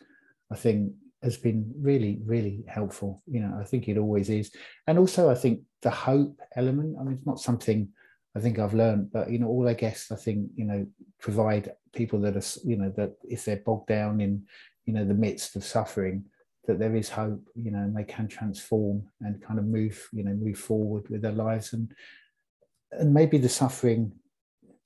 I 0.51 0.55
think 0.55 0.93
has 1.21 1.37
been 1.37 1.71
really, 1.79 2.19
really 2.25 2.63
helpful. 2.67 3.23
You 3.27 3.41
know, 3.41 3.57
I 3.59 3.63
think 3.63 3.87
it 3.87 3.97
always 3.97 4.29
is, 4.29 4.51
and 4.87 4.97
also 4.97 5.29
I 5.29 5.35
think 5.35 5.61
the 5.81 5.91
hope 5.91 6.39
element. 6.55 6.95
I 6.99 7.03
mean, 7.03 7.15
it's 7.15 7.25
not 7.25 7.39
something. 7.39 7.89
I 8.35 8.39
think 8.39 8.57
I've 8.57 8.73
learned, 8.73 9.11
but 9.11 9.29
you 9.29 9.37
know, 9.37 9.47
all 9.47 9.67
our 9.67 9.75
guests, 9.75 10.11
I 10.11 10.15
think, 10.15 10.49
you 10.55 10.65
know, 10.65 10.87
provide 11.19 11.71
people 11.93 12.19
that 12.21 12.35
are, 12.35 12.67
you 12.67 12.77
know, 12.77 12.91
that 12.97 13.13
if 13.23 13.45
they're 13.45 13.61
bogged 13.63 13.87
down 13.87 14.21
in, 14.21 14.45
you 14.85 14.93
know, 14.93 15.05
the 15.05 15.13
midst 15.13 15.55
of 15.55 15.63
suffering, 15.63 16.25
that 16.65 16.79
there 16.79 16.95
is 16.95 17.09
hope, 17.09 17.41
you 17.55 17.71
know, 17.71 17.79
and 17.79 17.95
they 17.95 18.03
can 18.03 18.27
transform 18.27 19.03
and 19.21 19.41
kind 19.41 19.59
of 19.59 19.65
move, 19.65 20.07
you 20.13 20.23
know, 20.23 20.33
move 20.33 20.57
forward 20.57 21.09
with 21.09 21.21
their 21.21 21.31
lives, 21.31 21.73
and 21.73 21.93
and 22.91 23.13
maybe 23.13 23.37
the 23.37 23.49
suffering, 23.49 24.11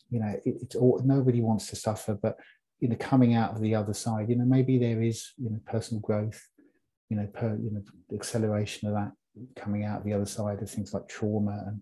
you 0.09 0.19
know, 0.19 0.39
it, 0.45 0.55
it's 0.61 0.75
all 0.75 1.01
nobody 1.03 1.41
wants 1.41 1.67
to 1.67 1.75
suffer, 1.75 2.15
but 2.15 2.37
you 2.79 2.87
know, 2.87 2.95
coming 2.99 3.33
out 3.33 3.55
of 3.55 3.61
the 3.61 3.73
other 3.73 3.93
side, 3.93 4.29
you 4.29 4.35
know, 4.35 4.45
maybe 4.45 4.77
there 4.77 5.01
is, 5.01 5.33
you 5.37 5.49
know, 5.49 5.59
personal 5.65 5.99
growth, 5.99 6.47
you 7.09 7.17
know, 7.17 7.25
per, 7.33 7.57
you 7.59 7.71
know, 7.71 7.81
the 8.09 8.15
acceleration 8.15 8.87
of 8.87 8.93
that 8.93 9.11
coming 9.55 9.83
out 9.83 9.99
of 9.99 10.03
the 10.03 10.13
other 10.13 10.25
side 10.25 10.61
of 10.61 10.69
things 10.69 10.93
like 10.93 11.07
trauma 11.07 11.63
and 11.67 11.81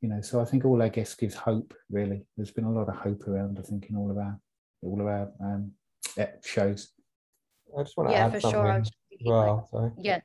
you 0.00 0.08
know 0.08 0.20
so 0.20 0.40
i 0.40 0.44
think 0.44 0.64
all 0.64 0.82
i 0.82 0.88
guess 0.88 1.14
gives 1.14 1.34
hope 1.34 1.74
really. 1.90 2.24
There's 2.36 2.50
been 2.50 2.64
a 2.64 2.72
lot 2.72 2.88
of 2.88 2.96
hope 2.96 3.26
around 3.28 3.58
i 3.58 3.62
think 3.62 3.86
in 3.90 3.96
all 3.96 4.10
of 4.10 4.18
our 4.18 4.38
all 4.82 5.00
of 5.00 5.06
our 5.06 5.30
um, 5.42 5.72
eh, 6.16 6.26
shows. 6.42 6.92
I 7.78 7.82
just 7.82 7.96
want 7.96 8.10
to 8.10 8.14
yeah 8.14 8.26
add 8.26 8.32
for 8.32 8.40
something. 8.40 8.60
sure. 8.60 8.72
I 8.72 8.78
was 8.78 8.90
as 9.20 9.26
well. 9.26 9.68
Sorry. 9.70 9.90
yeah 9.98 10.20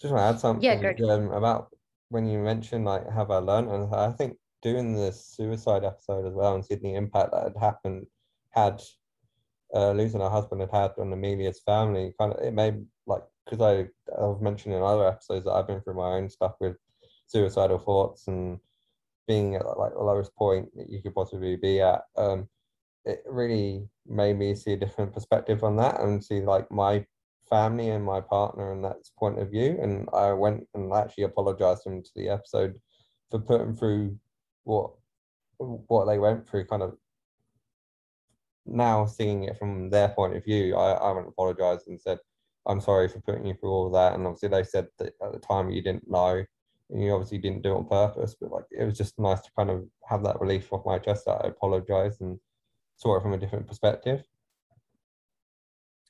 just 0.00 0.12
want 0.12 0.22
to 0.22 0.28
add 0.34 0.40
something 0.40 0.96
Yeah, 0.98 1.12
um, 1.14 1.30
about 1.32 1.68
when 2.08 2.26
you 2.26 2.38
mentioned 2.38 2.84
like 2.84 3.08
have 3.10 3.30
I 3.30 3.38
learned 3.38 3.70
and 3.70 3.94
I 3.94 4.12
think 4.12 4.36
doing 4.62 4.94
the 4.94 5.12
suicide 5.12 5.84
episode 5.84 6.26
as 6.26 6.34
well 6.34 6.54
and 6.54 6.64
seeing 6.64 6.82
the 6.82 6.94
impact 6.94 7.30
that 7.32 7.44
had 7.44 7.56
happened 7.56 8.06
had 8.50 8.82
uh, 9.74 9.92
losing 9.92 10.20
her 10.20 10.30
husband 10.30 10.60
had 10.62 10.70
had 10.70 10.92
on 10.98 11.12
Amelia's 11.12 11.60
family 11.60 12.14
kind 12.18 12.32
of 12.32 12.42
it 12.44 12.52
made 12.54 12.84
like 13.06 13.22
because 13.44 13.60
I 13.60 13.88
I've 14.20 14.40
mentioned 14.40 14.74
in 14.74 14.82
other 14.82 15.06
episodes 15.06 15.44
that 15.44 15.52
I've 15.52 15.66
been 15.66 15.80
through 15.80 15.94
my 15.94 16.12
own 16.16 16.28
stuff 16.28 16.54
with 16.60 16.76
suicidal 17.26 17.78
thoughts 17.78 18.26
and 18.28 18.58
being 19.26 19.54
at 19.56 19.66
like 19.78 19.92
the 19.92 20.00
lowest 20.02 20.34
point 20.34 20.74
that 20.76 20.88
you 20.88 21.02
could 21.02 21.14
possibly 21.14 21.56
be 21.56 21.80
at 21.80 22.02
um 22.16 22.48
it 23.04 23.22
really 23.26 23.88
made 24.06 24.36
me 24.38 24.54
see 24.54 24.72
a 24.72 24.76
different 24.76 25.12
perspective 25.12 25.62
on 25.62 25.76
that 25.76 26.00
and 26.00 26.24
see 26.24 26.40
like 26.40 26.70
my 26.70 27.04
family 27.48 27.90
and 27.90 28.04
my 28.04 28.20
partner 28.20 28.72
and 28.72 28.84
that's 28.84 29.10
point 29.10 29.38
of 29.38 29.50
view 29.50 29.78
and 29.82 30.08
i 30.12 30.32
went 30.32 30.66
and 30.74 30.92
actually 30.92 31.24
apologized 31.24 31.82
to 31.82 31.90
them 31.90 32.02
to 32.02 32.10
the 32.16 32.28
episode 32.28 32.74
for 33.30 33.38
putting 33.38 33.74
through 33.74 34.16
what 34.64 34.90
what 35.58 36.04
they 36.06 36.18
went 36.18 36.46
through 36.46 36.64
kind 36.64 36.82
of 36.82 36.96
now 38.66 39.06
seeing 39.06 39.44
it 39.44 39.58
from 39.58 39.90
their 39.90 40.08
point 40.08 40.36
of 40.36 40.44
view 40.44 40.76
i, 40.76 41.02
I 41.02 41.08
haven't 41.08 41.28
apologized 41.28 41.88
and 41.88 42.00
said 42.00 42.18
I'm 42.68 42.80
sorry 42.80 43.08
for 43.08 43.20
putting 43.20 43.46
you 43.46 43.54
through 43.54 43.70
all 43.70 43.86
of 43.86 43.92
that. 43.94 44.14
And 44.14 44.26
obviously 44.26 44.50
they 44.50 44.62
said 44.62 44.88
that 44.98 45.14
at 45.22 45.32
the 45.32 45.38
time 45.38 45.70
you 45.70 45.82
didn't 45.82 46.08
know 46.08 46.44
and 46.90 47.02
you 47.02 47.12
obviously 47.12 47.38
didn't 47.38 47.62
do 47.62 47.72
it 47.72 47.76
on 47.76 47.88
purpose, 47.88 48.36
but 48.38 48.52
like 48.52 48.64
it 48.70 48.84
was 48.84 48.96
just 48.96 49.18
nice 49.18 49.40
to 49.40 49.50
kind 49.56 49.70
of 49.70 49.84
have 50.08 50.22
that 50.24 50.40
relief 50.40 50.72
off 50.72 50.84
my 50.84 50.98
chest 50.98 51.24
that 51.24 51.40
I 51.44 51.48
apologized 51.48 52.20
and 52.20 52.38
saw 52.96 53.16
it 53.16 53.22
from 53.22 53.32
a 53.32 53.38
different 53.38 53.66
perspective. 53.66 54.22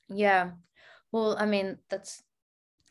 Yeah. 0.09 0.51
Well, 1.11 1.35
I 1.39 1.45
mean, 1.45 1.77
that's 1.89 2.21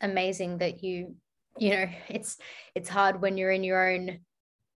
amazing 0.01 0.59
that 0.59 0.83
you, 0.83 1.15
you 1.57 1.71
know, 1.71 1.89
it's 2.09 2.37
it's 2.75 2.89
hard 2.89 3.21
when 3.21 3.37
you're 3.37 3.51
in 3.51 3.63
your 3.63 3.91
own 3.91 4.19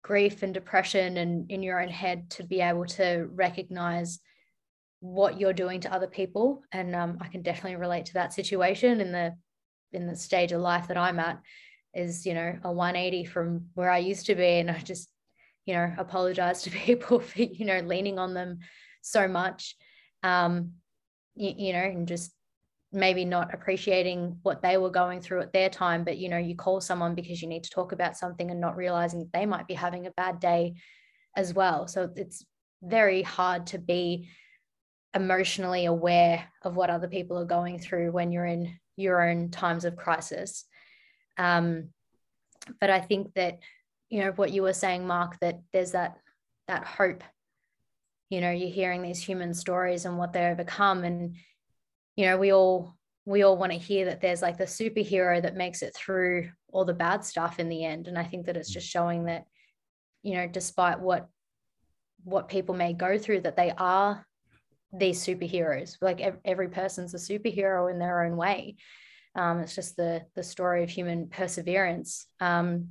grief 0.03 0.43
and 0.43 0.53
depression 0.53 1.17
and 1.17 1.49
in 1.49 1.63
your 1.63 1.81
own 1.81 1.87
head 1.87 2.29
to 2.29 2.43
be 2.43 2.59
able 2.59 2.85
to 2.85 3.29
recognize 3.33 4.19
what 4.99 5.39
you're 5.39 5.53
doing 5.53 5.79
to 5.81 5.93
other 5.93 6.07
people. 6.07 6.63
And 6.71 6.95
um, 6.95 7.17
i 7.21 7.27
can 7.27 7.41
definitely 7.41 7.77
relate 7.77 8.05
to 8.07 8.13
that 8.13 8.33
situation 8.33 9.01
in 9.01 9.11
the 9.11 9.35
in 9.91 10.07
the 10.07 10.15
stage 10.15 10.51
of 10.51 10.59
life 10.59 10.87
that 10.87 10.97
i'm 10.97 11.19
at 11.19 11.39
is 11.93 12.25
you 12.25 12.33
know 12.33 12.57
a 12.63 12.71
180 12.71 13.25
from 13.25 13.67
where 13.75 13.91
i 13.91 13.99
used 13.99 14.25
to 14.25 14.35
be. 14.35 14.59
And 14.59 14.71
i 14.71 14.77
just 14.79 15.09
you 15.65 15.73
know 15.73 15.93
apologize 15.97 16.63
to 16.63 16.69
people 16.87 17.19
for 17.19 17.41
you 17.41 17.65
know 17.65 17.79
leaning 17.79 18.19
on 18.19 18.33
them 18.33 18.59
so 19.01 19.27
much. 19.27 19.75
Um 20.21 20.73
you, 21.35 21.53
you 21.57 21.73
know 21.73 21.83
and 21.83 22.07
just 22.07 22.33
maybe 22.93 23.25
not 23.25 23.53
appreciating 23.53 24.37
what 24.43 24.61
they 24.61 24.77
were 24.77 24.89
going 24.89 25.19
through 25.19 25.41
at 25.41 25.53
their 25.53 25.69
time 25.69 26.03
but 26.03 26.17
you 26.17 26.29
know 26.29 26.37
you 26.37 26.55
call 26.55 26.79
someone 26.79 27.15
because 27.15 27.41
you 27.41 27.47
need 27.47 27.63
to 27.63 27.69
talk 27.69 27.91
about 27.91 28.15
something 28.15 28.51
and 28.51 28.61
not 28.61 28.77
realizing 28.77 29.29
they 29.33 29.45
might 29.45 29.67
be 29.67 29.73
having 29.73 30.05
a 30.05 30.11
bad 30.11 30.39
day 30.39 30.73
as 31.35 31.53
well 31.53 31.87
so 31.87 32.09
it's 32.15 32.45
very 32.83 33.21
hard 33.21 33.67
to 33.67 33.77
be 33.77 34.29
emotionally 35.13 35.85
aware 35.85 36.47
of 36.63 36.75
what 36.75 36.89
other 36.89 37.07
people 37.07 37.37
are 37.37 37.45
going 37.45 37.79
through 37.79 38.11
when 38.11 38.31
you're 38.31 38.45
in 38.45 38.77
your 38.95 39.27
own 39.27 39.49
times 39.49 39.85
of 39.85 39.95
crisis. 39.95 40.65
Um, 41.37 41.89
but 42.79 42.89
I 42.89 42.99
think 42.99 43.33
that, 43.35 43.59
you 44.09 44.21
know, 44.21 44.31
what 44.31 44.51
you 44.51 44.61
were 44.61 44.73
saying, 44.73 45.05
Mark, 45.05 45.39
that 45.39 45.59
there's 45.71 45.91
that 45.91 46.17
that 46.67 46.85
hope. 46.85 47.23
You 48.29 48.41
know, 48.41 48.51
you're 48.51 48.69
hearing 48.69 49.01
these 49.01 49.21
human 49.21 49.53
stories 49.53 50.05
and 50.05 50.17
what 50.17 50.33
they 50.33 50.45
overcome, 50.47 51.03
and 51.03 51.35
you 52.15 52.25
know, 52.25 52.37
we 52.37 52.51
all 52.51 52.95
we 53.25 53.43
all 53.43 53.57
want 53.57 53.71
to 53.71 53.77
hear 53.77 54.05
that 54.05 54.21
there's 54.21 54.41
like 54.41 54.57
the 54.57 54.65
superhero 54.65 55.41
that 55.41 55.55
makes 55.55 55.81
it 55.81 55.95
through 55.95 56.49
all 56.71 56.85
the 56.85 56.93
bad 56.93 57.23
stuff 57.23 57.59
in 57.59 57.69
the 57.69 57.85
end. 57.85 58.07
And 58.07 58.17
I 58.17 58.23
think 58.23 58.45
that 58.47 58.57
it's 58.57 58.69
just 58.69 58.87
showing 58.87 59.25
that, 59.25 59.45
you 60.23 60.35
know, 60.35 60.47
despite 60.47 60.99
what 60.99 61.27
what 62.23 62.49
people 62.49 62.75
may 62.75 62.93
go 62.93 63.17
through, 63.17 63.41
that 63.41 63.55
they 63.55 63.71
are 63.77 64.25
these 64.91 65.25
superheroes. 65.25 65.97
Like 66.01 66.21
every 66.45 66.69
person's 66.69 67.13
a 67.13 67.17
superhero 67.17 67.91
in 67.91 67.99
their 67.99 68.23
own 68.23 68.37
way. 68.37 68.75
Um, 69.35 69.59
it's 69.59 69.75
just 69.75 69.95
the 69.95 70.23
the 70.35 70.43
story 70.43 70.83
of 70.83 70.89
human 70.89 71.27
perseverance. 71.27 72.27
Um, 72.39 72.89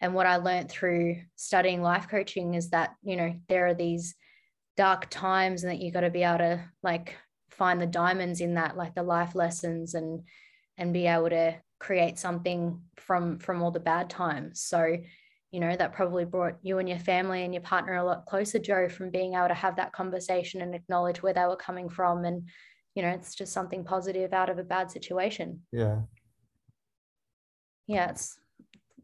and 0.00 0.14
what 0.14 0.26
I 0.26 0.36
learned 0.36 0.70
through 0.70 1.22
studying 1.36 1.82
life 1.82 2.08
coaching 2.08 2.54
is 2.54 2.70
that 2.70 2.94
you 3.02 3.16
know 3.16 3.34
there 3.48 3.66
are 3.66 3.74
these 3.74 4.14
dark 4.76 5.08
times, 5.10 5.62
and 5.62 5.72
that 5.72 5.80
you 5.80 5.92
got 5.92 6.00
to 6.00 6.10
be 6.10 6.22
able 6.22 6.38
to 6.38 6.64
like 6.82 7.16
find 7.58 7.80
the 7.80 7.86
diamonds 7.86 8.40
in 8.40 8.54
that, 8.54 8.76
like 8.76 8.94
the 8.94 9.02
life 9.02 9.34
lessons, 9.34 9.94
and 9.94 10.22
and 10.78 10.94
be 10.94 11.06
able 11.06 11.28
to 11.28 11.56
create 11.78 12.18
something 12.18 12.80
from 12.96 13.38
from 13.38 13.62
all 13.62 13.70
the 13.70 13.80
bad 13.80 14.08
times. 14.08 14.60
So 14.60 14.96
you 15.50 15.60
know 15.60 15.74
that 15.76 15.92
probably 15.92 16.24
brought 16.24 16.56
you 16.62 16.78
and 16.78 16.88
your 16.88 16.98
family 16.98 17.44
and 17.44 17.54
your 17.54 17.62
partner 17.62 17.94
a 17.94 18.04
lot 18.04 18.26
closer 18.26 18.58
joe 18.58 18.88
from 18.88 19.10
being 19.10 19.34
able 19.34 19.48
to 19.48 19.54
have 19.54 19.76
that 19.76 19.92
conversation 19.92 20.60
and 20.60 20.74
acknowledge 20.74 21.22
where 21.22 21.32
they 21.32 21.44
were 21.44 21.56
coming 21.56 21.88
from. 21.88 22.24
And 22.24 22.48
you 22.94 23.02
know 23.02 23.10
it's 23.10 23.34
just 23.34 23.52
something 23.52 23.84
positive 23.84 24.32
out 24.32 24.50
of 24.50 24.58
a 24.58 24.64
bad 24.64 24.90
situation. 24.90 25.62
Yeah. 25.72 26.00
Yeah 27.86 28.10
it's 28.10 28.38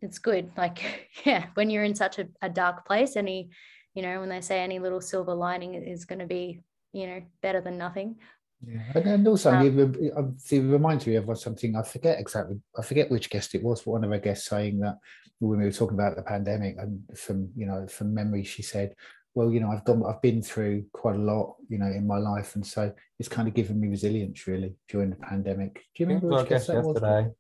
it's 0.01 0.19
good. 0.19 0.51
Like 0.57 1.09
yeah 1.25 1.47
when 1.55 1.71
you're 1.71 1.85
in 1.85 1.95
such 1.95 2.19
a, 2.19 2.29
a 2.43 2.49
dark 2.49 2.87
place 2.87 3.17
any 3.17 3.51
you 3.95 4.03
know 4.03 4.21
when 4.21 4.29
they 4.29 4.41
say 4.41 4.61
any 4.61 4.79
little 4.79 5.01
silver 5.01 5.35
lining 5.35 5.75
is 5.75 6.05
going 6.05 6.19
to 6.19 6.27
be 6.27 6.61
you 6.93 7.07
know 7.07 7.23
better 7.43 7.61
than 7.61 7.79
nothing 7.79 8.17
yeah, 8.63 8.93
and, 8.95 9.07
and 9.07 9.29
also 9.29 9.53
um, 9.53 9.67
it, 9.67 10.13
it 10.51 10.61
reminds 10.61 11.07
me 11.07 11.17
of 11.17 11.39
something 11.39 11.77
I 11.77 11.83
forget 11.83 12.19
exactly. 12.19 12.61
I 12.79 12.83
forget 12.83 13.11
which 13.11 13.31
guest 13.31 13.55
it 13.55 13.63
was, 13.63 13.83
but 13.83 13.93
one 13.93 14.05
of 14.05 14.13
our 14.13 14.19
guests 14.19 14.49
saying 14.49 14.81
that 14.81 14.99
when 15.39 15.59
we 15.59 15.65
were 15.65 15.73
talking 15.73 15.99
about 15.99 16.17
the 16.17 16.23
pandemic, 16.23 16.77
and 16.79 17.03
from 17.17 17.51
you 17.57 17.67
know 17.67 17.87
from 17.87 18.15
memory, 18.15 18.45
she 18.45 18.63
said, 18.63 18.95
"Well, 19.35 19.51
you 19.51 19.61
know, 19.61 19.71
I've 19.71 19.85
gone, 19.85 20.05
I've 20.07 20.23
been 20.23 20.43
through 20.43 20.85
quite 20.93 21.17
a 21.17 21.19
lot, 21.19 21.57
you 21.69 21.79
know, 21.79 21.87
in 21.87 22.07
my 22.07 22.19
life, 22.19 22.55
and 22.55 22.67
so 22.67 22.93
it's 23.19 23.29
kind 23.29 23.49
of 23.49 23.55
given 23.55 23.81
me 23.81 23.89
resilience 23.89 24.47
really 24.47 24.75
during 24.89 25.11
the 25.11 25.17
pandemic." 25.17 25.75
Do 25.75 26.03
you 26.03 26.07
remember 26.07 26.29
which 26.29 26.49
guest 26.49 26.69
that 26.69 26.85
yesterday. 26.85 27.23
was? 27.23 27.33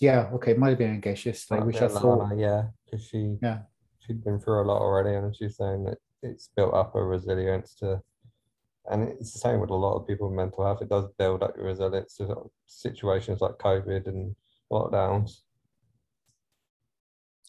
Yeah, 0.00 0.30
okay, 0.34 0.52
it 0.52 0.58
might 0.58 0.70
have 0.70 0.78
been 0.78 0.96
a 0.96 0.98
guest 0.98 1.26
yesterday, 1.26 1.62
which 1.62 1.80
I 1.80 1.88
thought, 1.88 2.36
yeah, 2.36 2.64
because 2.84 3.06
she, 3.06 3.36
yeah, 3.40 3.60
she'd 4.00 4.24
been 4.24 4.40
through 4.40 4.62
a 4.62 4.66
lot 4.66 4.80
already, 4.80 5.14
and 5.14 5.34
she's 5.34 5.56
saying 5.56 5.84
that 5.84 5.98
it's 6.22 6.48
built 6.56 6.74
up 6.74 6.94
a 6.94 7.02
resilience 7.02 7.74
to 7.76 8.02
and 8.90 9.04
it's 9.04 9.32
the 9.32 9.38
same 9.38 9.60
with 9.60 9.70
a 9.70 9.74
lot 9.74 9.96
of 9.96 10.06
people 10.06 10.28
with 10.28 10.36
mental 10.36 10.64
health. 10.64 10.82
It 10.82 10.88
does 10.88 11.06
build 11.18 11.42
up 11.42 11.56
your 11.56 11.66
resilience 11.66 12.16
to 12.16 12.50
situations 12.66 13.40
like 13.40 13.52
COVID 13.52 14.06
and 14.08 14.34
lockdowns. 14.72 15.38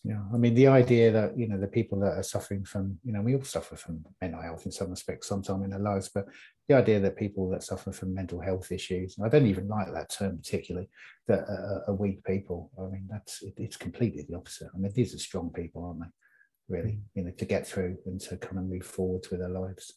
Yeah, 0.06 0.22
I 0.34 0.38
mean 0.38 0.54
the 0.54 0.68
idea 0.68 1.12
that 1.12 1.38
you 1.38 1.48
know 1.48 1.58
the 1.58 1.68
people 1.68 1.98
that 2.02 2.18
are 2.18 2.24
suffering 2.24 2.66
from 2.66 3.00
you 3.06 3.14
know 3.14 3.22
we 3.22 3.36
all 3.36 3.44
suffer 3.44 3.78
from 3.78 4.04
mental 4.22 4.42
health 4.42 4.66
in 4.66 4.72
some 4.72 4.90
respects, 4.90 5.30
sometime 5.30 5.64
in 5.64 5.72
our 5.72 5.80
lives, 5.80 6.10
but 6.14 6.26
the 6.68 6.76
idea 6.76 7.00
that 7.00 7.16
people 7.16 7.50
that 7.50 7.64
suffer 7.64 7.92
from 7.94 8.14
mental 8.14 8.40
health 8.42 8.72
issues, 8.72 9.16
I 9.24 9.30
don't 9.30 9.48
even 9.48 9.70
like 9.70 9.94
that 9.94 10.12
term 10.12 10.38
particularly, 10.38 10.90
that 11.28 11.40
are, 11.40 11.84
are 11.88 11.96
weak 11.96 12.24
people. 12.26 12.70
I 12.78 12.92
mean 12.92 13.08
that's 13.10 13.42
it, 13.44 13.54
it's 13.58 13.78
completely 13.78 14.26
the 14.28 14.36
opposite. 14.36 14.68
I 14.76 14.78
mean 14.78 14.92
these 14.94 15.16
are 15.16 15.20
strong 15.20 15.52
people, 15.52 15.86
aren't 15.86 16.02
they? 16.02 16.76
Really, 16.78 16.92
mm. 16.92 17.02
you 17.16 17.24
know, 17.24 17.32
to 17.32 17.46
get 17.46 17.66
through 17.66 17.98
and 18.06 18.20
to 18.22 18.36
kind 18.36 18.58
of 18.58 18.66
move 18.66 18.86
forwards 18.86 19.32
with 19.32 19.40
their 19.40 19.50
lives 19.50 19.94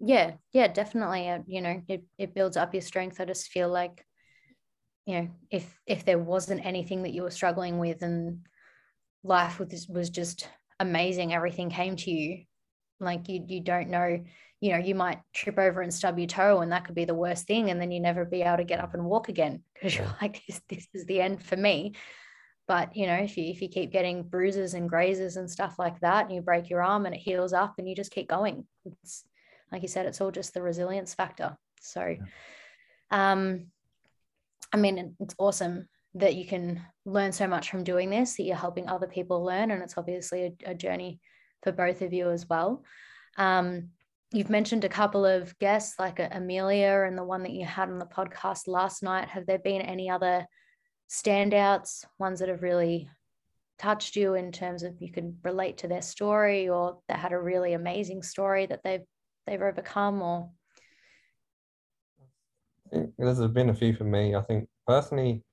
yeah 0.00 0.32
yeah 0.52 0.68
definitely 0.68 1.28
uh, 1.28 1.38
you 1.46 1.60
know 1.60 1.82
it, 1.88 2.04
it 2.18 2.34
builds 2.34 2.56
up 2.56 2.74
your 2.74 2.82
strength. 2.82 3.20
I 3.20 3.24
just 3.24 3.48
feel 3.48 3.68
like 3.68 4.04
you 5.06 5.20
know 5.20 5.28
if 5.50 5.78
if 5.86 6.04
there 6.04 6.18
wasn't 6.18 6.64
anything 6.64 7.02
that 7.02 7.12
you 7.12 7.22
were 7.22 7.30
struggling 7.30 7.78
with 7.78 8.02
and 8.02 8.40
life 9.22 9.58
was 9.58 9.86
was 9.88 10.10
just 10.10 10.48
amazing 10.78 11.32
everything 11.32 11.70
came 11.70 11.96
to 11.96 12.10
you 12.10 12.44
like 13.00 13.28
you 13.28 13.44
you 13.46 13.60
don't 13.60 13.88
know 13.88 14.22
you 14.60 14.72
know 14.72 14.78
you 14.78 14.94
might 14.94 15.20
trip 15.34 15.58
over 15.58 15.80
and 15.82 15.92
stub 15.92 16.18
your 16.18 16.26
toe 16.26 16.60
and 16.60 16.72
that 16.72 16.84
could 16.84 16.94
be 16.94 17.04
the 17.04 17.14
worst 17.14 17.46
thing 17.46 17.70
and 17.70 17.80
then 17.80 17.90
you 17.90 18.00
never 18.00 18.24
be 18.24 18.42
able 18.42 18.56
to 18.56 18.64
get 18.64 18.80
up 18.80 18.94
and 18.94 19.04
walk 19.04 19.28
again 19.28 19.62
because 19.74 19.96
you're 19.96 20.16
like 20.20 20.42
this, 20.46 20.60
this 20.68 20.86
is 20.94 21.04
the 21.06 21.20
end 21.20 21.42
for 21.42 21.56
me. 21.56 21.94
But 22.68 22.96
you 22.96 23.06
know 23.06 23.14
if 23.14 23.36
you 23.36 23.44
if 23.44 23.62
you 23.62 23.68
keep 23.68 23.92
getting 23.92 24.24
bruises 24.24 24.74
and 24.74 24.88
grazes 24.88 25.36
and 25.36 25.48
stuff 25.48 25.78
like 25.78 26.00
that 26.00 26.26
and 26.26 26.34
you 26.34 26.40
break 26.40 26.68
your 26.68 26.82
arm 26.82 27.06
and 27.06 27.14
it 27.14 27.20
heals 27.20 27.52
up 27.52 27.74
and 27.78 27.88
you 27.88 27.94
just 27.94 28.10
keep 28.10 28.28
going 28.28 28.66
it's 28.84 29.24
like 29.72 29.82
you 29.82 29.88
said, 29.88 30.06
it's 30.06 30.20
all 30.20 30.30
just 30.30 30.54
the 30.54 30.62
resilience 30.62 31.14
factor. 31.14 31.56
So, 31.80 32.16
um, 33.10 33.66
I 34.72 34.76
mean, 34.76 35.16
it's 35.20 35.34
awesome 35.38 35.88
that 36.14 36.34
you 36.34 36.46
can 36.46 36.82
learn 37.04 37.32
so 37.32 37.46
much 37.46 37.70
from 37.70 37.84
doing 37.84 38.10
this, 38.10 38.36
that 38.36 38.44
you're 38.44 38.56
helping 38.56 38.88
other 38.88 39.06
people 39.06 39.44
learn. 39.44 39.70
And 39.70 39.82
it's 39.82 39.98
obviously 39.98 40.56
a, 40.66 40.70
a 40.70 40.74
journey 40.74 41.20
for 41.62 41.72
both 41.72 42.02
of 42.02 42.12
you 42.12 42.30
as 42.30 42.48
well. 42.48 42.84
Um, 43.36 43.90
you've 44.32 44.50
mentioned 44.50 44.84
a 44.84 44.88
couple 44.88 45.24
of 45.24 45.56
guests 45.58 45.98
like 45.98 46.18
Amelia 46.18 47.04
and 47.06 47.16
the 47.16 47.24
one 47.24 47.42
that 47.42 47.52
you 47.52 47.64
had 47.64 47.90
on 47.90 47.98
the 47.98 48.06
podcast 48.06 48.66
last 48.66 49.02
night. 49.02 49.28
Have 49.28 49.46
there 49.46 49.58
been 49.58 49.82
any 49.82 50.08
other 50.10 50.46
standouts, 51.10 52.04
ones 52.18 52.40
that 52.40 52.48
have 52.48 52.62
really 52.62 53.08
touched 53.78 54.16
you 54.16 54.34
in 54.34 54.52
terms 54.52 54.82
of 54.82 55.00
you 55.00 55.12
can 55.12 55.38
relate 55.44 55.78
to 55.78 55.88
their 55.88 56.02
story 56.02 56.68
or 56.68 56.98
that 57.08 57.18
had 57.18 57.32
a 57.32 57.38
really 57.38 57.74
amazing 57.74 58.22
story 58.22 58.66
that 58.66 58.80
they've 58.82 59.04
they've 59.46 59.60
overcome 59.60 60.22
or? 60.22 60.50
There's 63.18 63.46
been 63.48 63.70
a 63.70 63.74
few 63.74 63.94
for 63.94 64.04
me. 64.04 64.34
I 64.34 64.42
think 64.42 64.68
personally 64.86 65.44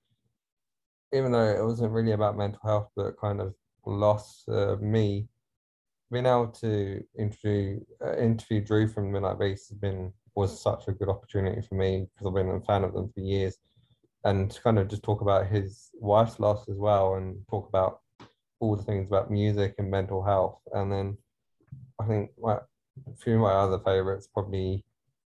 even 1.13 1.31
though 1.31 1.47
it 1.47 1.63
wasn't 1.63 1.91
really 1.91 2.11
about 2.11 2.37
mental 2.37 2.59
health 2.63 2.89
but 2.95 3.19
kind 3.19 3.39
of 3.39 3.53
lost 3.85 4.47
uh, 4.49 4.75
me 4.81 5.27
being 6.11 6.25
able 6.25 6.47
to 6.47 7.03
interview 7.17 7.79
uh, 8.03 8.15
interview 8.17 8.61
drew 8.61 8.87
from 8.87 9.11
midnight 9.11 9.39
beast 9.39 9.69
has 9.69 9.77
been 9.77 10.11
was 10.35 10.61
such 10.61 10.87
a 10.87 10.91
good 10.91 11.09
opportunity 11.09 11.61
for 11.61 11.75
me 11.75 12.07
because 12.13 12.27
i've 12.27 12.33
been 12.33 12.49
a 12.49 12.61
fan 12.61 12.83
of 12.83 12.93
them 12.93 13.11
for 13.13 13.19
years. 13.19 13.57
And 14.25 14.49
to 14.49 14.61
kind 14.61 14.79
of 14.79 14.87
just 14.87 15.03
talk 15.03 15.21
about 15.21 15.47
his 15.47 15.89
wife's 15.99 16.39
loss 16.39 16.69
as 16.69 16.77
well 16.77 17.15
and 17.15 17.35
talk 17.49 17.67
about 17.67 17.99
all 18.59 18.75
the 18.75 18.83
things 18.83 19.09
about 19.09 19.29
music 19.29 19.75
and 19.77 19.91
mental 19.91 20.23
health. 20.23 20.59
And 20.71 20.91
then 20.91 21.17
i 21.99 22.05
think 22.05 22.31
a 23.07 23.15
few 23.15 23.35
of 23.35 23.41
my 23.41 23.51
other 23.51 23.79
favorites 23.79 24.27
probably 24.33 24.83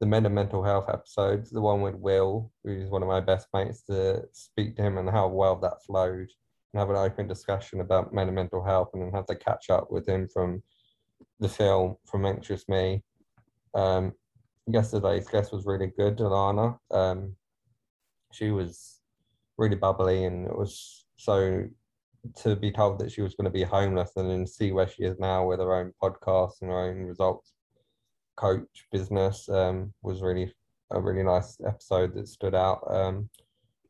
the 0.00 0.06
men 0.06 0.24
of 0.24 0.32
mental 0.32 0.64
health 0.64 0.88
episodes, 0.88 1.50
the 1.50 1.60
one 1.60 1.82
with 1.82 1.94
Will, 1.94 2.50
who's 2.64 2.88
one 2.88 3.02
of 3.02 3.08
my 3.08 3.20
best 3.20 3.48
mates, 3.52 3.82
to 3.82 4.22
speak 4.32 4.76
to 4.76 4.82
him 4.82 4.96
and 4.96 5.08
how 5.10 5.28
well 5.28 5.56
that 5.56 5.84
flowed 5.84 6.28
and 6.72 6.80
have 6.80 6.88
an 6.88 6.96
open 6.96 7.28
discussion 7.28 7.80
about 7.80 8.14
men 8.14 8.26
and 8.26 8.34
mental 8.34 8.64
health 8.64 8.90
and 8.94 9.02
then 9.02 9.12
have 9.12 9.26
to 9.26 9.34
catch 9.34 9.68
up 9.68 9.90
with 9.90 10.08
him 10.08 10.26
from 10.32 10.62
the 11.38 11.48
film 11.48 11.96
from 12.06 12.24
Anxious 12.24 12.66
Me. 12.68 13.02
Um, 13.74 14.12
yesterday's 14.66 15.28
guest 15.28 15.52
was 15.52 15.66
really 15.66 15.92
good, 15.98 16.16
Alana. 16.16 16.78
Um, 16.90 17.36
she 18.32 18.50
was 18.50 19.00
really 19.58 19.76
bubbly, 19.76 20.24
and 20.24 20.46
it 20.46 20.56
was 20.56 21.04
so 21.16 21.64
to 22.36 22.54
be 22.56 22.70
told 22.70 22.98
that 22.98 23.10
she 23.10 23.22
was 23.22 23.34
going 23.34 23.46
to 23.46 23.50
be 23.50 23.62
homeless 23.62 24.12
and 24.16 24.30
then 24.30 24.46
see 24.46 24.72
where 24.72 24.88
she 24.88 25.04
is 25.04 25.18
now 25.18 25.46
with 25.46 25.58
her 25.58 25.74
own 25.74 25.92
podcast 26.02 26.60
and 26.60 26.70
her 26.70 26.90
own 26.90 27.02
results 27.04 27.54
coach 28.40 28.86
business 28.90 29.48
um, 29.50 29.92
was 30.02 30.22
really 30.22 30.52
a 30.92 31.00
really 31.00 31.22
nice 31.22 31.58
episode 31.66 32.14
that 32.14 32.26
stood 32.26 32.54
out. 32.54 32.82
Um, 32.88 33.28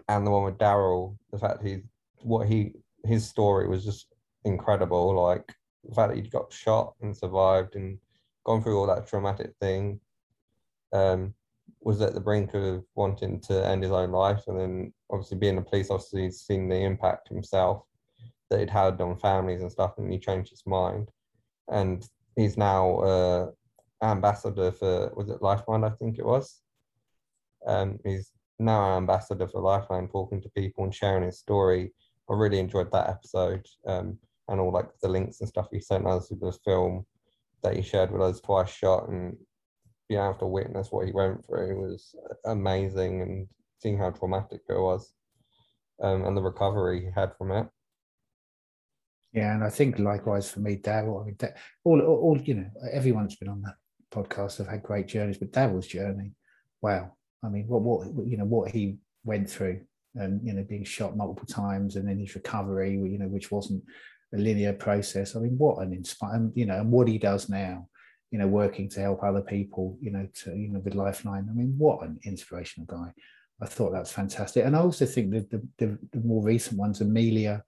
and 0.09 0.27
the 0.27 0.31
one 0.31 0.45
with 0.45 0.59
Daryl, 0.59 1.17
the 1.33 1.39
fact 1.39 1.63
he 1.65 1.83
what 2.23 2.49
he 2.49 2.73
his 3.05 3.27
story 3.27 3.69
was 3.69 3.85
just 3.85 4.09
incredible. 4.45 5.15
Like 5.15 5.55
the 5.85 5.95
fact 5.95 6.11
that 6.11 6.23
he 6.23 6.29
got 6.29 6.53
shot 6.53 6.95
and 7.01 7.17
survived 7.17 7.77
and 7.77 7.99
gone 8.45 8.63
through 8.63 8.79
all 8.79 8.87
that 8.89 9.07
traumatic 9.07 9.53
thing. 9.61 10.01
Um, 10.93 11.35
was 11.83 12.01
at 12.03 12.13
the 12.13 12.21
brink 12.21 12.53
of 12.53 12.85
wanting 12.95 13.41
to 13.41 13.67
end 13.67 13.83
his 13.83 13.93
own 13.93 14.11
life, 14.11 14.43
and 14.49 14.59
then 14.59 14.93
obviously 15.09 15.39
being 15.39 15.57
a 15.57 15.63
police 15.63 15.89
officer, 15.89 16.19
he's 16.19 16.41
seen 16.41 16.69
the 16.69 16.77
impact 16.77 17.29
himself 17.29 17.85
that 18.51 18.61
it 18.61 18.71
had 18.71 19.01
on 19.01 19.17
families 19.19 19.63
and 19.63 19.73
stuff, 19.73 19.95
and 19.99 20.13
he 20.13 20.19
changed 20.19 20.51
his 20.51 20.63
mind. 20.67 21.09
And 21.69 22.07
he's 22.37 22.57
now 22.57 22.99
uh, 23.01 23.51
ambassador 24.03 24.73
for 24.73 25.13
was 25.17 25.31
it 25.31 25.43
Lifeline? 25.43 25.85
I 25.85 25.91
think 25.91 26.19
it 26.19 26.25
was. 26.25 26.61
Um, 27.67 27.99
he's 28.05 28.33
now 28.59 28.93
an 28.93 28.99
ambassador 28.99 29.47
for 29.47 29.61
Lifeline, 29.61 30.09
talking 30.09 30.41
to 30.43 30.49
people 30.51 30.85
and 30.85 30.95
sharing 30.95 31.25
his 31.25 31.39
story. 31.39 31.93
I 32.29 32.35
really 32.35 32.59
enjoyed 32.59 32.93
that 32.93 33.09
episode 33.09 33.67
um, 33.87 34.19
and 34.49 34.61
all 34.61 34.73
like 34.73 34.89
the 35.03 35.09
links 35.09 35.41
and 35.41 35.49
stuff 35.49 35.69
he 35.71 35.81
sent 35.81 36.07
us 36.07 36.31
with 36.31 36.41
the 36.41 36.53
film 36.65 37.05
that 37.63 37.77
he 37.77 37.83
shared 37.83 38.11
with 38.11 38.23
us 38.23 38.41
twice 38.41 38.71
shot 38.71 39.09
and 39.09 39.37
being 40.09 40.21
able 40.21 40.35
to 40.35 40.47
witness 40.47 40.91
what 40.91 41.07
he 41.07 41.13
went 41.13 41.45
through 41.47 41.81
was 41.81 42.15
amazing 42.45 43.23
and 43.23 43.47
seeing 43.79 43.99
how 43.99 44.11
traumatic 44.11 44.61
it 44.69 44.79
was 44.79 45.13
um, 46.03 46.25
and 46.25 46.37
the 46.37 46.43
recovery 46.43 47.01
he 47.01 47.11
had 47.15 47.33
from 47.37 47.53
it. 47.53 47.69
Yeah, 49.33 49.55
and 49.55 49.63
I 49.63 49.71
think 49.71 49.99
likewise 49.99 50.51
for 50.51 50.61
me, 50.61 50.77
Daryl. 50.77 51.23
I 51.23 51.27
mean, 51.27 51.37
all, 51.85 52.01
all, 52.01 52.41
you 52.43 52.55
know, 52.55 52.67
everyone's 52.93 53.37
been 53.37 53.49
on 53.49 53.63
that 53.63 53.77
podcast 54.13 54.59
have 54.59 54.67
had 54.67 54.83
great 54.83 55.07
journeys, 55.07 55.39
but 55.39 55.53
Daryl's 55.53 55.87
journey, 55.87 56.33
wow. 56.83 57.13
I 57.45 57.49
mean, 57.49 57.67
what, 57.69 57.83
what, 57.83 58.27
you 58.27 58.37
know, 58.37 58.45
what 58.45 58.71
he 58.71 58.99
went 59.25 59.49
through, 59.49 59.83
and 60.17 60.45
you 60.45 60.53
know, 60.53 60.65
being 60.65 60.85
shot 60.85 61.17
multiple 61.17 61.47
times, 61.47 61.97
and 61.97 62.09
then 62.09 62.19
his 62.19 62.35
recovery, 62.35 62.93
you 62.93 63.19
know, 63.19 63.29
which 63.29 63.53
wasn't 63.53 63.83
a 64.35 64.39
linear 64.39 64.73
process. 64.73 65.37
I 65.37 65.41
mean, 65.41 65.57
what 65.57 65.79
an 65.79 65.93
inspiring, 65.93 66.53
you 66.55 66.67
know, 66.67 66.81
and 66.81 66.91
what 66.91 67.07
he 67.07 67.19
does 67.19 67.49
now, 67.49 67.89
you 68.33 68.39
know, 68.39 68.49
working 68.49 68.89
to 68.91 69.01
help 69.01 69.23
other 69.23 69.43
people, 69.43 69.97
you 70.01 70.11
know, 70.11 70.27
to 70.43 70.57
you 70.57 70.69
know, 70.69 70.81
with 70.81 70.97
Lifeline. 70.97 71.47
I 71.49 71.55
mean, 71.55 71.75
what 71.79 72.03
an 72.03 72.19
inspirational 72.25 72.87
guy. 72.87 73.13
I 73.63 73.67
thought 73.67 73.93
that's 73.93 74.13
fantastic, 74.13 74.65
and 74.65 74.75
I 74.75 74.81
also 74.81 75.07
think 75.07 75.31
that 75.31 75.51
the, 75.51 75.63
the, 75.79 75.99
the 76.13 76.21
more 76.27 76.43
recent 76.43 76.79
ones, 76.79 77.01
Amelia 77.01 77.63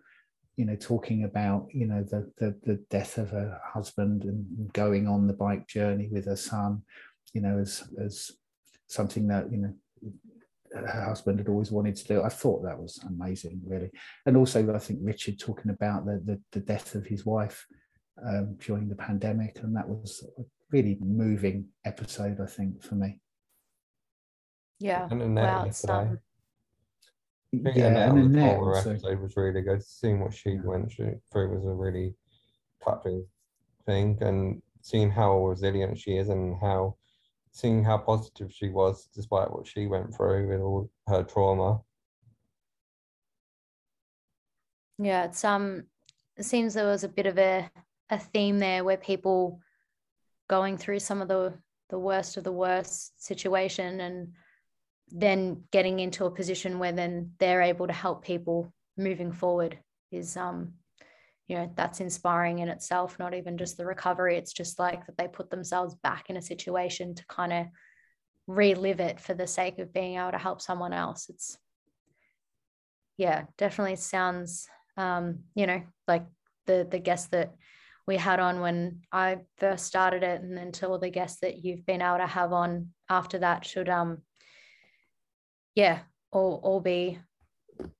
you 0.56 0.64
know, 0.64 0.76
talking 0.76 1.24
about, 1.24 1.68
you 1.72 1.86
know, 1.86 2.02
the, 2.02 2.30
the, 2.38 2.54
the 2.64 2.76
death 2.90 3.18
of 3.18 3.30
her 3.30 3.58
husband 3.64 4.24
and 4.24 4.72
going 4.72 5.08
on 5.08 5.26
the 5.26 5.32
bike 5.32 5.66
journey 5.66 6.08
with 6.10 6.26
her 6.26 6.36
son, 6.36 6.82
you 7.32 7.40
know, 7.40 7.58
as, 7.58 7.82
as 7.98 8.30
something 8.88 9.28
that, 9.28 9.50
you 9.50 9.58
know, 9.58 9.74
her 10.74 11.04
husband 11.04 11.38
had 11.38 11.48
always 11.48 11.70
wanted 11.70 11.96
to 11.96 12.04
do. 12.06 12.22
I 12.22 12.28
thought 12.28 12.64
that 12.64 12.78
was 12.78 12.98
amazing, 13.06 13.60
really. 13.66 13.90
And 14.26 14.36
also, 14.36 14.74
I 14.74 14.78
think 14.78 15.00
Richard 15.02 15.38
talking 15.38 15.70
about 15.70 16.04
the, 16.06 16.22
the, 16.24 16.40
the 16.52 16.60
death 16.60 16.94
of 16.94 17.06
his 17.06 17.24
wife 17.24 17.66
um, 18.26 18.56
during 18.58 18.88
the 18.88 18.94
pandemic. 18.94 19.58
And 19.62 19.76
that 19.76 19.88
was 19.88 20.24
a 20.38 20.42
really 20.70 20.98
moving 21.00 21.68
episode, 21.84 22.40
I 22.40 22.46
think, 22.46 22.82
for 22.82 22.94
me. 22.94 23.20
Yeah. 24.80 25.08
And 25.10 25.36
wow, 25.36 25.70
um, 25.88 26.18
yeah, 27.52 27.86
and 27.86 27.96
then 27.96 28.32
the 28.32 28.40
Paula 28.40 28.80
episode 28.80 29.20
was 29.20 29.36
really 29.36 29.60
good. 29.60 29.84
Seeing 29.84 30.20
what 30.20 30.34
she 30.34 30.58
went 30.62 30.92
through 30.92 31.54
was 31.54 31.64
a 31.64 31.70
really 31.70 32.14
touching 32.82 33.26
thing, 33.86 34.18
and 34.20 34.62
seeing 34.80 35.10
how 35.10 35.46
resilient 35.46 35.98
she 35.98 36.16
is, 36.16 36.28
and 36.28 36.56
how 36.60 36.96
seeing 37.50 37.84
how 37.84 37.98
positive 37.98 38.50
she 38.50 38.70
was 38.70 39.08
despite 39.14 39.52
what 39.52 39.66
she 39.66 39.86
went 39.86 40.14
through 40.14 40.48
with 40.48 40.60
all 40.60 40.90
her 41.06 41.22
trauma. 41.22 41.80
Yeah, 44.98 45.24
it's 45.24 45.44
um, 45.44 45.84
it 46.36 46.44
seems 46.44 46.74
there 46.74 46.86
was 46.86 47.04
a 47.04 47.08
bit 47.08 47.26
of 47.26 47.38
a 47.38 47.70
a 48.08 48.18
theme 48.18 48.58
there 48.58 48.84
where 48.84 48.96
people 48.96 49.60
going 50.48 50.76
through 50.76 51.00
some 51.00 51.20
of 51.20 51.28
the 51.28 51.52
the 51.90 51.98
worst 51.98 52.36
of 52.38 52.44
the 52.44 52.52
worst 52.52 53.22
situation 53.22 54.00
and 54.00 54.32
then 55.10 55.64
getting 55.70 56.00
into 56.00 56.24
a 56.24 56.30
position 56.30 56.78
where 56.78 56.92
then 56.92 57.32
they're 57.38 57.62
able 57.62 57.86
to 57.86 57.92
help 57.92 58.24
people 58.24 58.72
moving 58.96 59.32
forward 59.32 59.78
is 60.10 60.36
um 60.36 60.74
you 61.48 61.56
know 61.56 61.70
that's 61.74 62.00
inspiring 62.00 62.60
in 62.60 62.68
itself 62.68 63.18
not 63.18 63.34
even 63.34 63.58
just 63.58 63.76
the 63.76 63.84
recovery. 63.84 64.36
It's 64.36 64.52
just 64.52 64.78
like 64.78 65.04
that 65.06 65.16
they 65.18 65.28
put 65.28 65.50
themselves 65.50 65.94
back 65.96 66.30
in 66.30 66.36
a 66.36 66.42
situation 66.42 67.14
to 67.14 67.26
kind 67.26 67.52
of 67.52 67.66
relive 68.46 69.00
it 69.00 69.20
for 69.20 69.34
the 69.34 69.46
sake 69.46 69.78
of 69.78 69.92
being 69.92 70.16
able 70.16 70.32
to 70.32 70.38
help 70.38 70.60
someone 70.60 70.92
else. 70.92 71.28
It's 71.28 71.58
yeah 73.18 73.44
definitely 73.58 73.96
sounds 73.96 74.66
um 74.96 75.40
you 75.54 75.66
know 75.66 75.82
like 76.08 76.24
the 76.66 76.86
the 76.90 76.98
guests 76.98 77.28
that 77.28 77.54
we 78.06 78.16
had 78.16 78.40
on 78.40 78.60
when 78.60 79.00
I 79.12 79.38
first 79.58 79.86
started 79.86 80.22
it 80.22 80.42
and 80.42 80.56
then 80.56 80.72
to 80.72 80.88
all 80.88 80.98
the 80.98 81.10
guests 81.10 81.40
that 81.40 81.64
you've 81.64 81.86
been 81.86 82.02
able 82.02 82.18
to 82.18 82.26
have 82.26 82.52
on 82.52 82.88
after 83.08 83.38
that 83.40 83.64
should 83.64 83.88
um 83.88 84.18
yeah, 85.74 86.00
all 86.30 86.60
all 86.62 86.80
be 86.80 87.18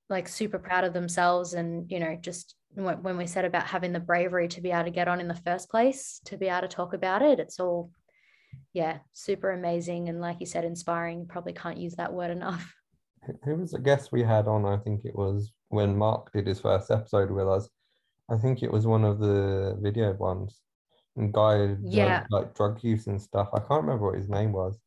like 0.09 0.27
super 0.27 0.59
proud 0.59 0.83
of 0.83 0.93
themselves 0.93 1.53
and 1.53 1.89
you 1.91 1.99
know 1.99 2.17
just 2.21 2.55
when 2.75 3.17
we 3.17 3.27
said 3.27 3.45
about 3.45 3.65
having 3.65 3.93
the 3.93 3.99
bravery 3.99 4.47
to 4.47 4.61
be 4.61 4.71
able 4.71 4.85
to 4.85 4.89
get 4.89 5.07
on 5.07 5.19
in 5.19 5.27
the 5.27 5.35
first 5.45 5.69
place 5.69 6.19
to 6.25 6.37
be 6.37 6.47
able 6.47 6.61
to 6.61 6.67
talk 6.67 6.93
about 6.93 7.21
it 7.21 7.39
it's 7.39 7.59
all 7.59 7.91
yeah 8.73 8.97
super 9.13 9.51
amazing 9.51 10.09
and 10.09 10.19
like 10.19 10.39
you 10.39 10.45
said 10.45 10.65
inspiring. 10.65 11.27
Probably 11.27 11.53
can't 11.53 11.77
use 11.77 11.95
that 11.95 12.13
word 12.13 12.31
enough. 12.31 12.73
Who 13.45 13.57
was 13.57 13.71
the 13.71 13.79
guest 13.79 14.11
we 14.11 14.21
had 14.21 14.47
on 14.47 14.65
i 14.65 14.77
think 14.77 15.05
it 15.05 15.15
was 15.15 15.51
when 15.69 15.97
mark 15.97 16.31
did 16.31 16.47
his 16.47 16.59
first 16.59 16.91
episode 16.91 17.31
with 17.31 17.47
us? 17.47 17.67
I 18.29 18.37
think 18.37 18.63
it 18.63 18.71
was 18.71 18.87
one 18.87 19.03
of 19.03 19.19
the 19.19 19.77
video 19.81 20.13
ones. 20.13 20.59
And 21.15 21.33
guy 21.33 21.75
yeah. 21.83 22.25
like 22.31 22.55
drug 22.55 22.83
use 22.83 23.07
and 23.07 23.21
stuff. 23.21 23.49
I 23.53 23.59
can't 23.59 23.83
remember 23.83 24.05
what 24.05 24.15
his 24.15 24.29
name 24.29 24.51
was 24.51 24.79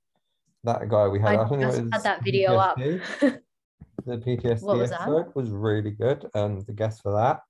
that 0.66 0.88
guy 0.88 1.08
we 1.08 1.18
had. 1.18 1.36
I, 1.36 1.44
I 1.44 1.48
think 1.48 1.62
just 1.62 1.78
it 1.78 1.84
was 1.84 1.92
had 1.92 2.02
that 2.02 2.24
video 2.24 2.52
PTSD. 2.52 3.00
up. 3.00 3.40
the 4.06 4.18
PTSD 4.18 4.62
was 4.62 4.92
episode 4.92 5.26
that? 5.26 5.36
was 5.36 5.50
really 5.50 5.92
good. 5.92 6.28
Um, 6.34 6.60
the 6.60 6.72
guest 6.72 7.02
for 7.02 7.12
that 7.12 7.40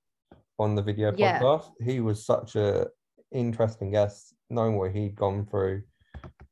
on 0.59 0.75
the 0.75 0.81
video 0.81 1.13
yeah. 1.17 1.39
podcast, 1.39 1.71
he 1.83 1.99
was 1.99 2.25
such 2.25 2.55
a 2.55 2.87
interesting 3.31 3.91
guest, 3.91 4.33
knowing 4.49 4.77
what 4.77 4.91
he'd 4.91 5.15
gone 5.15 5.45
through 5.45 5.83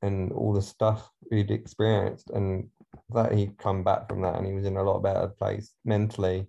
and 0.01 0.31
all 0.33 0.53
the 0.53 0.61
stuff 0.61 1.09
he'd 1.31 1.51
experienced, 1.51 2.29
and 2.31 2.67
that 3.09 3.33
he'd 3.33 3.57
come 3.57 3.83
back 3.83 4.09
from 4.09 4.21
that 4.21 4.35
and 4.35 4.45
he 4.45 4.53
was 4.53 4.65
in 4.65 4.77
a 4.77 4.83
lot 4.83 5.01
better 5.01 5.27
place 5.27 5.73
mentally. 5.85 6.47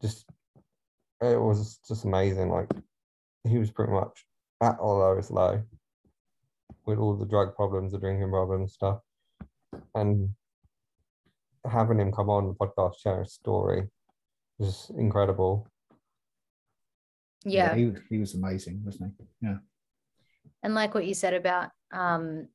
Just 0.00 0.26
it 1.20 1.40
was 1.40 1.78
just 1.86 2.04
amazing. 2.04 2.50
Like 2.50 2.70
he 3.48 3.58
was 3.58 3.70
pretty 3.70 3.92
much 3.92 4.24
at 4.62 4.78
the 4.78 4.84
lowest 4.84 5.30
low 5.30 5.62
with 6.86 6.98
all 6.98 7.16
the 7.16 7.26
drug 7.26 7.54
problems, 7.54 7.92
the 7.92 7.98
drinking 7.98 8.30
problems, 8.30 8.72
stuff 8.72 9.00
and 9.94 10.30
having 11.70 12.00
him 12.00 12.12
come 12.12 12.30
on 12.30 12.46
the 12.46 12.54
podcast 12.54 13.00
share 13.00 13.22
his 13.22 13.34
story 13.34 13.88
was 14.58 14.90
incredible. 14.96 15.66
Yeah. 17.44 17.74
yeah, 17.76 17.92
he, 17.92 17.92
he 18.10 18.18
was 18.18 18.34
amazing, 18.34 18.82
wasn't 18.84 19.14
he? 19.18 19.24
Yeah. 19.40 19.58
And 20.62 20.74
like 20.74 20.94
what 20.94 21.06
you 21.06 21.14
said 21.14 21.34
about 21.34 21.70
um, 21.92 22.48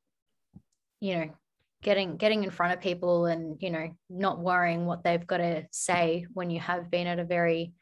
you 1.00 1.16
know, 1.16 1.30
getting 1.82 2.18
getting 2.18 2.44
in 2.44 2.52
front 2.52 2.74
of 2.74 2.80
people 2.80 3.26
and 3.26 3.58
you 3.60 3.70
know 3.70 3.90
not 4.10 4.40
worrying 4.40 4.86
what 4.86 5.04
they've 5.04 5.26
got 5.26 5.38
to 5.38 5.66
say 5.72 6.26
when 6.34 6.50
you 6.50 6.60
have 6.60 6.92
been 6.92 7.08
at 7.08 7.20
a 7.20 7.26
very 7.26 7.74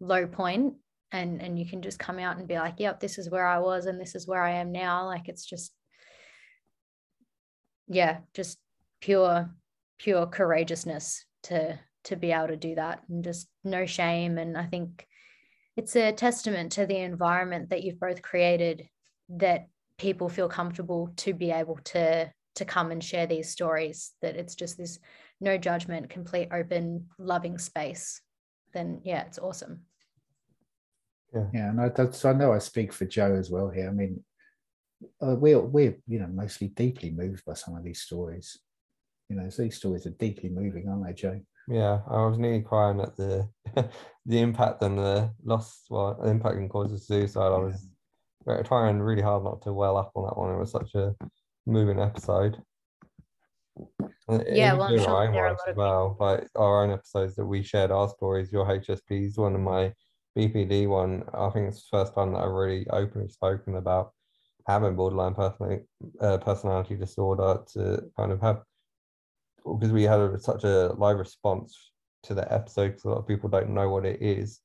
low 0.00 0.26
point 0.26 0.74
and 1.12 1.42
and 1.42 1.58
you 1.58 1.66
can 1.66 1.82
just 1.82 1.98
come 1.98 2.18
out 2.18 2.38
and 2.38 2.48
be 2.48 2.58
like 2.58 2.74
yep 2.78 2.98
this 2.98 3.18
is 3.18 3.30
where 3.30 3.46
i 3.46 3.58
was 3.58 3.86
and 3.86 4.00
this 4.00 4.14
is 4.14 4.26
where 4.26 4.42
i 4.42 4.52
am 4.52 4.72
now 4.72 5.06
like 5.06 5.28
it's 5.28 5.44
just 5.44 5.72
yeah 7.88 8.18
just 8.34 8.58
pure 9.02 9.50
pure 9.98 10.26
courageousness 10.26 11.26
to 11.42 11.78
to 12.04 12.16
be 12.16 12.32
able 12.32 12.48
to 12.48 12.56
do 12.56 12.74
that 12.74 13.02
and 13.08 13.22
just 13.22 13.48
no 13.62 13.84
shame. 13.84 14.38
And 14.38 14.56
i 14.56 14.64
think 14.64 15.06
it's 15.76 15.96
a 15.96 16.12
testament 16.12 16.72
to 16.72 16.86
the 16.86 16.98
environment 16.98 17.70
that 17.70 17.82
you've 17.82 18.00
both 18.00 18.22
created 18.22 18.88
that 19.28 19.68
people 19.98 20.28
feel 20.28 20.48
comfortable 20.48 21.12
to 21.16 21.34
be 21.34 21.50
able 21.50 21.78
to 21.84 22.32
to 22.54 22.64
come 22.64 22.90
and 22.90 23.02
share 23.02 23.26
these 23.26 23.48
stories 23.48 24.12
that 24.20 24.36
it's 24.36 24.54
just 24.54 24.76
this 24.76 24.98
no 25.40 25.56
judgment 25.56 26.10
complete 26.10 26.48
open 26.52 27.06
loving 27.18 27.58
space. 27.58 28.20
Then 28.72 29.00
yeah 29.04 29.22
it's 29.22 29.38
awesome. 29.38 29.82
Yeah. 31.34 31.46
Yeah 31.52 31.68
and 31.70 31.80
I, 31.80 31.88
that's 31.88 32.24
i 32.24 32.32
know 32.32 32.52
i 32.52 32.58
speak 32.58 32.92
for 32.92 33.04
joe 33.06 33.34
as 33.34 33.50
well 33.50 33.70
here. 33.70 33.88
I 33.88 33.92
mean 33.92 34.22
uh, 35.20 35.34
we're 35.34 35.60
we're 35.60 35.96
you 36.06 36.18
know 36.18 36.28
mostly 36.28 36.68
deeply 36.68 37.10
moved 37.10 37.44
by 37.44 37.54
some 37.54 37.76
of 37.76 37.82
these 37.82 38.02
stories 38.02 38.58
you 39.32 39.40
know, 39.40 39.48
these 39.48 39.76
stories 39.76 40.06
are 40.06 40.10
deeply 40.10 40.50
moving, 40.50 40.88
aren't 40.88 41.06
they, 41.06 41.14
Joe? 41.14 41.40
Yeah, 41.68 42.00
I 42.08 42.26
was 42.26 42.38
nearly 42.38 42.60
crying 42.60 43.00
at 43.00 43.16
the 43.16 43.48
the 44.26 44.40
impact 44.40 44.82
and 44.82 44.98
the 44.98 45.30
loss, 45.42 45.84
well, 45.88 46.18
the 46.22 46.28
impact 46.28 46.56
and 46.56 46.68
causes 46.68 47.00
of 47.00 47.06
suicide. 47.06 47.46
I 47.52 47.58
was 47.58 47.88
very- 48.44 48.64
trying 48.64 49.00
really 49.00 49.22
hard 49.22 49.44
not 49.44 49.62
to 49.62 49.72
well 49.72 49.96
up 49.96 50.12
on 50.14 50.24
that 50.24 50.36
one. 50.36 50.52
It 50.52 50.58
was 50.58 50.72
such 50.72 50.94
a 50.94 51.14
moving 51.66 52.00
episode. 52.00 52.60
Yeah, 54.50 54.74
well, 54.74 54.82
I'm 54.82 54.98
sure 54.98 55.08
our 55.08 55.26
own 55.26 55.32
there 55.32 55.44
are 55.44 55.46
a 55.46 55.50
ones 55.50 55.60
lot 55.60 55.68
as 55.68 55.72
of 55.72 55.76
well, 55.76 56.16
like 56.20 56.48
our 56.56 56.84
own 56.84 56.90
episodes 56.90 57.36
that 57.36 57.46
we 57.46 57.62
shared 57.62 57.90
our 57.90 58.08
stories. 58.08 58.52
Your 58.52 58.66
HSP's 58.66 59.38
one 59.38 59.54
of 59.54 59.60
my 59.60 59.94
BPD 60.36 60.88
one. 60.88 61.24
I 61.32 61.48
think 61.50 61.68
it's 61.68 61.88
the 61.88 61.98
first 61.98 62.14
time 62.14 62.32
that 62.32 62.40
I've 62.40 62.50
really 62.50 62.86
openly 62.90 63.28
spoken 63.28 63.76
about 63.76 64.12
having 64.66 64.94
borderline 64.94 65.34
personality 65.34 65.84
uh, 66.20 66.38
personality 66.38 66.96
disorder 66.96 67.60
to 67.72 68.02
kind 68.16 68.32
of 68.32 68.40
have 68.40 68.62
because 69.64 69.92
we 69.92 70.04
had 70.04 70.20
a, 70.20 70.38
such 70.38 70.64
a 70.64 70.92
live 70.96 71.18
response 71.18 71.92
to 72.24 72.34
the 72.34 72.52
episode 72.52 72.88
because 72.88 73.04
a 73.04 73.08
lot 73.08 73.18
of 73.18 73.26
people 73.26 73.48
don't 73.48 73.70
know 73.70 73.88
what 73.88 74.04
it 74.04 74.20
is. 74.20 74.60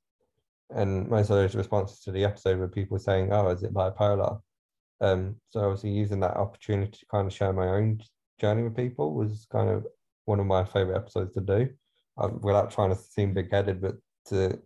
And 0.70 1.08
most 1.10 1.30
of 1.30 1.38
those 1.38 1.56
responses 1.56 2.02
to 2.02 2.12
the 2.12 2.26
episode 2.26 2.60
were 2.60 2.68
people 2.68 3.00
saying 3.00 3.32
oh 3.32 3.50
is 3.50 3.64
it 3.64 3.74
bipolar? 3.74 4.42
Um 5.02 5.36
so 5.50 5.62
obviously 5.62 5.92
using 5.92 6.20
that 6.22 6.38
opportunity 6.38 6.92
to 6.92 7.06
kind 7.08 7.28
of 7.28 7.34
share 7.34 7.54
my 7.54 7.68
own 7.68 8.02
journey 8.40 8.64
with 8.64 8.76
people 8.76 9.14
was 9.14 9.48
kind 9.52 9.70
of 9.70 9.86
one 10.26 10.40
of 10.40 10.46
my 10.46 10.64
favorite 10.64 10.98
episodes 10.98 11.34
to 11.34 11.42
do 11.42 11.70
um, 12.18 12.40
without 12.42 12.72
trying 12.72 12.90
to 12.90 12.96
seem 12.96 13.34
big-headed 13.34 13.82
but 13.82 13.96
to 14.26 14.60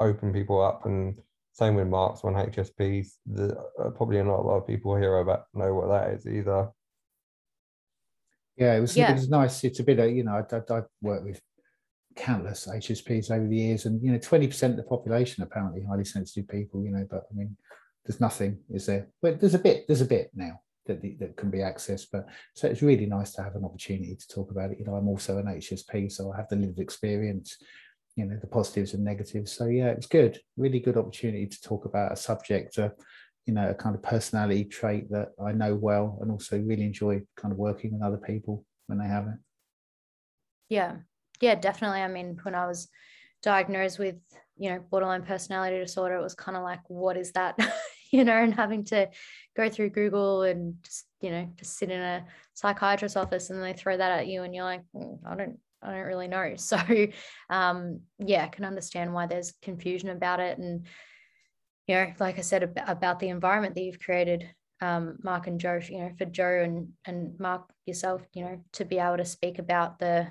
open 0.00 0.32
people 0.32 0.62
up. 0.62 0.84
And 0.84 1.16
same 1.52 1.74
with 1.74 1.88
marks 1.88 2.22
on 2.22 2.34
hsps 2.34 3.14
the 3.24 3.56
uh, 3.80 3.88
probably 3.90 4.22
not 4.22 4.40
a 4.40 4.42
lot 4.42 4.58
of 4.58 4.66
people 4.66 4.94
here 4.94 5.16
about 5.18 5.44
know 5.54 5.72
what 5.72 5.88
that 5.88 6.12
is 6.12 6.26
either 6.26 6.68
Yeah, 8.56 8.74
it 8.76 8.80
was, 8.80 8.96
Yeah. 8.96 9.10
it 9.10 9.14
was 9.14 9.28
nice. 9.28 9.64
It's 9.64 9.80
a 9.80 9.84
bit 9.84 9.98
of, 9.98 10.10
you 10.10 10.24
know, 10.24 10.42
I, 10.50 10.74
I've 10.74 10.84
worked 11.02 11.24
with 11.24 11.40
countless 12.16 12.66
HSPs 12.66 13.30
over 13.30 13.46
the 13.46 13.56
years, 13.56 13.84
and, 13.86 14.02
you 14.02 14.12
know, 14.12 14.18
20% 14.18 14.70
of 14.70 14.76
the 14.76 14.82
population 14.82 15.42
apparently 15.42 15.82
highly 15.84 16.04
sensitive 16.04 16.48
people, 16.48 16.82
you 16.82 16.90
know, 16.90 17.06
but 17.10 17.24
I 17.30 17.34
mean, 17.34 17.56
there's 18.06 18.20
nothing, 18.20 18.58
is 18.70 18.86
there? 18.86 19.08
But 19.20 19.40
there's 19.40 19.54
a 19.54 19.58
bit, 19.58 19.86
there's 19.86 20.00
a 20.00 20.06
bit 20.06 20.30
now 20.34 20.60
that, 20.86 21.02
the- 21.02 21.16
that 21.20 21.36
can 21.36 21.50
be 21.50 21.58
accessed. 21.58 22.06
But 22.12 22.26
so 22.54 22.68
it's 22.68 22.82
really 22.82 23.06
nice 23.06 23.32
to 23.32 23.42
have 23.42 23.56
an 23.56 23.64
opportunity 23.64 24.16
to 24.16 24.28
talk 24.28 24.50
about 24.50 24.70
it. 24.70 24.78
You 24.78 24.86
know, 24.86 24.94
I'm 24.94 25.08
also 25.08 25.38
an 25.38 25.46
HSP, 25.46 26.10
so 26.10 26.32
I 26.32 26.36
have 26.36 26.48
the 26.48 26.56
lived 26.56 26.78
experience, 26.78 27.56
you 28.14 28.24
know, 28.24 28.38
the 28.40 28.46
positives 28.46 28.94
and 28.94 29.04
negatives. 29.04 29.52
So 29.52 29.66
yeah, 29.66 29.88
it's 29.88 30.06
good, 30.06 30.40
really 30.56 30.80
good 30.80 30.96
opportunity 30.96 31.46
to 31.46 31.60
talk 31.60 31.84
about 31.84 32.12
a 32.12 32.16
subject, 32.16 32.78
uh, 32.78 32.90
you 33.46 33.54
know, 33.54 33.70
a 33.70 33.74
kind 33.74 33.94
of 33.94 34.02
personality 34.02 34.64
trait 34.64 35.10
that 35.10 35.28
I 35.44 35.52
know 35.52 35.74
well 35.74 36.18
and 36.20 36.30
also 36.30 36.60
really 36.60 36.84
enjoy 36.84 37.22
kind 37.36 37.52
of 37.52 37.58
working 37.58 37.92
with 37.92 38.02
other 38.02 38.18
people 38.18 38.64
when 38.86 38.98
they 38.98 39.06
have 39.06 39.26
it. 39.28 39.38
Yeah. 40.68 40.96
Yeah, 41.40 41.54
definitely. 41.54 42.00
I 42.00 42.08
mean, 42.08 42.38
when 42.42 42.54
I 42.54 42.66
was 42.66 42.88
diagnosed 43.42 43.98
with, 43.98 44.16
you 44.56 44.70
know, 44.70 44.80
borderline 44.90 45.22
personality 45.22 45.78
disorder, 45.78 46.16
it 46.16 46.22
was 46.22 46.34
kind 46.34 46.56
of 46.56 46.64
like, 46.64 46.80
what 46.88 47.16
is 47.16 47.32
that? 47.32 47.56
you 48.10 48.24
know, 48.24 48.36
and 48.36 48.54
having 48.54 48.84
to 48.84 49.08
go 49.56 49.68
through 49.68 49.90
Google 49.90 50.42
and 50.42 50.74
just, 50.82 51.06
you 51.20 51.30
know, 51.30 51.48
just 51.56 51.76
sit 51.78 51.90
in 51.90 52.00
a 52.00 52.24
psychiatrist's 52.54 53.16
office 53.16 53.50
and 53.50 53.62
they 53.62 53.74
throw 53.74 53.96
that 53.96 54.18
at 54.18 54.26
you 54.26 54.42
and 54.42 54.54
you're 54.54 54.64
like, 54.64 54.82
"Mm, 54.94 55.18
I 55.26 55.36
don't, 55.36 55.58
I 55.82 55.92
don't 55.92 56.06
really 56.06 56.28
know. 56.28 56.54
So 56.56 56.78
um 57.50 58.00
yeah, 58.18 58.44
I 58.44 58.48
can 58.48 58.64
understand 58.64 59.12
why 59.12 59.26
there's 59.26 59.52
confusion 59.62 60.08
about 60.08 60.40
it. 60.40 60.58
And, 60.58 60.86
you 61.86 61.94
know, 61.94 62.12
like 62.18 62.38
I 62.38 62.42
said 62.42 62.62
ab- 62.62 62.88
about 62.88 63.20
the 63.20 63.28
environment 63.28 63.74
that 63.74 63.82
you've 63.82 64.00
created, 64.00 64.48
um, 64.80 65.18
Mark 65.22 65.46
and 65.46 65.60
Joe, 65.60 65.80
you 65.88 65.98
know, 65.98 66.10
for 66.18 66.24
Joe 66.24 66.62
and 66.64 66.88
and 67.04 67.38
Mark 67.38 67.70
yourself, 67.86 68.22
you 68.34 68.44
know, 68.44 68.60
to 68.72 68.84
be 68.84 68.98
able 68.98 69.18
to 69.18 69.24
speak 69.24 69.58
about 69.58 69.98
the 69.98 70.28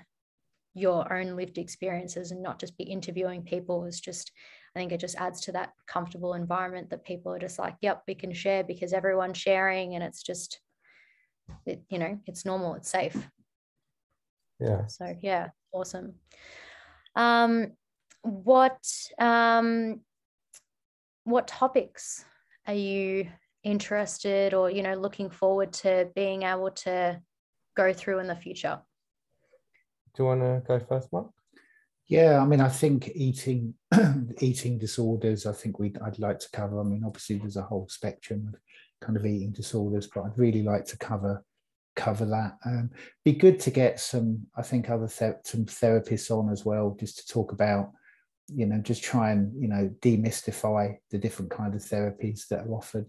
your 0.74 1.12
own 1.12 1.38
lived 1.38 1.58
experiences 1.58 2.32
and 2.32 2.44
not 2.44 2.60
just 2.60 2.78
be 2.78 2.84
interviewing 2.84 3.42
people 3.42 3.86
is 3.86 4.02
just 4.02 4.30
i 4.76 4.80
think 4.80 4.92
it 4.92 5.00
just 5.00 5.16
adds 5.16 5.40
to 5.40 5.54
that 5.54 5.72
comfortable 5.88 6.34
environment 6.34 6.90
that 6.90 7.06
people 7.06 7.34
are 7.34 7.40
just 7.40 7.58
like 7.58 7.76
yep 7.82 8.04
we 8.10 8.14
can 8.14 8.34
share 8.34 8.62
because 8.62 8.92
everyone's 8.92 9.38
sharing 9.38 9.96
and 9.96 10.04
it's 10.04 10.22
just 10.22 10.60
it, 11.66 11.82
you 11.90 11.98
know 11.98 12.20
it's 12.26 12.46
normal 12.46 12.76
it's 12.76 12.90
safe. 12.90 13.16
Yeah. 14.60 14.88
So 14.88 15.16
yeah 15.22 15.50
awesome. 15.74 16.16
Um 17.16 17.74
what 18.22 18.80
um 19.20 20.02
what 21.26 21.48
topics 21.48 22.26
are 22.68 22.74
you 22.74 23.28
interested 23.64 24.54
or 24.54 24.70
you 24.70 24.82
know 24.82 24.94
looking 24.94 25.30
forward 25.30 25.74
to 25.74 26.10
being 26.16 26.44
able 26.44 26.72
to 26.72 27.20
go 27.76 27.92
through 27.92 28.20
in 28.20 28.28
the 28.28 28.36
future 28.36 28.80
do 30.16 30.24
you 30.24 30.28
want 30.28 30.42
to 30.42 30.64
go 30.68 30.80
first 30.80 31.12
mark 31.12 31.28
Yeah, 32.08 32.40
I 32.40 32.46
mean, 32.46 32.62
I 32.62 32.70
think 32.70 33.12
eating 33.16 33.74
eating 34.40 34.78
disorders. 34.78 35.46
I 35.46 35.54
think 35.54 35.80
we 35.80 35.94
I'd 36.06 36.20
like 36.20 36.40
to 36.40 36.50
cover. 36.52 36.80
I 36.80 36.84
mean, 36.84 37.04
obviously 37.04 37.38
there's 37.38 37.58
a 37.58 37.64
whole 37.64 37.88
spectrum 37.90 38.52
of 38.54 38.60
kind 39.02 39.18
of 39.18 39.26
eating 39.26 39.52
disorders, 39.52 40.08
but 40.14 40.24
I'd 40.24 40.38
really 40.38 40.62
like 40.62 40.86
to 40.86 40.98
cover 40.98 41.44
cover 41.96 42.26
that. 42.26 42.58
Um, 42.66 42.92
be 43.24 43.34
good 43.34 43.60
to 43.62 43.72
get 43.72 44.00
some. 44.00 44.46
I 44.56 44.62
think 44.62 44.90
other 44.90 45.08
ther- 45.08 45.42
some 45.44 45.66
therapists 45.66 46.30
on 46.30 46.52
as 46.52 46.64
well, 46.64 46.96
just 47.00 47.18
to 47.18 47.34
talk 47.34 47.52
about. 47.52 47.92
You 48.54 48.68
know, 48.68 48.80
just 48.80 49.04
try 49.04 49.32
and 49.32 49.52
you 49.62 49.68
know 49.68 49.90
demystify 50.02 50.96
the 51.12 51.18
different 51.18 51.52
kind 51.52 51.74
of 51.74 51.82
therapies 51.82 52.48
that 52.50 52.66
are 52.66 52.74
offered. 52.74 53.08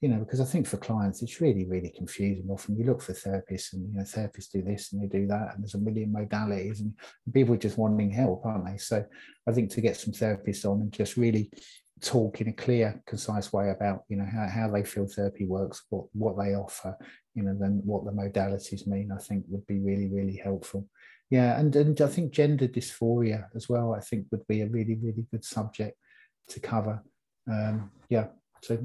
You 0.00 0.10
know, 0.10 0.18
because 0.18 0.40
I 0.40 0.44
think 0.44 0.66
for 0.66 0.76
clients 0.76 1.22
it's 1.22 1.40
really 1.40 1.64
really 1.64 1.92
confusing. 1.96 2.46
Often 2.50 2.76
you 2.76 2.84
look 2.84 3.00
for 3.00 3.14
therapists, 3.14 3.72
and 3.72 3.88
you 3.90 3.96
know 3.96 4.04
therapists 4.04 4.50
do 4.52 4.62
this 4.62 4.92
and 4.92 5.02
they 5.02 5.06
do 5.06 5.26
that, 5.28 5.54
and 5.54 5.62
there's 5.62 5.74
a 5.74 5.78
million 5.78 6.12
modalities, 6.12 6.80
and 6.80 6.92
people 7.32 7.54
are 7.54 7.58
just 7.58 7.78
wanting 7.78 8.10
help, 8.10 8.44
aren't 8.44 8.66
they? 8.66 8.76
So 8.76 9.04
I 9.48 9.52
think 9.52 9.70
to 9.70 9.80
get 9.80 9.96
some 9.96 10.12
therapists 10.12 10.68
on 10.70 10.80
and 10.82 10.92
just 10.92 11.16
really 11.16 11.50
talk 12.02 12.40
in 12.40 12.48
a 12.48 12.52
clear, 12.52 13.02
concise 13.06 13.52
way 13.52 13.70
about 13.70 14.02
you 14.08 14.16
know 14.16 14.26
how, 14.30 14.46
how 14.48 14.70
they 14.70 14.84
feel 14.84 15.06
therapy 15.06 15.46
works, 15.46 15.84
what 15.88 16.04
what 16.12 16.36
they 16.38 16.54
offer, 16.54 16.96
you 17.34 17.42
know, 17.42 17.56
then 17.58 17.80
what 17.84 18.04
the 18.04 18.12
modalities 18.12 18.86
mean, 18.86 19.10
I 19.12 19.18
think 19.18 19.44
would 19.48 19.66
be 19.66 19.80
really, 19.80 20.08
really 20.08 20.36
helpful. 20.36 20.88
Yeah, 21.30 21.58
and 21.58 21.74
and 21.74 22.00
I 22.00 22.06
think 22.06 22.32
gender 22.32 22.68
dysphoria 22.68 23.46
as 23.54 23.68
well, 23.68 23.94
I 23.94 24.00
think 24.00 24.26
would 24.30 24.46
be 24.46 24.60
a 24.60 24.68
really, 24.68 24.96
really 24.96 25.26
good 25.30 25.44
subject 25.44 25.96
to 26.48 26.60
cover. 26.60 27.02
Um, 27.50 27.90
yeah. 28.08 28.28
So 28.62 28.76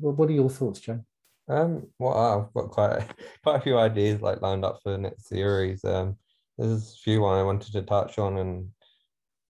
what 0.00 0.28
are 0.28 0.32
your 0.32 0.50
thoughts, 0.50 0.80
Joe? 0.80 1.04
Um, 1.48 1.86
well, 1.98 2.16
I've 2.16 2.54
got 2.54 2.70
quite 2.70 2.92
a, 2.92 3.06
quite 3.42 3.56
a 3.56 3.60
few 3.60 3.78
ideas 3.78 4.22
like 4.22 4.42
lined 4.42 4.64
up 4.64 4.80
for 4.82 4.92
the 4.92 4.98
next 4.98 5.28
series. 5.28 5.84
Um, 5.84 6.16
there's 6.58 6.94
a 6.94 6.96
few 6.96 7.24
I 7.24 7.42
wanted 7.42 7.72
to 7.72 7.82
touch 7.82 8.18
on, 8.18 8.38
and 8.38 8.68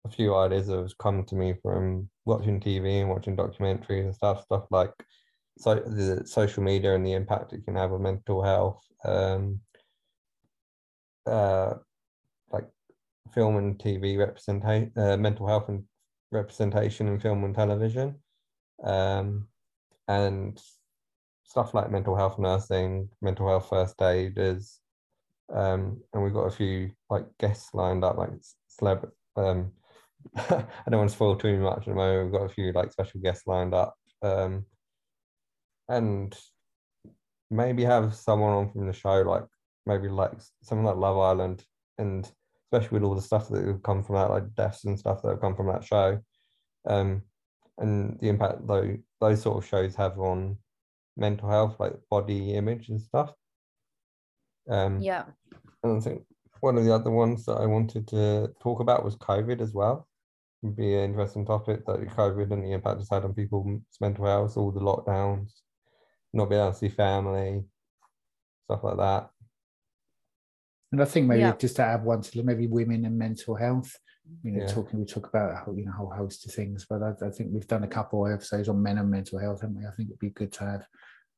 a 0.05 0.11
few 0.11 0.35
ideas 0.35 0.67
that 0.69 0.79
have 0.79 0.99
come 0.99 1.25
to 1.25 1.35
me 1.35 1.55
from 1.63 2.09
watching 2.25 2.61
TV 2.61 3.01
and 3.01 3.11
watching 3.11 3.37
documentaries 3.37 4.05
and 4.05 4.15
stuff. 4.15 4.45
Stuff 4.45 4.65
like 4.71 4.93
so 5.59 5.75
the 5.75 6.27
social 6.27 6.63
media 6.63 6.95
and 6.95 7.07
the 7.07 7.15
impact 7.15 7.53
it 7.53 7.65
can 7.65 7.77
have 7.77 7.93
on 7.93 8.03
mental 8.03 8.43
health. 8.43 8.83
Um, 9.05 9.61
uh, 11.27 11.75
film 13.35 13.57
and 13.57 13.79
TV 13.79 14.19
representation, 14.19 14.93
uh, 14.97 15.17
mental 15.17 15.47
health 15.47 15.69
and 15.69 15.85
representation 16.33 17.09
in 17.09 17.21
film 17.21 17.45
and 17.45 17.55
television. 17.55 18.17
Um, 18.83 19.49
and 20.09 20.61
stuff 21.45 21.75
like 21.75 21.91
mental 21.91 22.17
health 22.17 22.39
nursing, 22.39 23.09
mental 23.23 23.49
health 23.49 23.69
first 23.69 24.01
aiders, 24.03 24.81
um, 25.53 26.03
and 26.13 26.23
we've 26.23 26.35
got 26.35 26.47
a 26.47 26.51
few 26.51 26.91
like 27.09 27.25
guests 27.39 27.71
lined 27.73 28.05
up, 28.05 28.17
like 28.17 28.31
celeb. 28.81 29.09
Um, 29.37 29.73
I 30.37 30.65
don't 30.91 30.99
want 30.99 31.11
to 31.11 31.17
spoil 31.17 31.37
too 31.37 31.59
much 31.59 31.79
at 31.79 31.87
the 31.87 31.95
moment. 31.95 32.25
We've 32.25 32.41
got 32.41 32.51
a 32.51 32.55
few 32.55 32.73
like 32.73 32.93
special 32.93 33.21
guests 33.21 33.47
lined 33.47 33.75
up, 33.75 33.95
um, 34.23 34.67
and 35.89 36.37
maybe 37.51 37.85
have 37.85 38.15
someone 38.15 38.53
on 38.53 38.73
from 38.73 38.87
the 38.87 38.93
show, 38.93 39.23
like 39.23 39.45
maybe 39.87 40.09
like 40.09 40.33
someone 40.63 40.87
like 40.87 40.97
Love 40.97 41.19
Island, 41.19 41.65
and 41.99 42.31
especially 42.73 42.99
with 42.99 43.05
all 43.05 43.15
the 43.15 43.23
stuff 43.23 43.49
that 43.49 43.67
have 43.67 43.83
come 43.83 44.03
from 44.03 44.17
that, 44.17 44.31
like 44.31 44.55
deaths 44.55 44.85
and 44.85 44.99
stuff 44.99 45.23
that 45.23 45.31
have 45.31 45.41
come 45.41 45.57
from 45.57 45.69
that 45.69 45.85
show, 45.85 46.19
um, 46.87 47.23
and 47.79 48.19
the 48.21 48.29
impact 48.29 48.67
though 48.67 48.97
those 49.21 49.43
sort 49.43 49.59
of 49.59 49.69
shows 49.69 49.95
have 49.95 50.19
on 50.19 50.57
mental 51.17 51.49
health, 51.49 51.77
like 51.79 51.95
body 52.11 52.55
image 52.55 52.89
and 52.89 53.01
stuff. 53.01 53.33
Um, 54.69 55.01
yeah 55.01 55.25
and 55.87 55.99
I 55.99 56.01
think 56.01 56.23
one 56.61 56.77
of 56.79 56.85
the 56.85 56.95
other 56.95 57.11
ones 57.11 57.45
that 57.47 57.55
I 57.55 57.67
wanted 57.67 58.09
to 58.09 58.53
talk 58.61 58.81
about 58.81 59.05
was 59.05 59.17
COVID 59.17 59.61
as 59.61 59.73
well. 59.73 60.09
Would 60.63 60.77
be 60.77 60.95
an 60.95 61.05
interesting 61.05 61.45
topic 61.45 61.85
that 61.87 62.01
COVID 62.09 62.51
and 62.51 62.65
the 62.65 62.73
impact 62.73 63.01
it's 63.01 63.11
had 63.11 63.25
on 63.25 63.35
people's 63.35 63.83
mental 64.01 64.25
health, 64.25 64.57
all 64.57 64.73
the 64.73 64.81
lockdowns, 64.81 65.51
not 66.33 66.49
being 66.49 66.61
able 66.61 66.73
to 66.73 66.79
see 66.79 66.89
family, 66.89 67.63
stuff 68.65 68.83
like 68.83 68.97
that. 68.97 69.31
And 70.97 71.03
I 71.03 71.05
think 71.05 71.27
maybe 71.27 71.41
Yeah. 71.43 71.55
just 71.57 71.77
to 71.77 71.83
add 71.83 72.05
one 72.07 72.23
to 72.23 72.43
maybe 72.43 72.67
women 72.67 73.05
and 73.05 73.19
mental 73.19 73.55
health. 73.55 73.93
You 74.43 74.53
know, 74.53 74.61
Yeah. 74.63 74.67
talking 74.67 74.99
we 74.99 75.05
talk 75.05 75.29
about 75.29 75.53
a 75.53 75.57
whole, 75.57 75.77
you 75.79 75.85
know 75.85 75.93
a 75.93 75.95
whole 75.95 76.11
host 76.11 76.47
of 76.47 76.53
things, 76.55 76.87
but 76.89 77.03
I, 77.03 77.11
I 77.27 77.31
think 77.31 77.51
we've 77.53 77.67
done 77.69 77.85
a 77.85 77.89
couple 77.89 78.25
of 78.27 78.33
episodes 78.33 78.69
on 78.71 78.83
men 78.83 78.97
and 78.99 79.11
mental 79.11 79.39
health, 79.39 79.61
haven't 79.61 79.77
we? 79.77 79.87
I 79.87 79.91
think 79.91 80.09
it'd 80.09 80.19
be 80.19 80.31
good 80.31 80.53
to 80.55 80.65
have 80.65 80.87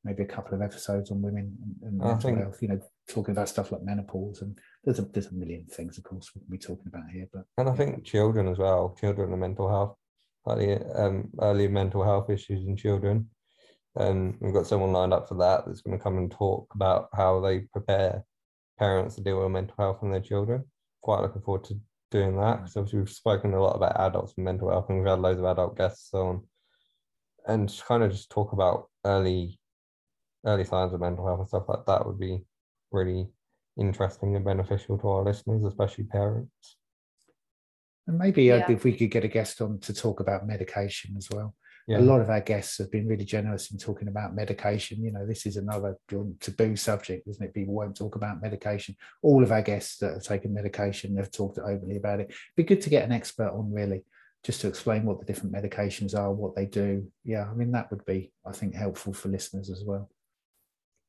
maybe 0.05 0.23
a 0.23 0.25
couple 0.35 0.53
of 0.55 0.61
episodes 0.61 1.11
on 1.11 1.21
women 1.21 1.57
and, 1.61 1.75
and 1.89 1.97
mental 1.97 2.17
think- 2.21 2.39
health. 2.39 2.61
You 2.61 2.69
know, 2.69 2.79
talking 3.09 3.33
about 3.33 3.49
stuff 3.49 3.71
like 3.73 3.83
menopause 3.83 4.41
and 4.41 4.57
there's 4.85 4.99
a 4.99 5.01
there's 5.03 5.27
a 5.27 5.35
million 5.35 5.65
things, 5.65 5.97
of 5.97 6.05
course, 6.05 6.31
we 6.33 6.39
can 6.41 6.49
be 6.49 6.57
talking 6.57 6.87
about 6.87 7.09
here. 7.11 7.27
But 7.33 7.43
And 7.57 7.67
I 7.67 7.75
think 7.75 8.05
children 8.05 8.47
as 8.47 8.57
well, 8.57 8.95
children 8.97 9.31
and 9.33 9.41
mental 9.41 9.67
health, 9.67 9.97
like 10.45 10.59
the 10.59 11.03
um, 11.03 11.29
early 11.41 11.67
mental 11.67 12.03
health 12.03 12.29
issues 12.29 12.65
in 12.65 12.77
children. 12.77 13.29
And 13.97 14.37
we've 14.39 14.53
got 14.53 14.67
someone 14.67 14.93
lined 14.93 15.13
up 15.13 15.27
for 15.27 15.35
that 15.35 15.65
that's 15.65 15.81
going 15.81 15.97
to 15.97 16.03
come 16.03 16.17
and 16.17 16.31
talk 16.31 16.73
about 16.73 17.09
how 17.13 17.39
they 17.41 17.59
prepare 17.73 18.23
parents 18.79 19.15
to 19.15 19.21
deal 19.21 19.41
with 19.41 19.51
mental 19.51 19.75
health 19.77 19.99
in 20.01 20.11
their 20.11 20.21
children. 20.21 20.63
Quite 21.01 21.21
looking 21.21 21.41
forward 21.41 21.65
to 21.65 21.79
doing 22.11 22.35
that 22.37 22.57
because 22.57 22.75
obviously 22.77 22.99
we've 22.99 23.09
spoken 23.09 23.53
a 23.53 23.61
lot 23.61 23.75
about 23.75 23.99
adults 23.99 24.33
and 24.37 24.45
mental 24.45 24.69
health, 24.69 24.85
and 24.89 24.99
we've 24.99 25.07
had 25.07 25.19
loads 25.19 25.39
of 25.39 25.45
adult 25.45 25.77
guests 25.77 26.13
on, 26.13 26.43
and 27.47 27.69
just 27.69 27.85
kind 27.85 28.03
of 28.03 28.11
just 28.11 28.31
talk 28.31 28.53
about 28.53 28.89
early, 29.05 29.59
early 30.45 30.63
signs 30.63 30.93
of 30.93 31.01
mental 31.01 31.25
health 31.27 31.39
and 31.39 31.47
stuff 31.47 31.69
like 31.69 31.85
that 31.85 32.05
would 32.05 32.19
be 32.19 32.43
really 32.91 33.27
interesting 33.77 34.35
and 34.35 34.43
beneficial 34.45 34.97
to 34.97 35.07
our 35.07 35.23
listeners, 35.23 35.63
especially 35.63 36.05
parents. 36.05 36.77
and 38.07 38.17
maybe 38.17 38.51
uh, 38.51 38.57
Yeah. 38.57 38.71
if 38.71 38.83
we 38.83 38.97
could 38.97 39.11
get 39.11 39.23
a 39.23 39.27
guest 39.27 39.61
on 39.61 39.79
to 39.79 39.93
talk 39.93 40.19
about 40.19 40.47
medication 40.47 41.15
as 41.17 41.29
well. 41.29 41.55
Yeah. 41.89 41.99
a 41.99 42.01
lot 42.01 42.21
of 42.21 42.29
our 42.29 42.39
guests 42.39 42.77
have 42.77 42.91
been 42.91 43.07
really 43.07 43.25
generous 43.25 43.71
in 43.71 43.79
talking 43.79 44.09
about 44.09 44.35
medication. 44.35 45.03
You 45.03 45.11
know, 45.11 45.25
this 45.25 45.47
is 45.47 45.57
another 45.57 45.97
taboo 46.39 46.75
subject, 46.75 47.27
isn't 47.27 47.43
it? 47.43 47.53
People 47.53 47.73
won't 47.73 47.97
talk 47.97 48.15
about 48.15 48.43
medication. 48.43 48.95
All 49.23 49.41
of 49.41 49.51
our 49.51 49.63
guests 49.63 49.97
that 49.97 50.13
have 50.13 50.23
taken 50.23 50.53
medication, 50.53 51.15
they've 51.15 51.31
talked 51.31 51.57
openly 51.57 51.97
about 51.97 52.19
it. 52.19 52.27
It'd 52.27 52.55
be 52.55 52.63
good 52.63 52.81
to 52.81 52.91
get 52.91 53.05
an 53.05 53.11
expert 53.11 53.49
on, 53.49 53.73
really, 53.73 54.03
just 54.43 54.61
to 54.61 54.67
explain 54.67 55.03
what 55.03 55.19
the 55.19 55.25
different 55.25 55.51
medications 55.51 56.15
are, 56.15 56.31
what 56.31 56.55
they 56.55 56.67
do. 56.67 57.11
Yeah, 57.23 57.49
I 57.49 57.55
mean, 57.55 57.71
that 57.71 57.89
would 57.89 58.05
be, 58.05 58.31
I 58.45 58.51
think, 58.51 58.75
helpful 58.75 59.13
for 59.13 59.29
listeners 59.29 59.71
as 59.71 59.83
well. 59.83 60.11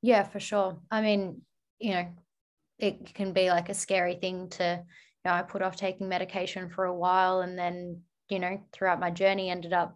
Yeah, 0.01 0.23
for 0.23 0.41
sure. 0.41 0.79
I 0.91 1.03
mean, 1.03 1.43
you 1.79 1.93
know, 1.93 2.09
it 2.79 3.15
can 3.15 3.35
be 3.35 3.51
like 3.51 3.69
a 3.69 3.75
scary 3.75 4.15
thing 4.15 4.49
to, 4.49 4.83
you 4.83 5.31
know, 5.31 5.37
I 5.37 5.43
put 5.43 5.61
off 5.61 5.77
taking 5.77 6.09
medication 6.09 6.71
for 6.71 6.87
a 6.87 6.97
while 6.97 7.43
and 7.43 7.59
then, 7.59 8.01
you 8.31 8.39
know, 8.39 8.63
throughout 8.73 8.99
my 8.99 9.11
journey 9.11 9.51
ended 9.51 9.75
up, 9.75 9.95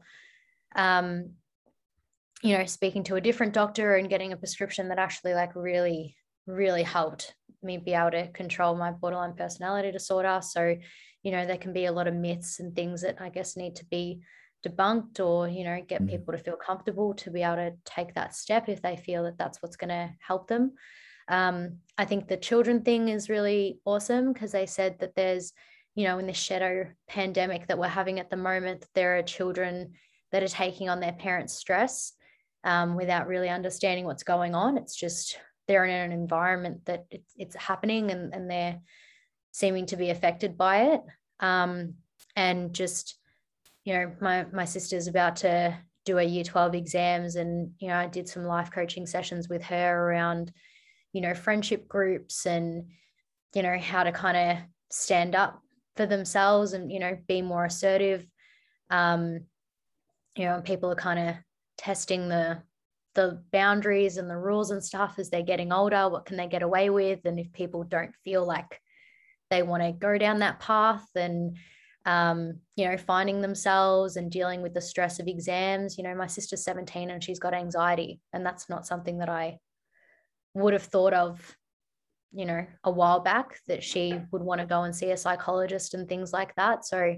um, 0.75 1.31
you 2.43 2.57
know, 2.57 2.67
speaking 2.67 3.05
to 3.05 3.17
a 3.17 3.21
different 3.21 3.55
doctor 3.55 3.97
and 3.97 4.11
getting 4.11 4.33
a 4.33 4.37
prescription 4.37 4.89
that 4.89 4.99
actually 4.99 5.35
like 5.35 5.55
really, 5.55 6.17
really 6.47 6.83
helped 6.83 7.35
me 7.63 7.79
be 7.79 7.95
able 7.95 8.11
to 8.11 8.29
control 8.33 8.75
my 8.75 8.91
borderline 8.91 9.35
personality 9.35 9.91
disorder. 9.91 10.41
So, 10.43 10.77
you 11.23 11.33
know, 11.33 11.47
there 11.47 11.57
can 11.57 11.73
be 11.73 11.87
a 11.87 11.93
lot 11.93 12.07
of 12.07 12.15
myths 12.15 12.61
and 12.61 12.75
things 12.75 13.01
that 13.01 13.21
I 13.21 13.31
guess 13.31 13.57
need 13.57 13.77
to 13.77 13.87
be 13.87 14.21
debunked 14.67 15.25
or, 15.25 15.49
you 15.49 15.65
know, 15.65 15.81
get 15.87 16.03
Mm. 16.03 16.11
people 16.11 16.33
to 16.33 16.39
feel 16.39 16.57
comfortable 16.57 17.15
to 17.15 17.31
be 17.31 17.43
able 17.43 17.57
to 17.57 17.73
take 17.85 18.15
that 18.15 18.35
step 18.35 18.69
if 18.69 18.83
they 18.83 18.97
feel 18.97 19.25
that 19.25 19.39
that's 19.39 19.63
what's 19.63 19.77
going 19.77 19.89
to 19.89 20.11
help 20.21 20.49
them. 20.49 20.73
Um, 21.29 21.79
I 21.97 22.05
think 22.05 22.29
the 22.29 22.37
children 22.37 22.83
thing 22.83 23.09
is 23.09 23.31
really 23.31 23.79
awesome 23.87 24.33
because 24.33 24.53
they 24.53 24.67
said 24.67 24.99
that 24.99 25.15
there's, 25.15 25.53
you 25.95 26.05
know, 26.05 26.19
in 26.19 26.27
the 26.27 26.35
shadow 26.35 26.91
pandemic 27.09 27.69
that 27.69 27.79
we're 27.79 27.89
having 27.89 28.21
at 28.21 28.29
the 28.29 28.37
moment, 28.37 28.85
there 28.95 29.17
are 29.17 29.23
children 29.23 29.95
that 30.35 30.43
are 30.43 30.49
taking 30.49 30.89
on 30.89 30.99
their 30.99 31.13
parents' 31.13 31.55
stress 31.55 32.13
um, 32.65 32.97
without 32.97 33.29
really 33.29 33.49
understanding 33.49 34.05
what's 34.05 34.25
going 34.25 34.53
on. 34.53 34.77
It's 34.77 34.97
just 34.97 35.39
they're 35.69 35.85
in 35.85 36.11
an 36.11 36.11
environment 36.11 36.85
that 36.87 37.07
it's, 37.13 37.33
it's 37.37 37.55
happening 37.55 38.11
and, 38.11 38.35
and 38.35 38.51
they're 38.51 38.81
seeming 39.53 39.87
to 39.87 39.97
be 39.97 40.11
affected 40.11 40.59
by 40.59 40.87
it. 40.87 41.03
Um, 41.39 41.95
and 42.35 42.75
just, 42.75 43.17
you 43.85 43.95
know, 43.95 44.11
my, 44.21 44.45
my 44.53 44.65
sister's 44.65 45.07
about 45.07 45.37
to 45.37 45.79
do 46.05 46.19
a 46.19 46.25
year 46.25 46.43
12 46.43 46.75
exams 46.75 47.37
and, 47.37 47.71
you 47.79 47.87
know, 47.87 47.97
I 47.97 48.09
did 48.09 48.29
some 48.29 48.43
life 48.43 48.73
coaching 48.73 49.07
sessions 49.07 49.49
with 49.49 49.63
her 49.63 50.09
around, 50.09 50.51
you 51.13 51.21
know, 51.21 51.33
friendship 51.33 51.87
groups 51.87 52.45
and, 52.45 52.87
you 53.55 53.63
know, 53.63 53.79
how 53.79 54.03
to 54.03 54.11
kind 54.11 54.37
of 54.37 54.65
stand 54.91 55.37
up 55.37 55.63
for 55.95 56.07
themselves 56.07 56.73
and, 56.73 56.91
you 56.91 56.99
know, 56.99 57.17
be 57.29 57.41
more 57.41 57.67
assertive. 57.67 58.27
Um, 58.91 59.47
you 60.37 60.45
know, 60.45 60.55
and 60.55 60.65
people 60.65 60.91
are 60.91 60.97
kind 60.97 61.19
of 61.19 61.37
testing 61.79 62.29
the 62.29 62.63
the 63.15 63.41
boundaries 63.53 64.17
and 64.17 64.29
the 64.29 64.37
rules 64.37 64.73
and 64.73 64.83
stuff 64.83 65.19
as 65.19 65.31
they're 65.31 65.43
getting 65.43 65.73
older. 65.73 66.09
What 66.09 66.27
can 66.27 66.37
they 66.37 66.49
get 66.49 66.63
away 66.63 66.91
with? 66.91 67.25
And 67.25 67.39
if 67.39 67.53
people 67.53 67.85
don't 67.85 68.13
feel 68.25 68.45
like 68.45 68.81
they 69.51 69.63
want 69.63 69.85
to 69.85 69.93
go 69.93 70.19
down 70.19 70.41
that 70.41 70.59
path 70.59 71.07
and 71.15 71.57
um, 72.07 72.61
you 72.77 72.87
know, 72.87 72.97
finding 72.97 73.41
themselves 73.41 74.17
and 74.17 74.31
dealing 74.31 74.63
with 74.63 74.75
the 74.75 74.81
stress 74.81 75.21
of 75.21 75.27
exams. 75.27 75.97
You 75.97 76.05
know, 76.05 76.15
my 76.15 76.27
sister's 76.27 76.65
17 76.65 77.11
and 77.11 77.23
she's 77.23 77.39
got 77.39 77.55
anxiety, 77.55 78.21
and 78.33 78.45
that's 78.45 78.69
not 78.69 78.87
something 78.87 79.19
that 79.19 79.29
I 79.29 79.59
would 80.55 80.75
have 80.75 80.83
thought 80.83 81.15
of, 81.15 81.57
you 82.33 82.45
know, 82.45 82.67
a 82.85 82.91
while 82.91 83.21
back 83.21 83.59
that 83.69 83.83
she 83.83 84.21
would 84.31 84.43
want 84.43 84.61
to 84.61 84.67
go 84.67 84.83
and 84.83 84.95
see 84.95 85.11
a 85.11 85.17
psychologist 85.17 85.95
and 85.95 86.09
things 86.09 86.33
like 86.33 86.55
that. 86.57 86.85
So 86.85 87.17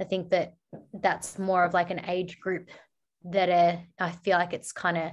I 0.00 0.04
think 0.04 0.30
that 0.30 0.54
that's 0.92 1.38
more 1.38 1.64
of 1.64 1.74
like 1.74 1.90
an 1.90 2.04
age 2.06 2.38
group 2.40 2.68
that 3.24 3.48
are, 3.48 3.82
I 3.98 4.12
feel 4.12 4.38
like 4.38 4.52
it's 4.52 4.72
kind 4.72 4.98
of 4.98 5.12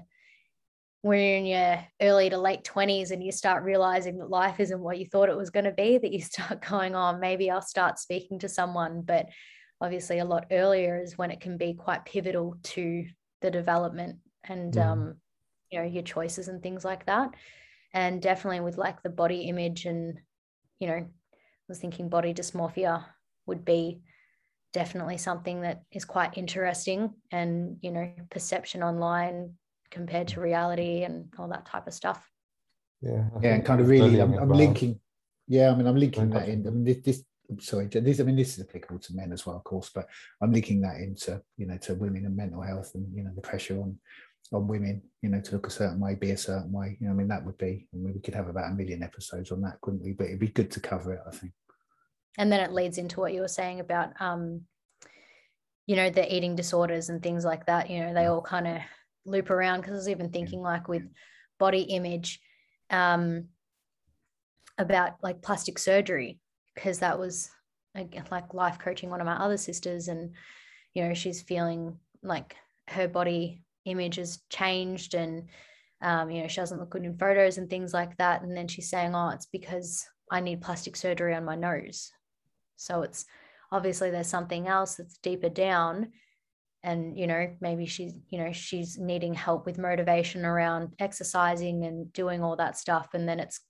when 1.01 1.19
you're 1.19 1.37
in 1.37 1.45
your 1.45 1.85
early 2.01 2.29
to 2.29 2.37
late 2.37 2.63
20s 2.63 3.11
and 3.11 3.21
you 3.23 3.31
start 3.31 3.63
realizing 3.63 4.17
that 4.17 4.29
life 4.29 4.59
isn't 4.59 4.79
what 4.79 4.97
you 4.97 5.05
thought 5.05 5.29
it 5.29 5.35
was 5.35 5.49
going 5.49 5.65
to 5.65 5.71
be, 5.71 5.97
that 5.97 6.13
you 6.13 6.21
start 6.21 6.65
going 6.69 6.95
on, 6.95 7.19
maybe 7.19 7.49
I'll 7.51 7.61
start 7.61 7.99
speaking 7.99 8.39
to 8.39 8.49
someone. 8.49 9.01
But 9.01 9.27
obviously, 9.81 10.19
a 10.19 10.25
lot 10.25 10.47
earlier 10.51 11.01
is 11.01 11.17
when 11.17 11.31
it 11.31 11.41
can 11.41 11.57
be 11.57 11.73
quite 11.73 12.05
pivotal 12.05 12.55
to 12.63 13.05
the 13.41 13.51
development 13.51 14.19
and, 14.45 14.73
Mhm. 14.73 14.81
um, 14.81 15.21
you 15.69 15.79
know, 15.79 15.85
your 15.85 16.03
choices 16.03 16.47
and 16.47 16.63
things 16.63 16.85
like 16.85 17.05
that. 17.07 17.31
And 17.93 18.21
definitely 18.21 18.61
with 18.61 18.77
like 18.77 19.01
the 19.03 19.09
body 19.09 19.41
image 19.41 19.85
and, 19.85 20.19
you 20.79 20.87
know, 20.87 20.93
I 20.95 21.07
was 21.67 21.79
thinking 21.79 22.09
body 22.09 22.33
dysmorphia 22.33 23.05
would 23.45 23.65
be 23.65 24.03
definitely 24.73 25.17
something 25.17 25.61
that 25.61 25.83
is 25.91 26.03
quite 26.03 26.37
interesting 26.37 27.13
and 27.31 27.77
you 27.81 27.91
know 27.91 28.09
perception 28.29 28.83
online 28.83 29.53
compared 29.91 30.27
to 30.27 30.41
reality 30.41 31.03
and 31.03 31.31
all 31.37 31.47
that 31.47 31.65
type 31.65 31.87
of 31.87 31.93
stuff 31.93 32.27
Yeah, 33.01 33.25
I 33.35 33.39
yeah, 33.41 33.53
and 33.55 33.65
kind 33.65 33.81
of 33.81 33.87
really, 33.87 34.19
I'm, 34.19 34.33
I'm 34.33 34.49
linking. 34.49 34.99
Yeah, 35.47 35.71
I 35.71 35.75
mean, 35.75 35.87
I'm 35.87 35.97
linking 35.97 36.29
that 36.29 36.47
in. 36.47 36.65
I 36.65 36.69
mean, 36.69 36.85
this, 36.85 36.97
this 37.03 37.23
I'm 37.49 37.59
sorry, 37.59 37.87
this. 37.87 38.19
I 38.21 38.23
mean, 38.23 38.37
this 38.37 38.57
is 38.57 38.63
applicable 38.63 38.99
to 38.99 39.13
men 39.13 39.33
as 39.33 39.45
well, 39.45 39.57
of 39.57 39.63
course, 39.65 39.91
but 39.93 40.07
I'm 40.41 40.53
linking 40.53 40.79
that 40.81 40.97
into 40.97 41.41
you 41.57 41.67
know 41.67 41.77
to 41.79 41.95
women 41.95 42.25
and 42.25 42.35
mental 42.35 42.61
health 42.61 42.91
and 42.95 43.05
you 43.13 43.23
know 43.23 43.31
the 43.35 43.41
pressure 43.41 43.79
on 43.79 43.99
on 44.53 44.67
women, 44.67 45.01
you 45.21 45.29
know, 45.29 45.41
to 45.41 45.51
look 45.53 45.67
a 45.67 45.71
certain 45.71 45.99
way, 45.99 46.15
be 46.15 46.31
a 46.31 46.37
certain 46.37 46.71
way. 46.71 46.97
You 46.99 47.07
know, 47.07 47.13
I 47.13 47.15
mean, 47.15 47.27
that 47.27 47.45
would 47.45 47.57
be. 47.57 47.87
I 47.93 47.97
mean, 47.97 48.13
we 48.13 48.21
could 48.21 48.35
have 48.35 48.49
about 48.49 48.71
a 48.71 48.75
million 48.75 49.03
episodes 49.03 49.51
on 49.51 49.61
that, 49.61 49.81
couldn't 49.81 50.03
we? 50.03 50.13
But 50.13 50.27
it'd 50.27 50.39
be 50.39 50.47
good 50.47 50.71
to 50.71 50.79
cover 50.79 51.13
it. 51.13 51.21
I 51.27 51.35
think. 51.35 51.53
And 52.37 52.51
then 52.51 52.59
it 52.59 52.73
leads 52.73 52.97
into 52.97 53.19
what 53.19 53.33
you 53.33 53.41
were 53.41 53.47
saying 53.47 53.79
about 53.79 54.09
um 54.19 54.61
you 55.85 55.95
know 55.95 56.09
the 56.09 56.33
eating 56.33 56.55
disorders 56.55 57.09
and 57.09 57.21
things 57.21 57.43
like 57.43 57.65
that 57.65 57.89
you 57.89 57.99
know 57.99 58.13
they 58.13 58.25
all 58.25 58.41
kind 58.41 58.67
of 58.67 58.79
loop 59.25 59.49
around. 59.49 59.81
Because 59.81 59.93
i 59.93 59.95
was 59.95 60.09
even 60.09 60.29
thinking 60.29 60.61
like 60.61 60.87
with 60.87 61.03
body 61.59 61.81
image 61.81 62.39
um 62.89 63.45
about 64.77 65.13
like 65.21 65.41
plastic 65.41 65.77
surgery. 65.79 66.39
Because 66.75 66.99
that 66.99 67.19
was 67.19 67.49
like 67.95 68.53
life 68.53 68.79
coaching 68.79 69.09
one 69.09 69.21
of 69.21 69.27
my 69.27 69.35
other 69.35 69.57
sisters 69.57 70.07
and 70.07 70.31
you 70.95 71.03
know 71.03 71.13
she's 71.13 71.43
feeling 71.43 71.99
like 72.23 72.55
her 72.87 73.07
body 73.07 73.61
image 73.85 74.15
has 74.15 74.39
changed 74.49 75.13
and 75.13 75.49
um, 76.01 76.31
you 76.31 76.41
know 76.41 76.47
she 76.47 76.55
doesn't 76.59 76.79
look 76.79 76.89
good 76.89 77.03
in 77.03 77.17
photos 77.17 77.57
and 77.57 77.69
things 77.69 77.93
like 77.93 78.17
that. 78.17 78.41
And 78.41 78.57
then 78.57 78.67
she's 78.67 78.89
saying 78.89 79.13
oh 79.13 79.29
it's 79.29 79.45
because 79.45 80.05
i 80.31 80.39
need 80.39 80.61
plastic 80.61 80.95
surgery 80.95 81.35
on 81.35 81.45
my 81.45 81.55
nose 81.55 82.11
so 82.77 83.01
it's 83.01 83.25
obviously 83.71 84.09
there's 84.11 84.27
something 84.27 84.67
else 84.67 84.95
that's 84.95 85.17
deeper 85.17 85.49
down 85.49 86.11
and 86.83 87.17
you 87.17 87.27
know 87.27 87.47
maybe 87.61 87.85
she's 87.85 88.13
you 88.29 88.37
know 88.37 88.51
she's 88.51 88.97
needing 88.97 89.33
help 89.33 89.65
with 89.65 89.77
motivation 89.77 90.45
around 90.45 90.93
exercising 90.99 91.85
and 91.85 92.11
doing 92.13 92.43
all 92.43 92.55
that 92.55 92.77
stuff 92.77 93.09
and 93.13 93.27
then 93.27 93.39
it's 93.39 93.61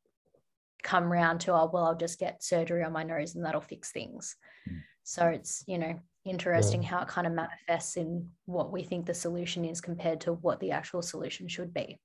come 0.83 1.11
round 1.11 1.39
to 1.39 1.53
oh 1.53 1.69
well 1.71 1.85
i'll 1.85 1.95
just 1.97 2.19
get 2.19 2.43
surgery 2.43 2.83
on 2.83 2.91
my 2.91 3.03
nose 3.03 3.35
and 3.35 3.45
that'll 3.45 3.61
fix 3.61 3.91
things 3.91 4.35
Mm. 4.69 4.81
so 5.03 5.27
it's 5.27 5.63
you 5.67 5.77
know 5.77 5.99
interesting 6.25 6.81
how 6.81 7.01
it 7.01 7.09
kind 7.09 7.27
of 7.27 7.33
manifests 7.33 7.97
in 7.97 8.29
what 8.45 8.71
we 8.71 8.81
think 8.83 9.05
the 9.05 9.13
solution 9.13 9.65
is 9.65 9.81
compared 9.81 10.21
to 10.21 10.31
what 10.33 10.59
the 10.61 10.71
actual 10.71 11.01
solution 11.01 11.49
should 11.49 11.73
be 11.73 11.99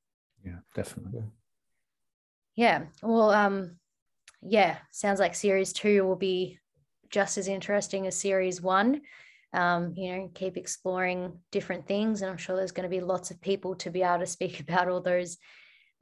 Yeah, 0.44 0.58
definitely. 0.74 1.22
yeah 2.56 2.86
well 3.02 3.30
um 3.30 3.76
yeah 4.42 4.78
sounds 4.90 5.20
like 5.20 5.34
series 5.36 5.72
two 5.72 6.04
will 6.04 6.16
be 6.16 6.58
just 7.10 7.38
as 7.38 7.48
interesting 7.48 8.06
as 8.06 8.18
series 8.18 8.60
one. 8.60 9.02
Um 9.54 9.94
you 9.96 10.14
know 10.14 10.30
keep 10.34 10.58
exploring 10.58 11.38
different 11.50 11.86
things 11.86 12.20
and 12.20 12.30
i'm 12.30 12.36
sure 12.36 12.54
there's 12.54 12.70
going 12.70 12.90
to 12.90 12.94
be 12.94 13.00
lots 13.00 13.30
of 13.30 13.40
people 13.40 13.76
to 13.76 13.88
be 13.88 14.02
able 14.02 14.18
to 14.18 14.26
speak 14.26 14.60
about 14.68 14.88
all 14.88 15.00
those 15.00 15.38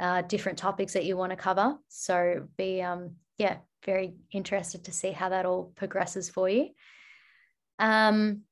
uh, 0.00 0.22
different 0.22 0.58
topics 0.58 0.92
that 0.92 1.04
you 1.04 1.16
want 1.16 1.30
to 1.30 1.36
cover. 1.36 1.76
So 1.88 2.48
be 2.56 2.82
um 2.82 3.16
yeah 3.38 3.58
very 3.84 4.14
interested 4.32 4.84
to 4.84 4.92
see 4.92 5.12
how 5.12 5.28
that 5.28 5.46
all 5.46 5.72
progresses 5.76 6.28
for 6.28 6.48
you. 6.48 6.70
Um 7.78 8.42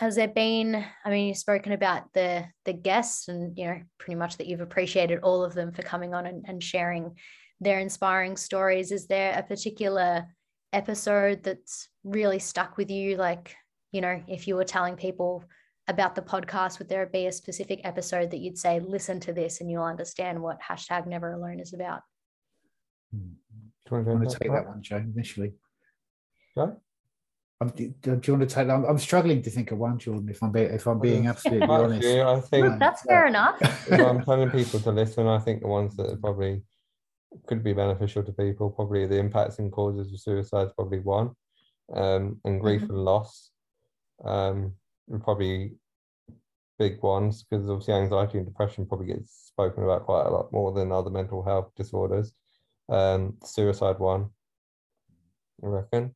has 0.00 0.16
there 0.16 0.28
been 0.28 0.84
i 1.04 1.08
mean 1.08 1.28
you've 1.28 1.36
spoken 1.36 1.70
about 1.70 2.12
the 2.14 2.44
the 2.64 2.72
guests 2.72 3.28
and 3.28 3.56
you 3.56 3.64
know 3.64 3.80
pretty 3.96 4.16
much 4.16 4.36
that 4.36 4.48
you've 4.48 4.60
appreciated 4.60 5.20
all 5.22 5.44
of 5.44 5.54
them 5.54 5.70
for 5.70 5.82
coming 5.82 6.12
on 6.14 6.26
and, 6.26 6.44
and 6.48 6.60
sharing 6.60 7.14
their 7.60 7.78
inspiring 7.80 8.36
stories. 8.36 8.92
Is 8.92 9.06
there 9.06 9.38
a 9.38 9.42
particular 9.42 10.26
episode 10.74 11.42
that's 11.42 11.88
really 12.02 12.38
stuck 12.38 12.76
with 12.76 12.90
you 12.90 13.16
like 13.16 13.54
you 13.92 14.00
know 14.00 14.22
if 14.26 14.46
you 14.46 14.56
were 14.56 14.64
telling 14.64 14.96
people 14.96 15.44
about 15.88 16.14
the 16.14 16.22
podcast 16.22 16.78
would 16.78 16.88
there 16.88 17.06
be 17.06 17.26
a 17.26 17.32
specific 17.32 17.80
episode 17.84 18.30
that 18.30 18.38
you'd 18.38 18.58
say 18.58 18.80
listen 18.80 19.20
to 19.20 19.32
this 19.32 19.60
and 19.60 19.70
you'll 19.70 19.84
understand 19.84 20.40
what 20.40 20.58
hashtag 20.60 21.06
never 21.06 21.32
alone 21.32 21.60
is 21.60 21.72
about 21.74 22.00
Do 23.12 23.18
you 23.20 23.96
want 23.96 24.08
I 24.08 24.10
to, 24.10 24.16
want 24.16 24.30
to 24.30 24.38
take 24.38 24.52
that 24.52 24.66
one, 24.66 24.82
Joe, 24.82 24.96
initially. 24.96 25.52
Go. 26.56 26.80
Um, 27.60 27.68
do, 27.76 27.88
do 28.02 28.20
you 28.24 28.32
want 28.36 28.48
to 28.48 28.54
take 28.54 28.66
that? 28.66 28.74
I'm, 28.74 28.84
I'm 28.84 28.98
struggling 28.98 29.42
to 29.42 29.50
think 29.50 29.70
of 29.70 29.78
one, 29.78 29.98
Jordan, 29.98 30.28
if 30.28 30.42
I'm, 30.42 30.50
be, 30.50 30.62
if 30.62 30.86
I'm 30.86 30.98
being 31.00 31.26
absolutely 31.28 31.68
honest. 31.68 31.96
Actually, 31.96 32.22
I 32.22 32.40
think 32.40 32.66
Right. 32.66 32.78
that's 32.78 33.02
fair 33.02 33.26
enough 33.26 33.56
if 33.62 34.00
I'm 34.00 34.24
telling 34.24 34.50
people 34.50 34.80
to 34.80 34.90
listen, 34.90 35.26
I 35.28 35.38
think 35.38 35.60
the 35.60 35.68
ones 35.68 35.94
that 35.96 36.10
are 36.10 36.16
probably 36.16 36.62
could 37.46 37.62
be 37.62 37.72
beneficial 37.72 38.22
to 38.22 38.32
people, 38.32 38.70
probably 38.70 39.06
the 39.06 39.18
impacts 39.18 39.58
and 39.58 39.72
causes 39.72 40.12
of 40.12 40.20
suicide 40.20 40.68
is 40.68 40.72
probably 40.72 41.00
one, 41.00 41.30
um, 41.92 42.40
and 42.44 42.60
grief 42.60 42.82
Mhm. 42.82 42.90
and 42.90 43.04
loss, 43.04 43.50
um, 44.24 44.76
are 45.12 45.18
probably 45.18 45.78
big 46.78 47.00
ones 47.02 47.44
because 47.44 47.68
obviously 47.68 47.94
anxiety 47.94 48.38
and 48.38 48.46
depression 48.46 48.86
probably 48.86 49.06
gets 49.06 49.30
spoken 49.46 49.84
about 49.84 50.04
quite 50.04 50.26
a 50.26 50.30
lot 50.30 50.52
more 50.52 50.72
than 50.72 50.90
other 50.90 51.10
mental 51.10 51.42
health 51.42 51.70
disorders. 51.76 52.34
Um, 52.88 53.38
suicide 53.44 53.98
one, 53.98 54.30
I 55.62 55.66
reckon. 55.66 56.14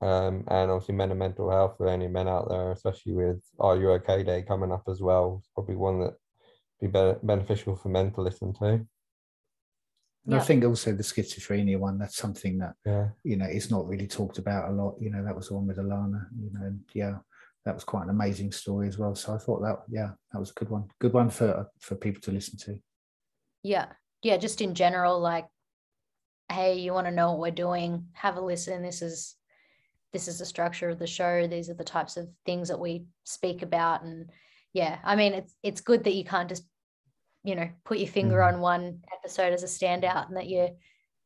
Um, 0.00 0.44
and 0.48 0.70
obviously 0.70 0.94
men 0.94 1.10
and 1.10 1.18
mental 1.18 1.50
health 1.50 1.76
for 1.78 1.88
any 1.88 2.08
men 2.08 2.28
out 2.28 2.48
there, 2.48 2.72
especially 2.72 3.14
with 3.14 3.42
Are 3.58 3.76
You 3.76 3.92
Okay 3.92 4.22
Day 4.22 4.42
coming 4.42 4.70
up 4.70 4.82
as 4.86 5.00
well. 5.00 5.36
It's 5.38 5.48
probably 5.54 5.76
one 5.76 6.00
that 6.00 6.14
be, 6.80 6.88
be 6.88 7.14
beneficial 7.22 7.74
for 7.74 7.88
men 7.88 8.12
to 8.12 8.20
listen 8.20 8.52
to. 8.54 8.86
And 10.26 10.34
I 10.36 10.40
think 10.40 10.64
also 10.64 10.92
the 10.92 11.02
schizophrenia 11.02 11.78
one, 11.78 11.98
that's 11.98 12.16
something 12.16 12.58
that, 12.58 12.74
Yeah. 12.86 13.08
you 13.24 13.36
know, 13.36 13.46
is 13.46 13.70
not 13.70 13.86
really 13.86 14.06
talked 14.06 14.38
about 14.38 14.70
a 14.70 14.72
lot. 14.72 14.96
You 15.00 15.10
know, 15.10 15.22
that 15.24 15.36
was 15.36 15.48
the 15.48 15.54
one 15.54 15.66
with 15.66 15.76
Alana, 15.78 16.26
you 16.40 16.50
know, 16.52 16.64
and 16.66 16.80
yeah, 16.94 17.18
that 17.64 17.74
was 17.74 17.84
quite 17.84 18.04
an 18.04 18.10
amazing 18.10 18.52
story 18.52 18.88
as 18.88 18.96
well. 18.98 19.14
So 19.14 19.34
I 19.34 19.38
thought 19.38 19.60
that, 19.62 19.82
yeah, 19.88 20.10
that 20.32 20.38
was 20.38 20.50
a 20.50 20.54
good 20.54 20.70
one. 20.70 20.84
Good 20.98 21.12
one 21.12 21.28
for 21.30 21.68
for 21.80 21.94
people 21.96 22.22
to 22.22 22.32
listen 22.32 22.56
to. 22.58 22.78
yeah 23.62 23.86
yeah 24.22 24.36
just 24.38 24.60
in 24.60 24.74
general 24.74 25.20
like 25.20 25.46
hey 26.52 26.78
you 26.78 26.92
want 26.94 27.06
to 27.06 27.10
know 27.12 27.30
what 27.32 27.40
we're 27.40 27.50
doing 27.66 28.06
have 28.12 28.36
a 28.36 28.40
listen 28.40 28.82
this 28.82 29.00
is 29.02 29.34
this 30.12 30.28
is 30.28 30.38
the 30.38 30.46
structure 30.46 30.88
of 30.90 30.98
the 30.98 31.06
show 31.06 31.46
these 31.46 31.68
are 31.70 31.74
the 31.78 31.84
types 31.96 32.16
of 32.16 32.28
things 32.46 32.68
that 32.68 32.78
we 32.80 33.04
speak 33.24 33.62
about 33.62 34.02
and 34.02 34.30
yeah 34.72 34.98
i 35.04 35.14
mean 35.16 35.32
it's 35.34 35.54
it's 35.62 35.80
good 35.80 36.04
that 36.04 36.14
you 36.14 36.24
can't 36.24 36.48
just 36.48 36.64
you 37.44 37.54
know 37.54 37.68
put 37.84 37.98
your 37.98 38.08
finger 38.08 38.38
Mhm. 38.38 38.54
on 38.54 38.60
one 38.60 39.00
episode 39.12 39.52
as 39.52 39.62
a 39.62 39.66
standout 39.66 40.28
and 40.28 40.36
that 40.36 40.48
you're 40.48 40.70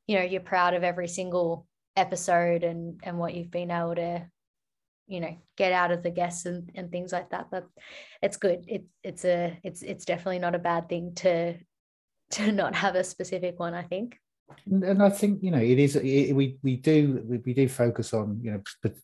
you 0.06 0.16
know 0.16 0.24
you're 0.24 0.40
proud 0.40 0.74
of 0.74 0.82
every 0.82 1.08
single 1.08 1.66
episode 1.96 2.64
and 2.64 3.00
and 3.04 3.18
what 3.18 3.34
you've 3.34 3.50
been 3.50 3.70
able 3.70 3.94
to 3.94 4.26
you 5.06 5.20
know 5.20 5.34
get 5.56 5.72
out 5.72 5.90
of 5.90 6.02
the 6.02 6.10
guests 6.10 6.44
and, 6.44 6.70
and 6.74 6.90
things 6.92 7.12
like 7.12 7.30
that 7.30 7.46
but 7.50 7.66
it's 8.20 8.36
good 8.36 8.64
it, 8.68 8.84
it's 9.02 9.24
a 9.24 9.58
it's 9.62 9.82
it's 9.82 10.04
definitely 10.04 10.38
not 10.38 10.54
a 10.54 10.58
bad 10.58 10.88
thing 10.88 11.14
to 11.14 11.54
to 12.30 12.52
not 12.52 12.74
have 12.74 12.94
a 12.94 13.02
specific 13.04 13.58
one 13.58 13.74
i 13.74 13.82
think 13.82 14.18
And, 14.66 14.82
and 14.84 15.02
I 15.02 15.10
think 15.10 15.42
you 15.42 15.50
know 15.50 15.60
it 15.60 15.78
is. 15.78 15.96
It, 15.96 16.32
we 16.34 16.56
we 16.62 16.76
do 16.76 17.22
we, 17.28 17.36
we 17.44 17.52
do 17.54 17.68
focus 17.68 18.14
on 18.14 18.40
you 18.42 18.50
know 18.52 18.60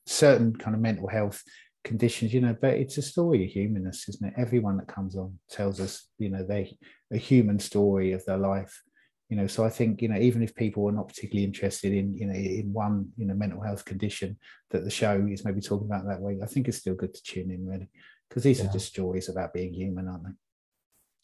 certain 0.07 0.57
kind 0.57 0.75
of 0.75 0.81
mental 0.81 1.07
health 1.09 1.43
conditions, 1.85 2.33
you 2.33 2.41
know, 2.41 2.57
but 2.61 2.75
it's 2.75 2.99
a 2.99 3.03
story 3.03 3.45
of 3.45 3.51
humanness, 3.51 4.09
isn't 4.09 4.27
it? 4.29 4.35
Everyone 4.37 4.77
that 4.79 4.89
comes 4.89 5.17
on 5.17 5.39
tells 5.51 5.81
us, 5.81 6.09
you 6.19 6.31
know, 6.31 6.43
they 6.43 6.77
a 7.13 7.17
human 7.19 7.59
story 7.59 8.13
of 8.13 8.25
their 8.25 8.39
life, 8.39 8.83
you 9.29 9.37
know. 9.37 9.47
So 9.47 9.65
I 9.65 9.71
think 9.71 10.03
you 10.03 10.09
know 10.09 10.19
even 10.19 10.43
if 10.43 10.55
people 10.55 10.89
are 10.89 10.93
not 10.93 11.09
particularly 11.09 11.45
interested 11.45 11.93
in 11.93 12.17
you 12.17 12.27
know 12.27 12.35
in 12.35 12.73
one 12.73 13.09
you 13.17 13.27
know 13.27 13.35
mental 13.35 13.61
health 13.61 13.85
condition 13.85 14.37
that 14.71 14.85
the 14.85 14.91
show 14.91 15.27
is 15.31 15.45
maybe 15.45 15.61
talking 15.61 15.87
about 15.87 16.07
that 16.09 16.21
way, 16.21 16.39
I 16.43 16.47
think 16.47 16.69
it's 16.69 16.79
still 16.79 16.95
good 16.95 17.15
to 17.15 17.23
tune 17.23 17.51
in 17.51 17.67
really 17.67 17.91
because 18.29 18.43
these 18.43 18.61
Yeah. 18.61 18.69
are 18.69 18.73
just 18.73 18.89
stories 18.89 19.29
about 19.29 19.53
being 19.53 19.73
human, 19.73 20.09
aren't 20.09 20.25
they? 20.25 20.31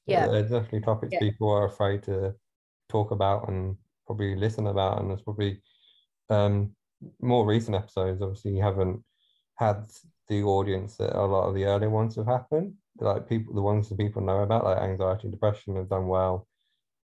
yeah 0.06 0.26
There's 0.26 0.50
definitely 0.50 0.80
topics 0.80 1.12
Yeah. 1.12 1.20
people 1.20 1.50
are 1.50 1.66
afraid 1.66 2.02
to 2.04 2.34
talk 2.88 3.12
about 3.12 3.48
and 3.48 3.76
probably 4.06 4.34
listen 4.36 4.66
about. 4.66 5.00
And 5.00 5.11
there's 5.11 5.22
probably 5.22 5.62
um, 6.28 6.74
more 7.20 7.46
recent 7.46 7.76
episodes, 7.76 8.20
obviously, 8.20 8.52
you 8.56 8.62
haven't 8.62 9.02
had 9.56 9.84
the 10.31 10.45
audience 10.45 10.97
that 10.97 11.14
a 11.14 11.26
lot 11.26 11.49
of 11.49 11.55
the 11.55 11.64
earlier 11.64 11.91
ones 11.91 12.14
have 12.16 12.26
happened. 12.26 12.74
Like 12.99 13.28
people, 13.28 13.53
the 13.53 13.61
ones 13.61 13.89
that 13.89 13.99
people 13.99 14.22
know 14.22 14.41
about, 14.41 14.64
like 14.64 14.78
anxiety 14.78 15.24
and 15.24 15.33
depression, 15.33 15.76
have 15.76 15.91
done 15.91 16.07
well. 16.07 16.47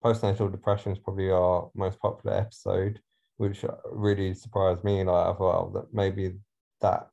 Postnatal 0.03 0.51
depression 0.51 0.91
is 0.91 0.99
probably 0.99 1.32
our 1.32 1.71
most 1.74 1.99
popular 1.99 2.36
episode, 2.38 2.99
which 3.38 3.63
really 3.91 4.34
surprised 4.34 4.84
me. 4.84 5.03
Like 5.03 5.28
I 5.28 5.34
thought 5.38 5.74
that 5.74 5.93
maybe 5.93 6.34
that 6.82 7.07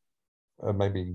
uh, 0.63 0.73
maybe 0.73 1.15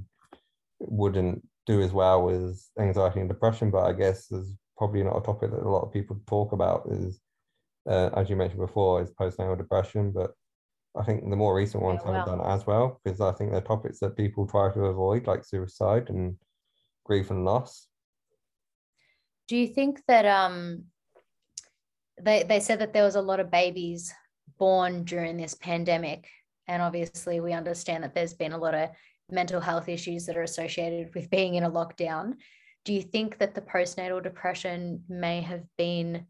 wouldn't 0.80 1.46
do 1.66 1.82
as 1.82 1.91
well 1.91 2.30
as 2.30 2.70
anxiety 2.80 3.20
and 3.20 3.30
depression, 3.30 3.72
but 3.72 3.86
I 3.86 3.91
guess 3.91 4.28
there's 4.28 4.56
probably 4.78 5.04
not 5.04 5.18
a 5.18 5.22
topic 5.22 5.52
that 5.52 5.64
a 5.64 5.70
lot 5.70 5.84
of 5.84 5.91
people 5.91 6.22
talk 6.26 6.54
about 6.54 6.88
is, 6.89 7.20
uh, 7.89 8.12
as 8.16 8.30
you 8.30 8.38
mentioned 8.38 8.62
before, 8.62 9.02
is 9.02 9.12
postnatal 9.12 9.58
depression. 9.58 10.12
But 10.12 10.32
I 10.98 11.04
think 11.04 11.30
the 11.30 11.36
more 11.36 11.56
recent 11.56 11.84
ones 11.84 12.02
Yeah, 12.04 12.14
haven't 12.14 12.32
wow. 12.32 12.43
done 12.43 12.54
as 12.54 12.66
well 12.66 13.02
because 13.04 13.22
I 13.22 13.32
think 13.34 13.52
they're 13.52 13.62
topics 13.62 14.00
that 14.00 14.16
people 14.18 14.48
try 14.48 14.72
to 14.74 14.86
avoid, 14.86 15.28
like 15.28 15.43
suicide 15.43 16.10
and 16.10 16.38
grief 17.04 17.30
and 17.32 17.46
loss. 17.46 17.88
do 19.48 19.56
you 19.58 19.68
think 19.68 20.02
that 20.08 20.26
um 20.26 20.86
they 22.22 22.43
they 22.43 22.60
said 22.60 22.80
that 22.80 22.93
there 22.93 23.04
was 23.04 23.16
a 23.16 23.22
lot 23.22 23.39
of 23.39 23.52
babies 23.52 24.12
born 24.58 25.04
during 25.04 25.38
this 25.38 25.54
pandemic 25.56 26.28
and 26.68 26.82
obviously 26.82 27.39
we 27.39 27.54
understand 27.54 28.04
that 28.04 28.16
there's 28.16 28.34
been 28.34 28.54
a 28.54 28.58
lot 28.58 28.74
of 28.74 28.89
mental 29.30 29.60
health 29.62 29.88
issues 29.89 30.26
that 30.26 30.38
are 30.38 30.43
associated 30.43 31.14
with 31.14 31.30
being 31.30 31.56
in 31.56 31.64
a 31.64 31.70
lockdown 31.70 32.34
do 32.86 32.93
you 32.93 33.02
think 33.02 33.38
that 33.38 33.54
the 33.54 33.62
postnatal 33.62 34.22
depression 34.24 35.04
may 35.10 35.41
have 35.41 35.64
been 35.78 36.26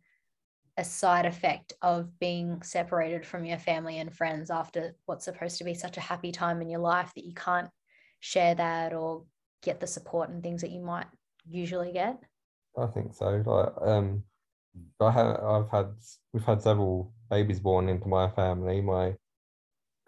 a 0.78 0.84
side 0.84 1.26
effect 1.26 1.74
of 1.82 2.20
being 2.20 2.62
separated 2.62 3.26
from 3.26 3.46
your 3.46 3.58
family 3.58 4.00
and 4.00 4.14
friends 4.14 4.50
after 4.50 4.96
what's 5.06 5.26
supposed 5.26 5.58
to 5.58 5.64
be 5.64 5.74
such 5.74 5.98
a 5.98 6.02
happy 6.02 6.32
time 6.32 6.62
in 6.62 6.70
your 6.70 6.82
life 6.82 7.12
that 7.16 7.26
you 7.26 7.34
can't 7.34 7.70
share 8.20 8.56
that 8.56 8.94
or 8.94 9.24
get 9.64 9.80
the 9.80 9.88
support 9.88 10.30
and 10.30 10.44
things 10.44 10.62
that 10.62 10.72
you 10.72 10.82
might 10.82 11.08
usually 11.48 11.94
get 11.94 12.20
I 12.78 12.88
think 12.88 13.14
so. 13.14 13.42
Like, 13.46 13.74
um, 13.82 14.24
I 15.00 15.12
have, 15.12 15.40
I've 15.42 15.70
had, 15.70 15.88
we've 16.34 16.44
had 16.44 16.62
several 16.62 17.14
babies 17.30 17.60
born 17.60 17.90
into 17.90 18.08
my 18.08 18.30
family. 18.32 18.82
My, 18.82 19.16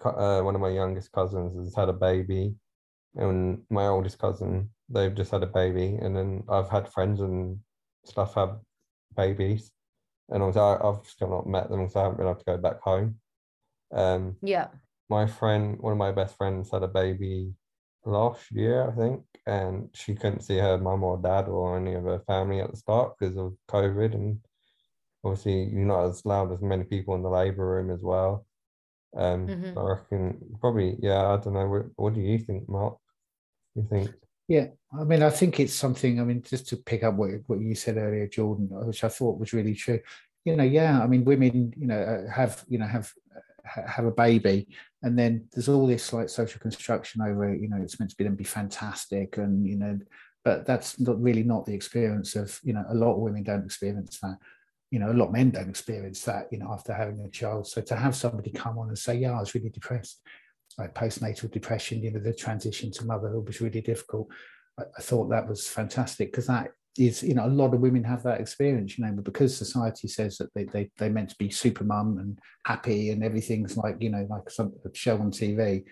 uh, 0.03 0.41
one 0.41 0.55
of 0.55 0.61
my 0.61 0.69
youngest 0.69 1.11
cousins 1.11 1.57
has 1.57 1.75
had 1.75 1.89
a 1.89 1.93
baby, 1.93 2.55
and 3.15 3.61
my 3.69 3.87
oldest 3.87 4.19
cousin, 4.19 4.69
they've 4.89 5.15
just 5.15 5.31
had 5.31 5.43
a 5.43 5.47
baby, 5.47 5.97
and 6.01 6.15
then 6.15 6.43
I've 6.49 6.69
had 6.69 6.91
friends 6.91 7.21
and 7.21 7.59
stuff 8.05 8.35
have 8.35 8.59
babies, 9.15 9.71
and 10.29 10.43
I, 10.43 10.77
I've 10.83 11.05
still 11.05 11.29
not 11.29 11.47
met 11.47 11.69
them, 11.69 11.89
so 11.89 11.99
I 11.99 12.03
haven't 12.03 12.17
been 12.17 12.27
able 12.27 12.39
to 12.39 12.45
go 12.45 12.57
back 12.57 12.79
home. 12.81 13.19
Um, 13.91 14.37
yeah 14.41 14.69
my 15.09 15.27
friend, 15.27 15.79
one 15.79 15.93
of 15.93 15.97
my 15.97 16.11
best 16.11 16.35
friends, 16.37 16.71
had 16.71 16.83
a 16.83 16.87
baby 16.87 17.53
last 18.05 18.51
year, 18.51 18.89
I 18.89 18.95
think, 18.95 19.23
and 19.45 19.89
she 19.93 20.15
couldn't 20.15 20.41
see 20.41 20.57
her 20.57 20.77
mum 20.77 21.03
or 21.03 21.17
dad 21.17 21.47
or 21.47 21.77
any 21.77 21.93
of 21.93 22.03
her 22.03 22.19
family 22.19 22.59
at 22.59 22.71
the 22.71 22.77
start 22.77 23.15
because 23.17 23.37
of 23.37 23.57
COVID. 23.69 24.13
And 24.13 24.45
obviously, 25.23 25.63
you're 25.63 25.85
not 25.85 26.05
as 26.05 26.25
allowed 26.25 26.51
as 26.53 26.61
many 26.61 26.83
people 26.83 27.15
in 27.15 27.23
the 27.23 27.29
labour 27.29 27.65
room 27.65 27.91
as 27.91 28.01
well. 28.01 28.45
Um, 29.15 29.47
Mhm. 29.47 29.77
I 29.77 29.81
reckon 29.81 30.57
probably, 30.59 30.97
yeah, 30.99 31.27
I 31.33 31.37
don't 31.37 31.53
know. 31.53 31.67
What, 31.67 31.85
what 31.95 32.13
do 32.13 32.21
you 32.21 32.37
think, 32.37 32.67
Mark? 32.67 32.97
You 33.75 33.87
think? 33.89 34.13
Yeah, 34.47 34.67
I 34.97 35.03
mean, 35.03 35.23
I 35.23 35.29
think 35.29 35.59
it's 35.59 35.73
something. 35.73 36.19
I 36.21 36.23
mean, 36.23 36.41
just 36.41 36.67
to 36.69 36.77
pick 36.77 37.03
up 37.03 37.15
what 37.15 37.31
what 37.47 37.59
you 37.59 37.75
said 37.75 37.97
earlier, 37.97 38.27
Jordan, 38.27 38.69
which 38.71 39.03
I 39.03 39.09
thought 39.09 39.39
was 39.39 39.53
really 39.53 39.75
true. 39.75 39.99
You 40.45 40.55
know, 40.55 40.63
yeah, 40.63 41.01
I 41.01 41.07
mean, 41.07 41.25
women, 41.25 41.73
you 41.77 41.87
know, 41.87 41.99
uh, 42.01 42.31
have 42.31 42.63
you 42.69 42.77
know 42.77 42.85
have 42.87 43.11
have 43.65 44.05
a 44.05 44.11
baby, 44.11 44.69
and 45.03 45.19
then 45.19 45.47
there's 45.51 45.67
all 45.67 45.85
this 45.85 46.13
like 46.13 46.29
social 46.29 46.61
construction 46.61 47.21
over. 47.21 47.53
You 47.53 47.67
know, 47.67 47.77
it's 47.81 47.99
meant 47.99 48.11
to 48.11 48.17
be 48.17 48.23
them 48.23 48.35
be 48.35 48.45
fantastic, 48.45 49.37
and 49.37 49.67
you 49.67 49.75
know, 49.75 49.99
but 50.45 50.65
that's 50.65 50.97
not 50.97 51.21
really 51.21 51.43
not 51.43 51.65
the 51.65 51.73
experience 51.73 52.35
of 52.37 52.57
you 52.63 52.71
know 52.73 52.85
a 52.87 52.95
lot 52.95 53.15
of 53.15 53.19
women 53.19 53.43
don't 53.43 53.65
experience 53.65 54.19
that. 54.21 54.37
You 54.91 54.99
know, 54.99 55.11
a 55.11 55.13
lot 55.13 55.25
of 55.27 55.33
men 55.33 55.49
don't 55.51 55.69
experience 55.69 56.23
that. 56.23 56.47
You 56.53 56.59
know, 56.59 56.71
after 56.71 56.93
having 56.93 57.19
a 57.19 57.29
child, 57.29 57.67
so 57.67 57.81
to 57.81 57.95
have 57.97 58.15
somebody 58.15 58.51
come 58.51 58.77
on 58.77 58.87
and 58.87 58.97
say, 58.97 59.15
"Yeah, 59.17 59.33
I 59.33 59.41
was 59.41 59.53
really 59.53 59.69
depressed," 59.69 60.21
like 60.77 60.93
postnatal 60.93 61.51
depression, 61.51 62.01
you 62.03 62.11
know, 62.11 62.19
the 62.19 62.33
transition 62.33 62.91
to 62.91 63.05
motherhood 63.05 63.47
was 63.47 63.61
really 63.61 63.81
difficult. 63.81 64.27
I, 64.79 64.83
I 64.97 65.01
thought 65.01 65.29
that 65.29 65.47
was 65.47 65.67
fantastic 65.67 66.31
because 66.31 66.47
that 66.47 66.71
is, 66.97 67.23
you 67.23 67.33
know, 67.33 67.45
a 67.45 67.47
lot 67.47 67.73
of 67.73 67.79
women 67.79 68.03
have 68.03 68.23
that 68.23 68.39
experience, 68.41 68.97
you 68.97 69.05
know, 69.05 69.11
but 69.11 69.23
because 69.25 69.55
society 69.55 70.07
says 70.07 70.37
that 70.37 70.53
they 70.53 70.65
they 70.65 70.89
they're 70.97 71.09
meant 71.09 71.29
to 71.29 71.35
be 71.37 71.49
super 71.49 71.83
mum 71.83 72.17
and 72.19 72.39
happy 72.65 73.09
and 73.11 73.23
everything's 73.23 73.77
like, 73.77 73.97
you 73.99 74.09
know, 74.09 74.25
like 74.29 74.49
some 74.49 74.73
a 74.85 74.95
show 74.95 75.17
on 75.17 75.31
TV. 75.31 75.83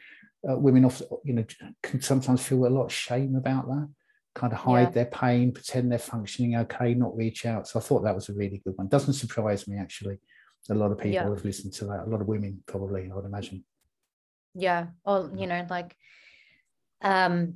uh, 0.47 0.55
women 0.57 0.85
often, 0.85 1.07
you 1.23 1.33
know, 1.33 1.45
can 1.81 2.01
sometimes 2.01 2.45
feel 2.45 2.67
a 2.67 2.69
lot 2.69 2.85
of 2.85 2.93
shame 2.93 3.35
about 3.35 3.67
that, 3.67 3.89
kind 4.35 4.53
of 4.53 4.59
hide 4.59 4.81
Yeah. 4.81 4.89
their 4.91 5.05
pain, 5.05 5.51
pretend 5.51 5.91
they're 5.91 5.97
functioning 5.97 6.55
okay, 6.57 6.93
not 6.93 7.17
reach 7.17 7.47
out. 7.47 7.67
So 7.67 7.79
I 7.79 7.83
thought 7.83 8.03
that 8.03 8.13
was 8.13 8.29
a 8.29 8.33
really 8.33 8.61
good 8.63 8.77
one. 8.77 8.87
Doesn't 8.87 9.13
surprise 9.13 9.67
me 9.67 9.77
actually. 9.77 10.19
A 10.69 10.75
lot 10.75 10.91
of 10.91 10.97
people 10.99 11.13
Yeah. 11.13 11.29
have 11.29 11.43
listened 11.45 11.73
to 11.73 11.85
that. 11.85 12.05
A 12.05 12.09
lot 12.09 12.21
of 12.21 12.27
women 12.27 12.61
probably, 12.67 13.09
I 13.11 13.15
would 13.15 13.25
imagine. 13.25 13.63
Yeah 14.55 14.87
or 15.03 15.31
you 15.35 15.47
know 15.47 15.65
like 15.69 15.95
um 17.01 17.55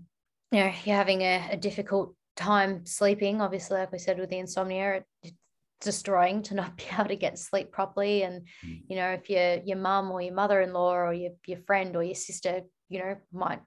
you 0.51 0.59
know 0.59 0.71
you're 0.83 0.95
having 0.95 1.21
a, 1.21 1.49
a 1.51 1.57
difficult 1.57 2.13
time 2.35 2.85
sleeping 2.85 3.41
obviously 3.41 3.77
like 3.77 3.91
we 3.91 3.97
said 3.97 4.19
with 4.19 4.29
the 4.29 4.37
insomnia 4.37 4.95
it, 4.97 5.05
it's 5.23 5.35
destroying 5.81 6.41
to 6.43 6.55
not 6.55 6.77
be 6.77 6.83
able 6.93 7.09
to 7.09 7.15
get 7.15 7.39
sleep 7.39 7.71
properly. 7.71 8.23
And 8.23 8.43
Mm. 8.65 8.83
you 8.87 8.95
know 8.95 9.11
if 9.11 9.29
your 9.29 9.63
your 9.65 9.77
mum 9.77 10.11
or 10.11 10.21
your 10.21 10.33
mother-in-law 10.33 10.95
or 10.95 11.13
your, 11.13 11.31
your 11.47 11.59
friend 11.59 11.95
or 11.95 12.03
your 12.03 12.15
sister 12.15 12.61
you 12.89 12.99
know 12.99 13.15
might 13.31 13.61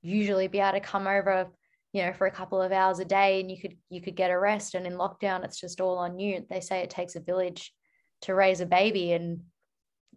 usually 0.00 0.48
be 0.48 0.60
able 0.60 0.72
to 0.72 0.80
come 0.80 1.06
over 1.06 1.48
you 1.92 2.02
know 2.02 2.12
for 2.12 2.26
a 2.26 2.30
couple 2.30 2.62
of 2.62 2.72
hours 2.72 3.00
a 3.00 3.04
day 3.04 3.40
and 3.40 3.50
you 3.50 3.60
could 3.60 3.76
you 3.90 4.00
could 4.00 4.16
get 4.16 4.30
a 4.30 4.38
rest. 4.38 4.74
And 4.74 4.86
in 4.86 4.94
lockdown 4.94 5.44
it's 5.44 5.60
just 5.60 5.80
all 5.80 5.98
on 5.98 6.18
you. 6.18 6.46
They 6.48 6.60
say 6.60 6.80
it 6.80 6.90
takes 6.90 7.16
a 7.16 7.20
village 7.20 7.72
to 8.22 8.34
raise 8.34 8.60
a 8.60 8.66
baby 8.66 9.12
and 9.12 9.40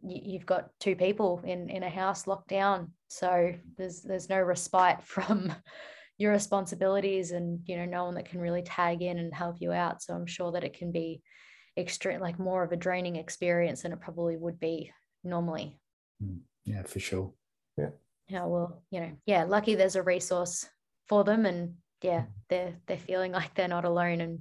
you've 0.06 0.46
got 0.46 0.70
two 0.80 0.96
people 0.96 1.42
in 1.46 1.70
in 1.70 1.84
a 1.84 1.90
house 1.90 2.28
locked 2.28 2.50
down 2.50 2.92
so 3.08 3.54
there's 3.78 4.02
there's 4.02 4.30
no 4.30 4.42
respite 4.42 5.02
from 5.04 5.54
your 6.18 6.32
responsibilities 6.32 7.32
and 7.32 7.60
you 7.66 7.76
know 7.78 7.86
no 7.86 8.06
one 8.06 8.16
that 8.16 8.30
can 8.30 8.40
really 8.40 8.62
tag 8.62 9.02
in 9.02 9.18
and 9.18 9.34
help 9.34 9.56
you 9.60 9.72
out 9.72 10.02
so 10.02 10.14
i'm 10.14 10.26
sure 10.26 10.52
that 10.52 10.64
it 10.64 10.78
can 10.78 10.92
be 10.92 11.22
extreme 11.78 12.20
like 12.20 12.38
more 12.38 12.64
of 12.64 12.72
a 12.72 12.76
draining 12.78 13.16
experience 13.16 13.82
than 13.82 13.92
it 13.94 14.02
probably 14.02 14.38
would 14.38 14.60
be 14.60 14.92
normally 15.24 15.80
Yeah, 16.66 16.84
for 16.84 17.00
sure. 17.00 17.34
yeah 17.78 17.90
Yeah. 18.28 18.46
well 18.46 18.84
you 18.92 19.00
know 19.00 19.12
yeah 19.26 19.44
lucky 19.46 19.76
there's 19.76 19.96
a 19.96 20.04
resource 20.04 20.68
for 21.08 21.24
them 21.24 21.46
and 21.46 21.76
yeah 22.02 22.26
they're 22.50 22.76
they're 22.86 22.98
feeling 22.98 23.32
like 23.32 23.56
they're 23.56 23.68
not 23.68 23.86
alone 23.86 24.22
and 24.22 24.40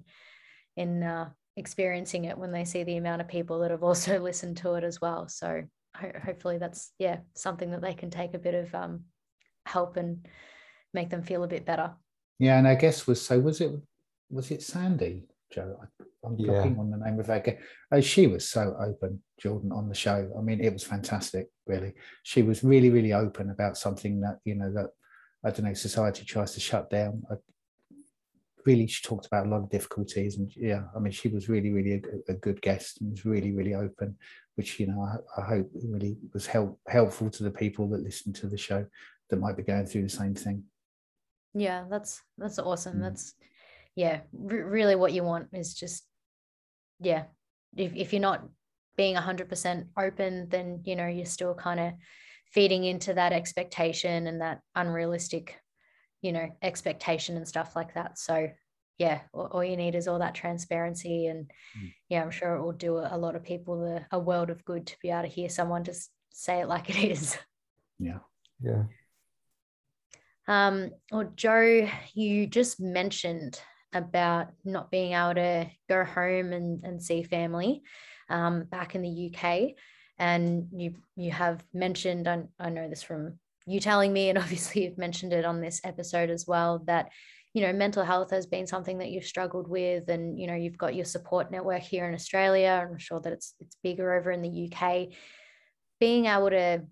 in 0.77 1.03
uh, 1.03 1.31
experiencing 1.57 2.25
it 2.25 2.39
when 2.39 2.53
they 2.53 2.65
see 2.65 2.85
the 2.85 2.97
amount 2.97 3.21
of 3.21 3.29
people 3.29 3.59
that 3.61 3.71
have 3.71 3.83
also 3.91 4.19
listened 4.19 4.57
to 4.59 4.75
it 4.75 4.85
as 4.85 5.01
well 5.01 5.29
so 5.29 5.63
ho- 5.97 6.13
hopefully 6.25 6.59
that's 6.59 6.93
yeah 6.99 7.19
something 7.35 7.71
that 7.71 7.83
they 7.83 7.95
can 7.95 8.11
take 8.11 8.35
a 8.35 8.39
bit 8.39 8.55
of 8.55 8.75
um 8.75 9.05
help 9.67 9.97
and 9.97 10.27
make 10.95 11.11
them 11.11 11.23
feel 11.23 11.43
a 11.45 11.49
bit 11.49 11.65
better 11.65 11.93
Yeah, 12.39 12.59
and 12.59 12.67
I 12.67 12.75
guess 12.75 13.07
was 13.07 13.21
so 13.25 13.39
was 13.39 13.61
it 13.61 13.73
was 14.31 14.51
it 14.51 14.63
Sandy, 14.63 15.25
Joe? 15.53 15.77
I, 15.83 16.05
I'm 16.25 16.37
Yeah. 16.37 16.53
blocking 16.53 16.79
on 16.79 16.91
the 16.91 16.97
name 16.97 17.21
of 17.21 17.27
her. 17.27 17.41
guest. 17.41 17.59
Oh, 17.93 18.01
she 18.01 18.27
was 18.27 18.49
so 18.49 18.75
open, 18.81 19.23
Jordan, 19.39 19.73
on 19.73 19.89
the 19.89 19.95
show. 19.95 20.33
I 20.39 20.41
mean, 20.41 20.61
it 20.61 20.73
was 20.73 20.83
fantastic, 20.85 21.49
really. 21.67 21.93
She 22.23 22.43
was 22.43 22.65
really, 22.65 22.89
really 22.91 23.13
open 23.13 23.51
about 23.51 23.77
something 23.77 24.21
that, 24.21 24.39
you 24.45 24.55
know, 24.55 24.73
that 24.73 24.91
I 25.45 25.51
don't 25.51 25.67
know, 25.67 25.75
society 25.75 26.25
tries 26.25 26.53
to 26.55 26.61
shut 26.61 26.89
down. 26.89 27.23
I, 27.31 27.35
really, 28.67 28.87
she 28.87 29.03
talked 29.07 29.27
about 29.27 29.47
a 29.47 29.49
lot 29.49 29.63
of 29.63 29.71
difficulties. 29.71 30.39
And 30.39 30.51
yeah, 30.57 30.83
I 30.97 30.99
mean, 30.99 31.13
she 31.13 31.29
was 31.29 31.49
really, 31.49 31.71
really 31.71 31.95
a, 32.29 32.33
a 32.33 32.35
good 32.35 32.61
guest 32.63 33.01
and 33.01 33.11
was 33.11 33.25
really, 33.25 33.53
really 33.53 33.75
open, 33.75 34.17
which, 34.57 34.79
you 34.81 34.87
know, 34.87 35.01
I, 35.03 35.41
I 35.41 35.45
hope 35.45 35.71
really 35.75 36.17
was 36.33 36.47
help, 36.47 36.79
helpful 36.89 37.31
to 37.31 37.43
the 37.43 37.51
people 37.51 37.89
that 37.91 38.03
listen 38.03 38.33
to 38.35 38.47
the 38.49 38.59
show 38.59 38.85
that 39.31 39.37
might 39.41 39.57
be 39.57 39.63
going 39.63 39.87
through 39.87 40.03
the 40.03 40.09
same 40.09 40.35
thing. 40.35 40.65
yeah 41.55 41.85
that's 41.91 42.23
that's 42.39 42.59
awesome 42.59 42.97
Mm. 42.97 43.03
that's 43.03 43.35
yeah 43.95 44.21
re- 44.33 44.63
really 44.77 44.97
what 44.97 45.13
you 45.13 45.23
want 45.23 45.49
is 45.53 45.75
just 45.75 46.05
yeah 47.01 47.25
if, 47.77 47.93
if 47.95 48.13
you're 48.13 48.21
not 48.31 48.41
being 48.97 49.17
100% 49.17 49.87
open 49.99 50.49
then 50.51 50.81
you 50.85 50.97
know 50.97 51.07
you're 51.07 51.27
still 51.39 51.55
kind 51.55 51.81
of 51.81 51.93
feeding 52.55 52.85
into 52.85 53.15
that 53.15 53.33
expectation 53.33 54.27
and 54.27 54.41
that 54.41 54.61
unrealistic 54.75 55.59
you 56.23 56.33
know 56.33 56.49
expectation 56.63 57.37
and 57.37 57.47
stuff 57.47 57.77
like 57.77 57.93
that 57.95 58.19
so 58.19 58.49
yeah 58.99 59.21
all, 59.33 59.47
all 59.53 59.65
you 59.65 59.77
need 59.77 59.95
is 59.95 60.09
all 60.09 60.19
that 60.21 60.35
transparency 60.35 61.27
and 61.27 61.51
Mm. 61.79 61.93
yeah 62.09 62.23
i'm 62.23 62.31
sure 62.31 62.55
it 62.55 62.63
will 62.63 62.73
do 62.73 62.97
a, 62.99 63.09
a 63.13 63.19
lot 63.19 63.35
of 63.37 63.43
people 63.43 63.81
the, 63.81 64.05
a 64.11 64.19
world 64.19 64.51
of 64.51 64.65
good 64.65 64.87
to 64.87 64.97
be 65.03 65.11
able 65.11 65.23
to 65.23 65.29
hear 65.29 65.49
someone 65.49 65.85
just 65.85 66.11
say 66.31 66.61
it 66.61 66.69
like 66.69 66.89
it 66.91 66.97
is 66.97 67.37
Yeah. 67.99 68.19
Yeah. 68.61 68.85
Um, 70.49 70.91
well, 71.11 71.31
Joe, 71.37 71.89
you 72.15 72.47
just 72.47 72.81
mentioned 72.81 73.61
about 73.93 74.49
not 74.65 74.91
being 74.91 75.13
able 75.13 75.35
to 75.35 75.71
go 75.89 76.05
home 76.05 76.53
and, 76.53 76.85
and 76.85 77.03
see 77.03 77.23
family 77.23 77.83
um, 78.29 78.65
back 78.65 78.95
in 78.95 79.03
the 79.03 79.31
UK. 79.33 79.75
And 80.19 80.69
you 80.73 80.95
you 81.17 81.31
have 81.31 81.65
mentioned, 81.73 82.29
I, 82.29 82.43
I 82.59 82.71
know 82.71 82.89
this 82.89 83.03
from 83.03 83.39
you 83.67 83.81
telling 83.81 84.13
me, 84.13 84.29
and 84.29 84.39
obviously 84.45 84.85
you've 84.85 84.99
mentioned 84.99 85.33
it 85.33 85.45
on 85.45 85.61
this 85.61 85.81
episode 85.85 86.31
as 86.31 86.47
well, 86.47 86.83
that 86.87 87.11
you 87.55 87.63
know 87.63 87.73
mental 87.73 88.05
health 88.05 88.31
has 88.31 88.47
been 88.47 88.67
something 88.67 88.99
that 88.99 89.11
you've 89.11 89.25
struggled 89.25 89.69
with, 89.69 90.09
and 90.09 90.39
you 90.39 90.47
know 90.47 90.55
you've 90.55 90.79
got 90.79 90.95
your 90.95 91.05
support 91.05 91.51
network 91.51 91.83
here 91.83 92.07
in 92.07 92.15
Australia. 92.15 92.87
I'm 92.91 92.99
sure 92.99 93.21
that 93.21 93.33
it's 93.33 93.55
it's 93.61 93.77
bigger 93.83 94.15
over 94.15 94.31
in 94.31 94.43
the 94.43 94.71
UK. 94.73 95.09
Being 96.01 96.27
able 96.27 96.51
to 96.51 96.83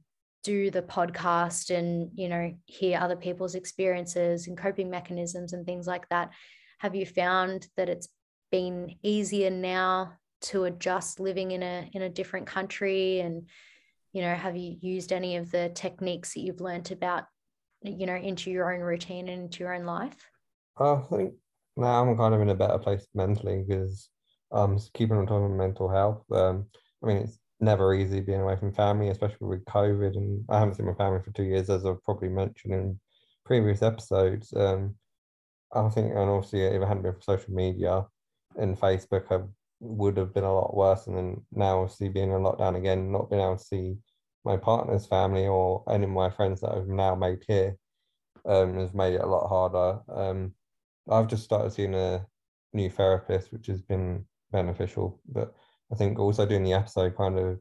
do 0.43 0.71
the 0.71 0.83
podcast 0.83 1.75
and 1.77 2.11
you 2.15 2.29
know 2.29 2.55
hear 2.67 2.99
other 2.99 3.17
people's 3.17 3.55
experiences 3.55 4.47
and 4.47 4.57
coping 4.57 4.91
mechanisms 4.91 5.53
and 5.53 5.67
things 5.67 5.87
like 5.87 6.09
that 6.09 6.31
have 6.79 6.95
you 6.95 7.05
found 7.05 7.69
that 7.77 7.91
it's 7.91 8.09
been 8.51 8.97
easier 9.03 9.51
now 9.51 10.15
to 10.41 10.65
adjust 10.65 11.21
living 11.21 11.51
in 11.51 11.63
a 11.63 11.89
in 11.93 12.03
a 12.03 12.09
different 12.09 12.47
country 12.47 13.21
and 13.21 13.47
you 14.13 14.23
know 14.23 14.35
have 14.35 14.57
you 14.57 14.77
used 14.81 15.13
any 15.13 15.37
of 15.37 15.51
the 15.51 15.71
techniques 15.75 16.35
that 16.35 16.41
you've 16.41 16.61
learnt 16.61 16.91
about 16.91 17.25
you 17.83 18.07
know 18.07 18.17
into 18.17 18.51
your 18.51 18.73
own 18.73 18.81
routine 18.81 19.29
and 19.29 19.43
into 19.45 19.61
your 19.61 19.75
own 19.75 19.85
life 19.85 20.31
I 20.79 20.97
think 21.11 21.35
now 21.77 22.03
I'm 22.03 22.17
kind 22.17 22.35
of 22.35 22.41
in 22.41 22.51
a 22.51 22.55
better 22.55 22.79
place 22.79 23.07
mentally 23.15 23.65
because 23.67 24.09
um 24.53 24.79
keeping 24.95 25.17
on 25.17 25.27
top 25.27 25.43
of 25.43 25.51
mental 25.51 25.89
health. 25.89 26.25
Um, 26.33 26.67
I 27.03 27.07
mean 27.07 27.17
it's 27.19 27.39
never 27.61 27.95
easy 27.95 28.21
being 28.21 28.41
away 28.41 28.57
from 28.57 28.73
family, 28.73 29.09
especially 29.09 29.47
with 29.47 29.65
COVID, 29.67 30.17
and 30.17 30.45
I 30.49 30.59
haven't 30.59 30.75
seen 30.75 30.87
my 30.87 30.95
family 30.95 31.21
for 31.23 31.31
two 31.33 31.45
years, 31.45 31.69
as 31.69 31.85
I've 31.85 32.03
probably 32.03 32.29
mentioned 32.29 32.73
in 32.75 33.01
previous 33.45 33.83
episodes. 33.83 34.53
Um, 34.55 34.97
I 35.73 35.89
think, 35.91 36.11
and 36.11 36.19
obviously, 36.19 36.63
if 36.63 36.83
it 36.83 36.87
hadn't 36.87 37.03
been 37.03 37.15
for 37.15 37.21
social 37.21 37.55
media 37.55 38.07
and 38.57 38.81
Facebook, 38.81 39.25
I 39.31 39.47
would 39.81 40.17
have 40.17 40.35
been 40.35 40.45
a 40.45 40.55
lot 40.55 40.77
worse. 40.77 41.07
And 41.07 41.17
then 41.17 41.47
now, 41.53 41.81
obviously, 41.81 42.09
being 42.09 42.31
in 42.31 42.41
lockdown 42.41 42.77
again, 42.77 43.11
not 43.11 43.31
being 43.31 43.43
able 43.43 43.57
to 43.57 43.65
see 43.65 43.97
my 44.45 44.57
partner's 44.57 45.07
family 45.07 45.47
or 45.47 45.83
any 45.91 46.05
of 46.05 46.11
my 46.11 46.31
friends 46.31 46.61
that 46.61 46.73
I've 46.73 46.89
now 46.89 47.15
made 47.15 47.45
here, 47.47 47.77
um, 48.47 48.77
has 48.79 48.95
made 48.95 49.15
it 49.15 49.23
a 49.23 49.27
lot 49.27 49.49
harder. 49.49 50.01
Um, 50.09 50.55
I've 51.11 51.29
just 51.29 51.45
started 51.45 51.73
seeing 51.73 51.95
a 51.95 52.25
new 52.73 52.91
therapist, 52.91 53.53
which 53.53 53.67
has 53.67 53.83
been 53.83 54.25
beneficial. 54.53 55.21
But 55.29 55.55
I 55.93 55.97
think 55.97 56.19
also 56.19 56.47
doing 56.47 56.65
the 56.65 56.75
episode 56.75 57.17
kind 57.17 57.39
of 57.39 57.59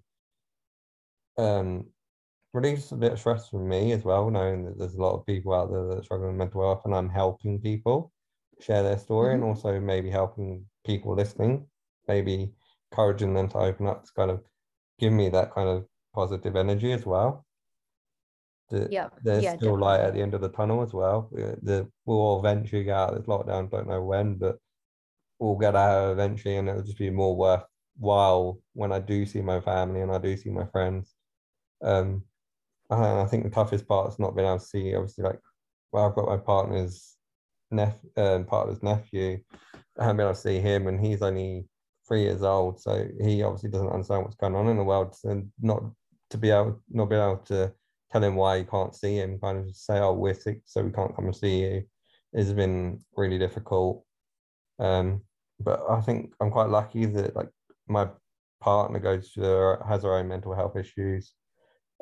um 1.38 1.86
relieves 2.54 2.92
a 2.92 2.96
bit 2.96 3.14
of 3.14 3.20
stress 3.20 3.50
from 3.50 3.68
me 3.68 3.92
as 3.92 4.04
well, 4.04 4.30
knowing 4.30 4.66
that 4.66 4.78
there's 4.78 4.96
a 4.96 5.02
lot 5.02 5.16
of 5.16 5.26
people 5.26 5.54
out 5.54 5.72
there 5.72 5.88
that 5.88 6.00
are 6.00 6.04
struggling 6.04 6.32
with 6.32 6.38
mental 6.38 6.62
health 6.62 6.82
and 6.86 6.96
I'm 6.96 7.10
helping 7.10 7.60
people 7.60 8.12
share 8.60 8.84
their 8.84 8.98
story 8.98 9.36
and 9.36 9.44
also 9.44 9.80
maybe 9.80 10.10
helping 10.10 10.66
people 10.86 11.16
listening, 11.16 11.68
maybe 12.10 12.52
encouraging 12.92 13.34
them 13.34 13.48
to 13.50 13.58
open 13.60 13.88
up 13.88 14.04
to 14.04 14.12
kind 14.14 14.32
of 14.32 14.44
give 15.00 15.14
me 15.14 15.30
that 15.30 15.54
kind 15.54 15.70
of 15.70 15.86
positive 16.14 16.56
energy 16.56 16.92
as 16.92 17.06
well. 17.06 17.46
That 18.72 18.92
yeah 18.92 19.10
there's 19.24 19.44
yeah 19.44 19.56
still 19.56 19.80
light 19.80 20.02
at 20.02 20.14
the 20.14 20.22
end 20.22 20.34
of 20.34 20.42
the 20.42 20.50
tunnel 20.50 20.84
as 20.84 20.94
well. 20.94 21.30
Uh, 21.34 21.56
The 21.62 21.90
we'll 22.06 22.18
all 22.20 22.40
eventually 22.40 22.84
get 22.84 22.98
out 22.98 23.14
of 23.14 23.18
this 23.18 23.28
lockdown, 23.28 23.72
don't 23.72 23.88
know 23.88 24.04
when, 24.04 24.36
but 24.36 24.58
we'll 25.40 25.56
get 25.56 25.76
out 25.76 26.12
eventually 26.12 26.58
and 26.58 26.68
it'll 26.68 26.84
just 26.84 26.98
be 26.98 27.10
more 27.10 27.36
worthwhile 27.36 28.60
when 28.74 28.92
I 28.92 29.00
do 29.00 29.26
see 29.26 29.42
my 29.42 29.62
family 29.62 30.02
and 30.02 30.12
I 30.12 30.18
do 30.18 30.36
see 30.36 30.50
my 30.50 30.66
friends. 30.66 31.16
Um 31.82 32.26
and 32.92 33.04
I 33.04 33.26
think 33.26 33.44
the 33.44 33.50
toughest 33.52 33.88
part 33.88 34.12
is 34.12 34.20
not 34.20 34.36
being 34.36 34.48
able 34.48 34.60
to 34.60 34.66
see 34.66 34.96
obviously 34.96 35.24
like 35.24 35.40
well 35.92 36.06
I've 36.08 36.16
got 36.16 36.28
my 36.28 36.38
partner's 36.38 37.16
neph 37.72 38.00
um, 38.18 38.46
partner's 38.46 38.84
nephew. 38.84 39.40
I 39.98 40.04
haven't 40.04 40.18
been 40.18 40.26
able 40.26 40.36
to 40.36 40.42
see 40.42 40.60
him 40.60 40.88
and 40.88 41.00
he's 41.00 41.22
only 41.22 41.69
three 42.10 42.24
years 42.24 42.44
old, 42.44 42.82
so 42.82 43.08
he 43.22 43.44
obviously 43.44 43.70
doesn't 43.70 43.88
understand 43.90 44.24
what's 44.24 44.36
going 44.36 44.56
on 44.56 44.68
in 44.68 44.76
the 44.76 44.84
world. 44.84 45.16
And 45.24 45.50
not 45.62 45.84
to 46.32 46.38
be 46.38 46.50
able 46.50 46.82
not 46.90 47.06
be 47.06 47.16
able 47.16 47.38
to 47.46 47.72
tell 48.12 48.24
him 48.24 48.36
why 48.36 48.58
you 48.58 48.66
can't 48.66 48.96
see 48.96 49.16
him, 49.16 49.40
kind 49.40 49.60
of 49.60 49.76
say, 49.76 50.00
Oh, 50.00 50.14
we're 50.14 50.34
sick, 50.34 50.62
so 50.66 50.84
we 50.84 50.92
can't 50.92 51.16
come 51.16 51.26
and 51.26 51.36
see 51.36 51.62
you, 51.62 51.84
has 52.36 52.52
been 52.52 53.00
really 53.16 53.38
difficult. 53.38 54.04
Um, 54.80 55.22
but 55.60 55.82
I 55.90 56.02
think 56.02 56.34
I'm 56.42 56.52
quite 56.52 56.70
lucky 56.70 57.06
that 57.06 57.36
like 57.36 57.50
my 57.88 58.10
partner 58.60 59.00
goes 59.00 59.32
to 59.34 59.42
her, 59.42 59.86
has 59.88 60.04
her 60.04 60.16
own 60.16 60.28
mental 60.28 60.56
health 60.56 60.76
issues. 60.76 61.34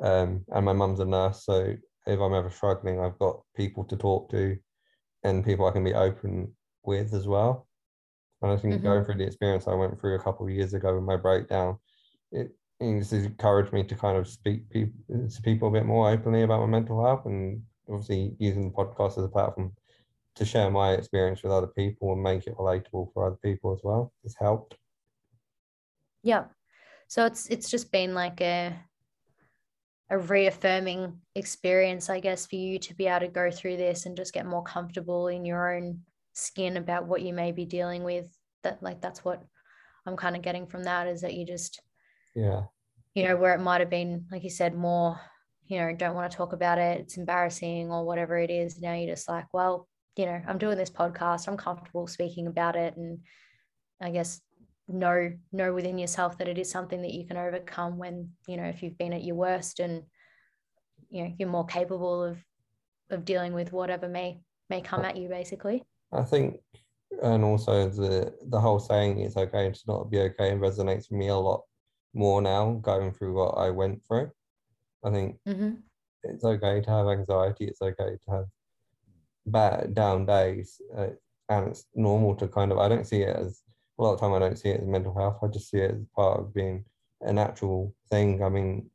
Um, 0.02 0.44
and 0.48 0.64
my 0.64 0.72
mum's 0.72 1.00
a 1.00 1.04
nurse, 1.04 1.44
so 1.44 1.74
if 2.06 2.20
I'm 2.20 2.34
ever 2.34 2.50
struggling, 2.50 3.00
I've 3.00 3.18
got 3.18 3.42
people 3.56 3.84
to 3.84 3.96
talk 3.96 4.30
to 4.30 4.56
and 5.24 5.44
people 5.44 5.66
I 5.66 5.72
can 5.72 5.84
be 5.84 5.94
open 5.94 6.54
with 6.84 7.12
as 7.12 7.26
well. 7.26 7.67
And 8.42 8.52
I 8.52 8.56
think 8.56 8.74
Mhm. 8.74 8.82
going 8.82 9.04
through 9.04 9.16
the 9.16 9.26
experience 9.26 9.66
I 9.66 9.74
went 9.74 10.00
through 10.00 10.14
a 10.16 10.22
couple 10.22 10.46
of 10.46 10.52
years 10.52 10.74
ago 10.74 10.94
with 10.94 11.04
my 11.04 11.16
breakdown, 11.16 11.78
it 12.32 12.52
it's 12.80 13.12
encouraged 13.12 13.72
me 13.72 13.82
to 13.84 13.96
kind 13.96 14.16
of 14.18 14.28
speak 14.28 14.70
pe- 14.70 14.92
to 15.08 15.42
people 15.42 15.68
a 15.68 15.72
bit 15.72 15.86
more 15.86 16.10
openly 16.10 16.42
about 16.42 16.60
my 16.60 16.66
mental 16.66 17.04
health 17.04 17.26
and 17.26 17.64
obviously 17.88 18.36
using 18.38 18.70
the 18.70 18.76
podcast 18.76 19.18
as 19.18 19.24
a 19.24 19.28
platform 19.28 19.74
to 20.36 20.44
share 20.44 20.70
my 20.70 20.92
experience 20.92 21.42
with 21.42 21.52
other 21.52 21.68
people 21.68 22.12
and 22.12 22.22
make 22.22 22.46
it 22.46 22.56
relatable 22.56 23.12
for 23.12 23.26
other 23.26 23.38
people 23.42 23.72
as 23.72 23.80
well 23.84 24.12
has 24.22 24.36
helped 24.38 24.76
yeah 26.22 26.44
so 27.08 27.26
it's 27.26 27.48
it's 27.48 27.70
just 27.70 27.92
been 27.92 28.14
like 28.14 28.40
a 28.40 28.78
a 30.10 30.18
reaffirming 30.18 31.20
experience 31.34 32.08
i 32.08 32.18
guess 32.20 32.46
for 32.46 32.56
you 32.56 32.78
to 32.78 32.94
be 32.94 33.06
able 33.06 33.20
to 33.20 33.28
go 33.28 33.50
through 33.50 33.76
this 33.76 34.06
and 34.06 34.16
just 34.16 34.32
get 34.32 34.46
more 34.46 34.62
comfortable 34.62 35.28
in 35.28 35.44
your 35.44 35.74
own 35.74 36.02
skin 36.38 36.76
about 36.76 37.06
what 37.06 37.22
you 37.22 37.32
may 37.32 37.52
be 37.52 37.64
dealing 37.64 38.04
with 38.04 38.26
that 38.62 38.82
like 38.82 39.00
that's 39.00 39.24
what 39.24 39.42
i'm 40.06 40.16
kind 40.16 40.36
of 40.36 40.42
getting 40.42 40.66
from 40.66 40.84
that 40.84 41.06
is 41.06 41.20
that 41.20 41.34
you 41.34 41.44
just 41.44 41.80
yeah. 42.34 42.62
you 43.14 43.24
know 43.24 43.36
where 43.36 43.54
it 43.54 43.60
might 43.60 43.80
have 43.80 43.90
been 43.90 44.24
like 44.30 44.44
you 44.44 44.50
said 44.50 44.74
more 44.74 45.18
you 45.66 45.78
know 45.78 45.92
don't 45.94 46.14
want 46.14 46.30
to 46.30 46.36
talk 46.36 46.52
about 46.52 46.78
it 46.78 47.00
it's 47.00 47.16
embarrassing 47.16 47.90
or 47.90 48.04
whatever 48.04 48.38
it 48.38 48.50
is. 48.50 48.80
Now 48.80 48.94
you're 48.94 49.14
just 49.14 49.28
like 49.28 49.46
well 49.52 49.88
you 50.18 50.26
know 50.26 50.42
i'm 50.48 50.58
doing 50.58 50.76
this 50.76 50.90
podcast 50.90 51.46
i'm 51.46 51.56
comfortable 51.56 52.06
speaking 52.06 52.48
about 52.48 52.74
it 52.74 52.96
and 52.96 53.20
i 54.02 54.10
guess 54.10 54.40
know 54.88 55.30
know 55.52 55.72
within 55.72 55.96
yourself 55.96 56.36
that 56.38 56.48
it 56.48 56.58
is 56.58 56.70
something 56.70 57.02
that 57.02 57.12
you 57.12 57.26
can 57.26 57.36
overcome 57.36 57.98
when 57.98 58.30
you 58.48 58.56
know 58.56 58.64
if 58.64 58.82
you've 58.82 58.98
been 58.98 59.12
at 59.12 59.22
your 59.22 59.36
worst 59.36 59.78
and 59.78 60.02
you 61.08 61.22
know 61.22 61.32
you're 61.38 61.48
more 61.48 61.66
capable 61.66 62.24
of 62.24 62.38
of 63.10 63.24
dealing 63.24 63.52
with 63.52 63.72
whatever 63.72 64.08
may 64.08 64.40
may 64.68 64.80
come 64.80 65.04
at 65.04 65.16
you 65.16 65.28
basically 65.28 65.84
i 66.12 66.22
think 66.22 66.60
and 67.22 67.44
also 67.44 67.88
the 67.88 68.32
the 68.48 68.60
whole 68.60 68.78
saying 68.78 69.20
it's 69.20 69.36
okay 69.36 69.70
to 69.70 69.80
not 69.86 70.10
be 70.10 70.18
okay 70.20 70.52
resonates 70.52 71.10
with 71.10 71.18
me 71.18 71.28
a 71.28 71.36
lot 71.36 71.62
more 72.14 72.40
now 72.42 72.72
going 72.82 73.12
through 73.12 73.34
what 73.34 73.52
i 73.52 73.70
went 73.70 74.00
through 74.06 74.30
i 75.04 75.10
think 75.10 75.36
mm-hmm. 75.46 75.72
it's 76.24 76.44
okay 76.44 76.80
to 76.80 76.90
have 76.90 77.08
anxiety 77.08 77.66
it's 77.66 77.82
okay 77.82 78.16
to 78.24 78.30
have 78.30 78.46
bad 79.46 79.94
down 79.94 80.26
days 80.26 80.80
uh, 80.96 81.08
and 81.48 81.68
it's 81.68 81.86
normal 81.94 82.34
to 82.34 82.46
kind 82.48 82.72
of 82.72 82.78
i 82.78 82.88
don't 82.88 83.06
see 83.06 83.22
it 83.22 83.36
as 83.36 83.62
a 83.98 84.02
lot 84.02 84.14
of 84.14 84.20
time 84.20 84.32
I 84.32 84.38
don't 84.38 84.58
see 84.58 84.70
it 84.70 84.80
as 84.80 84.86
mental 84.86 85.14
health. 85.14 85.38
I 85.42 85.48
just 85.48 85.70
see 85.70 85.78
it 85.78 85.90
as 85.90 86.06
part 86.14 86.40
of 86.40 86.54
being 86.54 86.84
a 87.20 87.32
natural 87.32 87.94
thing. 88.10 88.42
I 88.42 88.48
mean, 88.48 88.90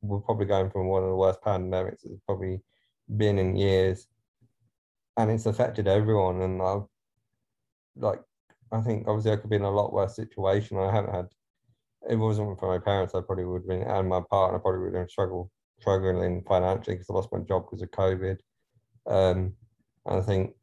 we're 0.00 0.20
probably 0.20 0.46
going 0.46 0.70
from 0.70 0.88
one 0.88 1.02
of 1.02 1.10
the 1.10 1.14
worst 1.14 1.42
pandemics 1.42 2.04
it's 2.04 2.20
probably 2.26 2.60
been 3.16 3.38
in 3.38 3.56
years, 3.56 4.06
and 5.22 5.30
it's 5.30 5.46
affected 5.46 5.88
everyone. 5.88 6.40
And 6.42 6.62
I've 6.62 6.82
like, 7.96 8.20
I 8.72 8.80
think 8.80 9.06
obviously 9.06 9.32
I 9.32 9.36
could 9.36 9.50
be 9.50 9.56
in 9.56 9.62
a 9.62 9.70
lot 9.70 9.92
worse 9.92 10.16
situation. 10.16 10.78
I 10.78 10.92
haven't 10.92 11.14
had. 11.14 11.28
It 12.08 12.16
wasn't 12.16 12.58
for 12.58 12.68
my 12.68 12.82
parents, 12.82 13.14
I 13.14 13.20
probably 13.20 13.44
would 13.44 13.62
have 13.62 13.68
been, 13.68 13.82
and 13.82 14.08
my 14.08 14.22
partner 14.30 14.58
probably 14.58 14.80
would 14.80 14.94
have 14.94 15.10
struggled 15.10 15.50
struggling 15.80 16.42
financially 16.46 16.96
because 16.96 17.10
I 17.10 17.14
lost 17.14 17.32
my 17.32 17.40
job 17.40 17.64
because 17.66 17.82
of 17.82 17.90
COVID. 17.90 18.38
Um, 19.06 19.54
and 20.06 20.18
I 20.18 20.22
think 20.22 20.54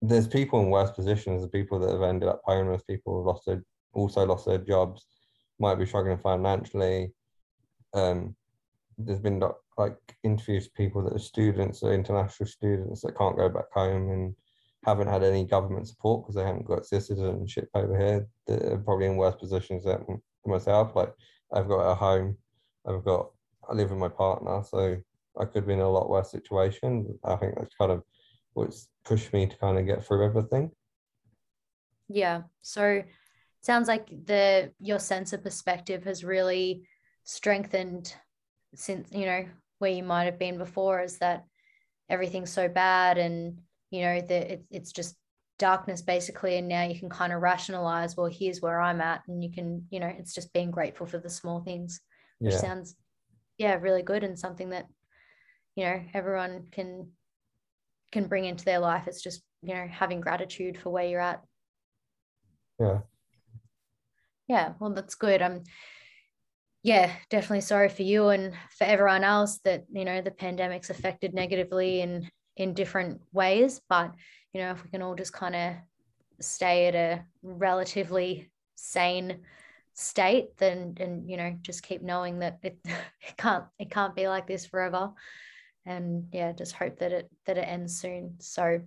there's 0.00 0.28
people 0.28 0.60
in 0.60 0.70
worse 0.70 0.90
positions, 0.90 1.42
the 1.42 1.48
people 1.48 1.78
that 1.80 1.92
have 1.92 2.02
ended 2.02 2.28
up 2.28 2.40
homeless, 2.44 2.82
people 2.82 3.14
who 3.14 3.28
lost 3.28 3.46
their 3.46 3.64
also 3.92 4.24
lost 4.24 4.46
their 4.46 4.58
jobs, 4.58 5.06
might 5.58 5.76
be 5.76 5.86
struggling 5.86 6.18
financially. 6.18 7.12
Um, 7.94 8.36
there's 8.98 9.20
been 9.20 9.40
like 9.76 9.96
interviews 10.24 10.68
people 10.68 11.02
that 11.04 11.14
are 11.14 11.20
students 11.20 11.82
or 11.82 11.94
international 11.94 12.48
students 12.48 13.02
that 13.02 13.16
can't 13.16 13.36
go 13.36 13.48
back 13.48 13.70
home 13.72 14.10
and 14.10 14.34
haven't 14.84 15.08
had 15.08 15.22
any 15.22 15.44
government 15.44 15.88
support 15.88 16.22
because 16.22 16.34
they 16.34 16.44
haven't 16.44 16.66
got 16.66 16.84
citizenship 16.84 17.68
over 17.74 17.96
here. 17.96 18.26
That 18.46 18.72
are 18.72 18.78
probably 18.78 19.06
in 19.06 19.16
worse 19.16 19.36
positions 19.36 19.84
than 19.84 20.20
myself. 20.44 20.96
Like 20.96 21.12
I've 21.52 21.68
got 21.68 21.80
a 21.80 21.94
home, 21.94 22.36
I've 22.86 23.04
got 23.04 23.30
I 23.68 23.74
live 23.74 23.90
with 23.90 23.98
my 23.98 24.08
partner, 24.08 24.62
so 24.68 24.96
I 25.38 25.44
could 25.44 25.66
be 25.66 25.74
in 25.74 25.80
a 25.80 25.88
lot 25.88 26.10
worse 26.10 26.30
situation. 26.30 27.18
I 27.24 27.36
think 27.36 27.54
that's 27.56 27.74
kind 27.76 27.92
of 27.92 28.02
what's 28.54 28.88
pushed 29.04 29.32
me 29.32 29.46
to 29.46 29.56
kind 29.58 29.78
of 29.78 29.86
get 29.86 30.04
through 30.04 30.24
everything. 30.24 30.70
Yeah. 32.08 32.42
So 32.62 33.02
sounds 33.60 33.88
like 33.88 34.08
the 34.08 34.72
your 34.80 34.98
sense 34.98 35.32
of 35.32 35.44
perspective 35.44 36.04
has 36.04 36.24
really 36.24 36.88
strengthened 37.24 38.14
since 38.74 39.08
you 39.12 39.26
know 39.26 39.44
where 39.78 39.90
you 39.90 40.02
might 40.02 40.24
have 40.24 40.38
been 40.38 40.58
before 40.58 41.00
is 41.00 41.18
that 41.18 41.44
everything's 42.08 42.52
so 42.52 42.68
bad 42.68 43.18
and 43.18 43.60
you 43.90 44.02
know 44.02 44.20
that 44.20 44.52
it, 44.52 44.64
it's 44.70 44.92
just 44.92 45.16
darkness 45.58 46.02
basically 46.02 46.56
and 46.56 46.68
now 46.68 46.84
you 46.84 46.98
can 46.98 47.08
kind 47.08 47.32
of 47.32 47.42
rationalize 47.42 48.16
well 48.16 48.30
here's 48.30 48.62
where 48.62 48.80
i'm 48.80 49.00
at 49.00 49.22
and 49.26 49.42
you 49.42 49.50
can 49.50 49.84
you 49.90 49.98
know 49.98 50.06
it's 50.06 50.32
just 50.32 50.52
being 50.52 50.70
grateful 50.70 51.06
for 51.06 51.18
the 51.18 51.28
small 51.28 51.60
things 51.60 52.00
which 52.38 52.52
yeah. 52.52 52.60
sounds 52.60 52.94
yeah 53.56 53.74
really 53.74 54.02
good 54.02 54.22
and 54.22 54.38
something 54.38 54.70
that 54.70 54.86
you 55.74 55.84
know 55.84 56.00
everyone 56.14 56.64
can 56.70 57.08
can 58.12 58.26
bring 58.26 58.44
into 58.44 58.64
their 58.64 58.78
life. 58.78 59.06
It's 59.06 59.22
just, 59.22 59.42
you 59.62 59.74
know, 59.74 59.86
having 59.90 60.20
gratitude 60.20 60.78
for 60.78 60.90
where 60.90 61.06
you're 61.06 61.20
at. 61.20 61.42
Yeah. 62.78 62.98
Yeah. 64.46 64.72
Well, 64.78 64.94
that's 64.94 65.14
good. 65.14 65.42
Um, 65.42 65.64
yeah, 66.88 67.12
definitely 67.28 67.60
sorry 67.60 67.90
for 67.90 68.02
you 68.02 68.28
and 68.28 68.54
for 68.78 68.84
everyone 68.84 69.22
else 69.22 69.58
that, 69.58 69.84
you 69.92 70.06
know, 70.06 70.22
the 70.22 70.30
pandemic's 70.30 70.88
affected 70.88 71.34
negatively 71.34 72.00
in 72.00 72.30
in 72.56 72.72
different 72.72 73.20
ways. 73.30 73.82
But, 73.90 74.14
you 74.54 74.62
know, 74.62 74.70
if 74.70 74.82
we 74.82 74.88
can 74.88 75.02
all 75.02 75.14
just 75.14 75.34
kind 75.34 75.54
of 75.54 75.74
stay 76.40 76.86
at 76.86 76.94
a 76.94 77.24
relatively 77.42 78.50
sane 78.74 79.40
state, 79.92 80.56
then 80.56 80.94
and 80.98 81.28
you 81.28 81.36
know, 81.36 81.58
just 81.60 81.82
keep 81.82 82.00
knowing 82.00 82.38
that 82.38 82.58
it, 82.62 82.78
it 82.84 83.36
can't 83.36 83.64
it 83.78 83.90
can't 83.90 84.16
be 84.16 84.26
like 84.26 84.46
this 84.46 84.64
forever 84.64 85.12
and 85.84 86.24
yeah 86.32 86.52
just 86.52 86.72
hope 86.74 86.98
that 86.98 87.12
it 87.12 87.30
that 87.46 87.56
it 87.56 87.62
ends 87.62 87.98
soon 87.98 88.34
so 88.40 88.80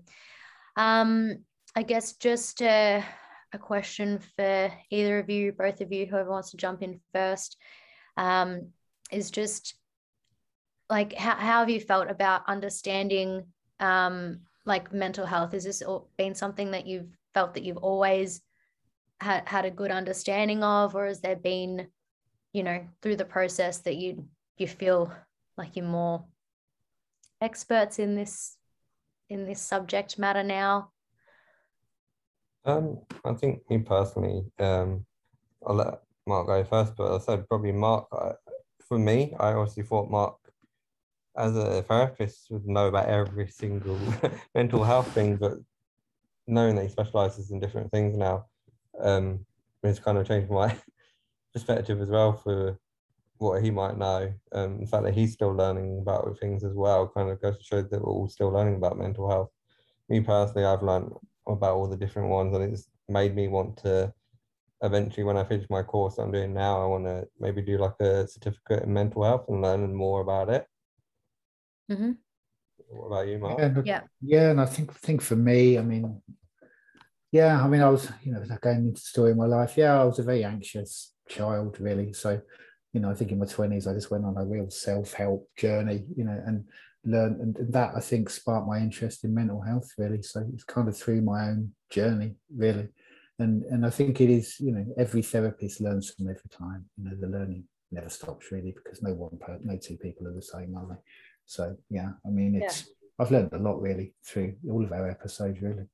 um 0.76 1.38
i 1.76 1.82
guess 1.82 2.14
just 2.14 2.62
a, 2.62 3.04
a 3.54 3.58
question 3.58 4.20
for 4.36 4.72
either 4.92 5.18
of 5.18 5.30
you 5.30 5.52
both 5.52 5.82
of 5.82 5.92
you 5.92 6.06
whoever 6.06 6.30
wants 6.30 6.52
to 6.52 6.58
jump 6.58 6.84
in 6.84 7.00
first 7.14 7.58
um 8.18 8.68
is 9.12 9.32
just 9.32 9.76
like 10.90 11.14
how, 11.14 11.36
how 11.36 11.60
have 11.60 11.70
you 11.70 11.80
felt 11.80 12.10
about 12.10 12.48
understanding 12.48 13.46
um 13.80 14.40
like 14.66 14.94
mental 14.94 15.26
health 15.26 15.54
is 15.54 15.64
this 15.64 15.84
been 16.18 16.36
something 16.36 16.72
that 16.72 16.86
you've 16.86 17.18
felt 17.34 17.54
that 17.54 17.64
you've 17.64 17.78
always 17.78 18.42
had, 19.20 19.48
had 19.48 19.66
a 19.66 19.72
good 19.72 19.92
understanding 19.92 20.64
of 20.64 20.96
or 20.96 21.06
has 21.06 21.22
there 21.22 21.36
been 21.36 21.88
you 22.54 22.64
know 22.64 22.86
through 23.02 23.16
the 23.16 23.26
process 23.26 23.80
that 23.80 23.96
you 23.96 24.26
you 24.58 24.68
feel 24.68 25.12
like 25.58 25.76
you're 25.76 25.86
more 25.86 26.24
experts 27.42 28.00
in 28.00 28.16
this 28.16 28.58
in 29.30 29.46
this 29.46 29.62
subject 29.62 30.20
matter 30.20 30.44
now? 30.44 30.92
Um, 32.66 33.00
I 33.26 33.34
think 33.34 33.68
me 33.70 33.80
personally, 33.80 34.44
um, 34.60 35.06
Mark 36.28 36.48
go 36.48 36.64
first, 36.64 36.96
but 36.96 37.16
I 37.16 37.20
said 37.20 37.48
probably 37.48 37.72
Mark. 37.72 38.08
For 38.88 39.00
me, 39.00 39.34
I 39.40 39.54
obviously 39.54 39.84
thought 39.84 40.10
Mark, 40.10 40.36
as 41.38 41.56
a 41.56 41.82
therapist, 41.84 42.48
would 42.52 42.68
know 42.68 42.88
about 42.88 43.08
every 43.08 43.48
single 43.48 44.00
mental 44.56 44.84
health 44.84 45.12
thing, 45.14 45.38
but 45.38 45.54
knowing 46.48 46.76
that 46.76 46.84
he 46.84 46.90
specializes 46.90 47.52
in 47.52 47.60
different 47.60 47.92
things 47.92 48.18
now, 48.18 48.46
um, 49.00 49.46
has 49.84 50.00
kind 50.00 50.18
of 50.18 50.28
changed 50.28 50.52
my 50.52 50.76
perspective 51.54 52.02
as 52.02 52.10
well 52.10 52.34
for 52.34 52.78
what 53.38 53.64
he 53.64 53.72
might 53.72 53.98
know. 53.98 54.32
Um, 54.52 54.82
the 54.82 54.88
fact 54.88 55.04
that 55.04 55.16
he's 55.16 55.34
still 55.34 55.54
learning 55.54 56.00
about 56.02 56.38
things 56.40 56.64
as 56.64 56.74
well 56.74 57.08
kind 57.08 57.30
of 57.30 57.42
goes 57.42 57.58
to 57.58 57.64
show 57.64 57.82
that 57.82 57.92
we're 57.92 58.12
all 58.12 58.28
still 58.28 58.50
learning 58.50 58.76
about 58.76 58.98
mental 58.98 59.30
health. 59.30 59.50
Me 60.10 60.20
personally, 60.20 60.66
I've 60.66 60.84
learned 60.84 61.14
about 61.48 61.76
all 61.76 61.88
the 61.88 61.98
different 61.98 62.30
ones, 62.30 62.54
and 62.54 62.72
it's 62.72 62.88
made 63.10 63.36
me 63.36 63.48
want 63.48 63.78
to 63.78 64.14
eventually, 64.82 65.24
when 65.24 65.38
I 65.38 65.44
finish 65.44 65.70
my 65.70 65.84
course 65.84 66.18
I'm 66.18 66.32
doing 66.32 66.54
now, 66.54 66.82
I 66.82 66.86
want 66.88 67.06
to 67.06 67.28
maybe 67.40 67.62
do 67.62 67.78
like 67.78 68.00
a 68.00 68.28
certificate 68.28 68.84
in 68.84 68.94
mental 68.94 69.24
health 69.24 69.46
and 69.48 69.62
learn 69.62 69.94
more 69.94 70.22
about 70.22 70.50
it. 70.50 70.66
Mm-hmm. 71.92 72.12
What 72.90 73.08
about 73.08 73.28
you, 73.28 73.40
Mark? 73.40 73.60
Yeah, 73.60 73.82
yeah, 73.84 74.02
yeah, 74.22 74.52
and 74.52 74.62
I 74.62 74.66
think 74.66 74.94
think 74.94 75.22
for 75.22 75.36
me, 75.36 75.78
I 75.78 75.82
mean, 75.82 76.22
yeah, 77.32 77.64
I 77.64 77.68
mean, 77.68 77.82
I 77.82 77.90
was, 77.90 78.12
you 78.24 78.34
know, 78.34 78.44
going 78.62 78.78
into 78.78 78.94
the 78.94 79.00
story 79.00 79.32
of 79.32 79.38
my 79.38 79.46
life. 79.46 79.78
Yeah, 79.78 80.02
I 80.02 80.04
was 80.04 80.20
a 80.20 80.24
very 80.24 80.44
anxious 80.44 81.14
child, 81.30 81.80
really. 81.80 82.12
So 82.14 82.42
you 82.94 83.00
know, 83.00 83.10
I 83.10 83.14
think 83.14 83.32
in 83.32 83.40
my 83.40 83.46
twenties, 83.46 83.88
I 83.88 83.94
just 83.94 84.12
went 84.12 84.26
on 84.26 84.38
a 84.38 84.46
real 84.46 84.70
self-help 84.70 85.48
journey, 85.56 86.04
you 86.16 86.26
know, 86.26 86.42
and 86.46 86.66
learned, 87.06 87.40
and 87.40 87.74
that 87.74 87.94
I 87.96 88.00
think 88.00 88.30
sparked 88.30 88.68
my 88.68 88.80
interest 88.80 89.24
in 89.24 89.34
mental 89.34 89.62
health 89.62 89.90
really. 89.98 90.22
So 90.22 90.46
it's 90.54 90.64
kind 90.64 90.88
of 90.88 90.98
through 90.98 91.22
my 91.22 91.50
own 91.50 91.72
journey, 91.90 92.36
really. 92.54 92.90
And 93.42 93.64
and 93.66 93.86
I 93.86 93.90
think 93.90 94.22
it 94.22 94.30
is, 94.30 94.60
you 94.60 94.72
know, 94.72 94.86
every 94.98 95.22
therapist 95.22 95.82
learns 95.82 96.12
from 96.12 96.30
every 96.30 96.50
time. 96.50 96.86
You 96.98 97.06
know, 97.06 97.16
the 97.20 97.28
learning 97.28 97.66
never 97.92 98.10
stops 98.10 98.52
really 98.52 98.72
because 98.72 99.02
no 99.02 99.14
one, 99.14 99.38
no 99.64 99.78
two 99.78 99.98
people 99.98 100.28
are 100.28 100.34
the 100.34 100.42
same, 100.42 100.76
are 100.78 100.88
they? 100.90 101.02
So 101.46 101.76
yeah, 101.90 102.12
I 102.26 102.30
mean, 102.30 102.62
it's 102.62 102.86
yeah. 102.88 102.94
I've 103.20 103.32
learned 103.32 103.54
a 103.54 103.60
lot 103.60 103.82
really 103.82 104.14
through 104.26 104.56
all 104.70 104.84
of 104.84 104.92
our 104.92 105.10
episodes, 105.10 105.62
really. 105.62 105.86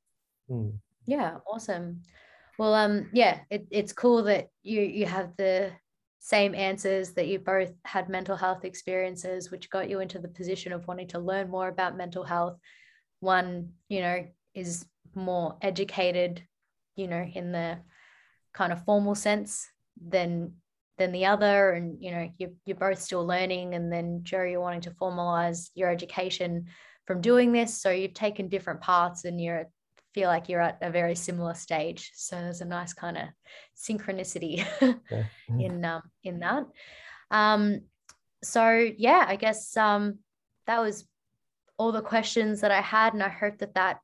Mm. 0.49 0.73
Yeah, 1.05 1.37
awesome. 1.47 2.03
Well, 2.57 2.73
um, 2.73 3.09
yeah, 3.13 3.39
it, 3.49 3.67
it's 3.71 3.93
cool 3.93 4.23
that 4.23 4.49
you 4.63 4.81
you 4.81 5.05
have 5.05 5.35
the 5.37 5.71
same 6.19 6.53
answers 6.55 7.13
that 7.13 7.27
you 7.27 7.39
both 7.39 7.71
had 7.85 8.09
mental 8.09 8.35
health 8.35 8.65
experiences, 8.65 9.51
which 9.51 9.69
got 9.69 9.89
you 9.89 9.99
into 10.01 10.19
the 10.19 10.27
position 10.27 10.73
of 10.73 10.87
wanting 10.87 11.07
to 11.07 11.19
learn 11.19 11.49
more 11.49 11.69
about 11.69 11.97
mental 11.97 12.23
health. 12.23 12.57
One, 13.19 13.69
you 13.87 14.01
know, 14.01 14.25
is 14.53 14.85
more 15.15 15.57
educated, 15.61 16.43
you 16.97 17.07
know, 17.07 17.25
in 17.33 17.53
the 17.53 17.77
kind 18.53 18.73
of 18.73 18.83
formal 18.83 19.15
sense 19.15 19.69
than 20.05 20.53
than 20.97 21.11
the 21.11 21.27
other. 21.27 21.71
And 21.71 22.03
you 22.03 22.11
know 22.11 22.29
you're, 22.37 22.49
you're 22.65 22.77
both 22.77 23.01
still 23.01 23.25
learning. 23.25 23.75
And 23.75 23.91
then 23.91 24.21
joe 24.23 24.43
you're 24.43 24.59
wanting 24.59 24.81
to 24.81 24.91
formalize 24.91 25.69
your 25.75 25.89
education 25.89 26.65
from 27.05 27.21
doing 27.21 27.53
this. 27.53 27.79
So 27.79 27.91
you've 27.91 28.13
taken 28.13 28.49
different 28.49 28.81
paths 28.81 29.23
and 29.23 29.39
you're 29.39 29.65
feel 30.13 30.29
like 30.29 30.49
you're 30.49 30.61
at 30.61 30.79
a 30.81 30.89
very 30.89 31.13
similar 31.13 31.53
stage. 31.53 32.11
So 32.15 32.35
there's 32.37 32.61
a 32.61 32.65
nice 32.65 32.93
kind 32.93 33.17
of 33.17 33.25
synchronicity 33.77 34.65
Yeah. 35.11 35.23
in 35.59 35.85
um, 35.85 36.01
in 36.23 36.39
that. 36.39 36.65
Um 37.31 37.81
so 38.43 38.91
yeah 38.97 39.25
i 39.27 39.35
guess 39.35 39.75
um 39.77 40.19
that 40.67 40.79
was 40.79 41.07
all 41.77 41.91
the 41.91 42.01
questions 42.01 42.61
that 42.61 42.71
i 42.71 42.81
had. 42.81 43.13
And 43.13 43.23
i 43.23 43.29
hope 43.29 43.57
that 43.59 43.75
that 43.75 43.99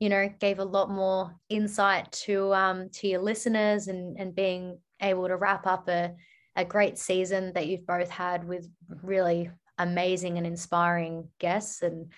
you 0.00 0.08
know 0.08 0.28
gave 0.40 0.58
a 0.58 0.64
lot 0.64 0.90
more 0.90 1.34
insight 1.48 2.10
to 2.12 2.52
um 2.54 2.88
to 2.90 3.08
your 3.08 3.20
listeners 3.20 3.88
and 3.88 4.18
and 4.18 4.34
being 4.34 4.78
able 5.00 5.28
to 5.28 5.36
wrap 5.36 5.66
up 5.66 5.88
a, 5.88 6.12
a 6.56 6.64
great 6.64 6.98
season 6.98 7.52
that 7.54 7.66
you've 7.66 7.86
both 7.86 8.10
had 8.10 8.46
with 8.46 8.68
really 9.02 9.50
amazing 9.78 10.38
and 10.38 10.46
inspiring 10.46 11.28
guests 11.38 11.82
and 11.82 12.12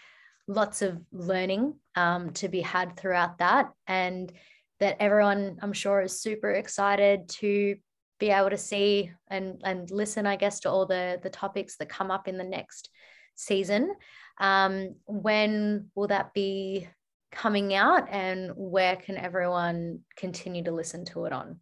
lots 0.46 0.82
of 0.82 1.00
learning 1.10 1.74
um, 1.96 2.30
to 2.30 2.48
be 2.48 2.60
had 2.60 2.96
throughout 2.96 3.38
that. 3.38 3.72
And 3.86 4.32
that 4.78 4.98
everyone 5.00 5.56
i'm 5.62 5.72
sure 5.72 6.02
is 6.02 6.20
super 6.20 6.50
excited 6.50 7.26
to 7.30 7.76
be 8.20 8.28
able 8.28 8.50
to 8.50 8.58
see 8.58 9.10
and 9.28 9.62
and 9.64 9.90
listen 9.90 10.26
i 10.26 10.36
guess 10.36 10.60
to 10.60 10.70
all 10.70 10.84
the 10.84 11.18
the 11.22 11.30
topics 11.30 11.78
that 11.78 11.88
come 11.88 12.10
up 12.10 12.28
in 12.28 12.36
the 12.36 12.44
next 12.44 12.90
season. 13.36 13.94
Um, 14.38 14.96
when 15.06 15.90
will 15.94 16.08
that 16.08 16.34
be 16.34 16.88
coming 17.32 17.74
out 17.74 18.08
and 18.10 18.50
where 18.54 18.96
can 18.96 19.16
everyone 19.16 20.00
continue 20.16 20.64
to 20.64 20.72
listen 20.72 21.04
to 21.04 21.24
it 21.24 21.32
on 21.32 21.58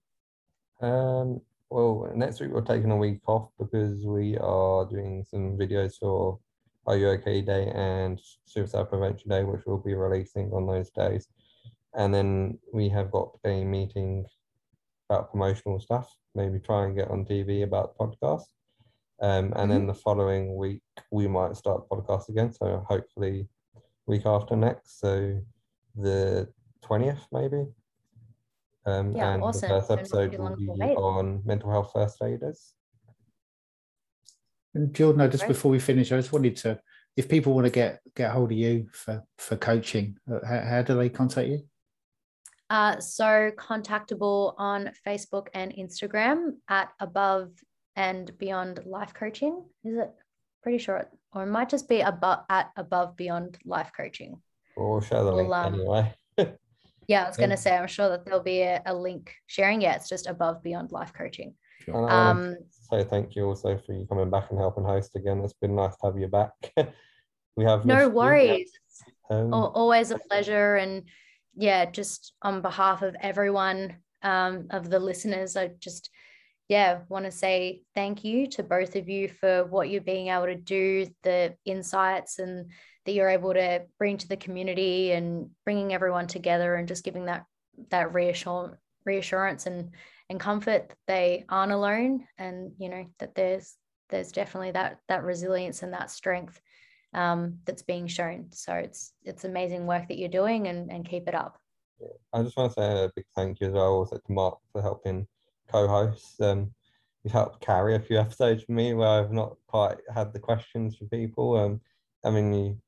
Um, 0.80 1.40
well, 1.70 2.10
next 2.14 2.40
week 2.40 2.50
we're 2.50 2.60
taking 2.60 2.90
a 2.90 2.96
week 2.96 3.20
off 3.26 3.48
because 3.58 4.04
we 4.04 4.36
are 4.38 4.84
doing 4.84 5.24
some 5.28 5.56
videos 5.56 5.98
for 5.98 6.38
Are 6.86 6.96
You 6.96 7.08
OK 7.10 7.40
Day 7.40 7.72
and 7.74 8.20
Suicide 8.44 8.88
Prevention 8.88 9.30
Day, 9.30 9.44
which 9.44 9.62
we'll 9.66 9.78
be 9.78 9.94
releasing 9.94 10.52
on 10.52 10.66
those 10.66 10.90
days. 10.90 11.26
And 11.94 12.14
then 12.14 12.58
we 12.72 12.88
have 12.90 13.10
got 13.10 13.38
a 13.44 13.64
meeting 13.64 14.26
about 15.08 15.30
promotional 15.30 15.80
stuff, 15.80 16.14
maybe 16.34 16.58
try 16.58 16.84
and 16.84 16.96
get 16.96 17.10
on 17.10 17.24
TV 17.24 17.62
about 17.62 17.96
the 17.96 18.04
podcast. 18.04 18.46
Um, 19.20 19.52
and 19.56 19.70
then 19.70 19.86
the 19.86 19.94
following 19.94 20.56
week 20.56 20.82
we 21.10 21.28
might 21.28 21.56
start 21.56 21.88
the 21.88 21.96
podcast 21.96 22.28
again. 22.28 22.52
So 22.52 22.84
hopefully 22.88 23.48
week 24.06 24.26
after 24.26 24.56
next. 24.56 25.00
So 25.00 25.40
the 25.95 26.49
20th 26.84 27.20
maybe. 27.32 27.66
Um, 28.86 29.12
Yeah, 29.12 29.34
and 29.34 29.42
awesome. 29.42 29.68
the 29.68 29.80
first 29.80 29.90
episode 29.90 30.36
will 30.36 30.57
be 30.57 30.68
on 30.68 31.42
mental 31.45 31.70
health 31.70 31.90
first 31.92 32.20
aiders. 32.22 32.74
And 34.74 34.92
Jordan, 34.92 35.18
no, 35.18 35.28
just 35.28 35.45
Great. 35.45 35.49
before 35.49 35.70
we 35.70 35.78
finish, 35.78 36.12
I 36.12 36.16
just 36.16 36.32
wanted 36.32 36.57
to, 36.57 36.80
if 37.16 37.28
people 37.28 37.55
want 37.55 37.66
to 37.66 37.70
get 37.70 38.01
get 38.16 38.32
hold 38.32 38.51
of 38.51 38.59
you 38.59 38.88
for 38.92 39.22
for 39.38 39.57
coaching, 39.57 40.18
uh, 40.30 40.40
how, 40.45 40.61
how 40.61 40.82
do 40.82 40.97
they 40.97 41.09
contact 41.09 41.49
you? 41.49 41.61
Uh, 42.68 42.99
so 42.99 43.53
contactable 43.57 44.55
on 44.59 44.90
Facebook 45.07 45.47
and 45.55 45.72
Instagram 45.72 46.55
at 46.68 46.90
above 46.99 47.53
and 47.95 48.36
beyond 48.36 48.84
life 48.84 49.14
coaching. 49.14 49.64
Is 49.84 49.97
it 49.97 50.11
pretty 50.64 50.78
sure 50.78 51.09
or 51.34 51.42
it 51.42 51.47
might 51.47 51.68
just 51.68 51.88
be 51.88 52.01
above 52.01 52.40
at 52.49 52.70
above 52.76 53.16
beyond 53.16 53.59
life 53.64 53.92
coaching. 53.97 54.40
Or 54.77 55.03
share 55.03 55.22
the 55.25 55.33
We'll, 55.33 55.49
link 55.49 55.53
um, 55.55 55.75
anyway. 55.75 56.14
Yeah, 57.07 57.25
I 57.25 57.29
was 57.29 57.37
gonna 57.37 57.57
say 57.59 57.77
I'm 57.77 57.87
sure 57.87 58.09
that 58.09 58.25
there'll 58.25 58.43
be 58.43 58.62
a, 58.62 58.81
a 58.87 58.95
link 58.95 59.35
sharing. 59.47 59.83
Yeah, 59.83 59.95
it's 59.95 60.09
just 60.09 60.27
above 60.27 60.62
beyond 60.62 60.91
life 60.91 61.12
coaching. 61.12 61.55
And 61.87 61.97
I 61.97 62.01
want 62.01 62.39
Um, 62.39 62.55
to 62.55 62.64
say 62.70 63.05
thank 63.05 63.37
you 63.37 63.45
also 63.45 63.79
for 63.85 63.93
you 63.93 64.07
coming 64.07 64.31
back 64.31 64.51
and 64.51 64.59
helping 64.59 64.85
host 64.85 65.14
again. 65.14 65.43
It's 65.45 65.53
been 65.53 65.75
nice 65.75 65.95
to 65.99 66.07
have 66.07 66.18
you 66.18 66.29
back. 66.29 66.53
we 67.57 67.64
have 67.64 67.85
no 67.85 67.97
missed 68.05 68.12
worries. 68.12 68.72
Um, 69.29 69.53
Al- 69.53 69.72
always 69.75 70.11
a 70.11 70.18
pleasure 70.18 70.77
and 70.77 71.03
yeah 71.55 71.85
just 71.85 72.33
on 72.43 72.62
behalf 72.62 73.03
of 73.03 73.14
everyone 73.20 73.97
um, 74.22 74.66
of 74.70 74.91
the 74.91 74.99
listeners 74.99 75.57
i 75.57 75.68
just 75.79 76.11
yeah 76.68 77.01
want 77.09 77.25
to 77.25 77.31
say 77.31 77.83
thank 77.95 78.25
you 78.25 78.47
to 78.49 78.62
both 78.62 78.97
of 78.97 79.09
you 79.09 79.29
for 79.29 79.64
what 79.64 79.89
you're 79.89 80.01
being 80.01 80.29
able 80.29 80.47
to 80.47 80.57
do 80.57 81.07
the 81.22 81.55
insights 81.64 82.39
and 82.39 82.70
that 83.05 83.12
you're 83.12 83.28
able 83.28 83.55
to 83.55 83.82
bring 83.98 84.16
to 84.18 84.28
the 84.28 84.36
community 84.36 85.12
and 85.12 85.50
bringing 85.64 85.92
everyone 85.92 86.26
together 86.26 86.74
and 86.74 86.88
just 86.88 87.05
giving 87.05 87.26
that 87.26 87.44
that 87.90 88.14
reassure, 88.14 88.78
reassurance 89.05 89.66
and 89.66 89.90
and 90.30 90.40
comfort 90.40 90.88
that 90.88 90.96
they 91.07 91.44
aren't 91.48 91.72
alone 91.72 92.26
and 92.38 92.72
you 92.78 92.88
know 92.88 93.05
that 93.18 93.34
there's 93.34 93.76
there's 94.11 94.32
definitely 94.32 94.70
that 94.70 94.98
that 95.09 95.24
resilience 95.24 95.82
and 95.82 95.92
that 95.92 96.11
strength 96.11 96.61
um, 97.14 97.59
that's 97.64 97.82
being 97.82 98.07
shown. 98.07 98.46
So 98.50 98.74
it's 98.74 99.12
it's 99.24 99.44
amazing 99.44 99.86
work 99.86 100.09
that 100.09 100.18
you're 100.18 100.28
doing 100.28 100.66
and, 100.68 100.90
and 100.90 101.09
keep 101.09 101.28
it 101.28 101.34
up. 101.34 101.59
I 102.32 102.42
just 102.42 102.57
want 102.57 102.72
to 102.72 102.80
say 102.80 103.05
a 103.05 103.11
big 103.14 103.24
thank 103.34 103.61
you 103.61 103.68
as 103.68 103.72
well 103.72 104.05
to 104.07 104.20
Mark 104.28 104.59
for 104.72 104.82
helping 104.82 105.26
co-host. 105.70 106.40
Um, 106.40 106.72
you've 107.22 107.32
helped 107.32 107.64
carry 107.64 107.94
a 107.94 108.00
few 108.00 108.18
episodes 108.18 108.64
for 108.64 108.72
me 108.72 108.94
where 108.94 109.09
I've 109.09 109.32
not 109.32 109.57
quite 109.68 109.98
had 110.12 110.32
the 110.32 110.40
questions 110.40 110.96
for 110.96 111.07
people. 111.07 111.57
Um, 111.57 111.80
I 112.24 112.30
mean, 112.30 112.52
you 112.52 112.78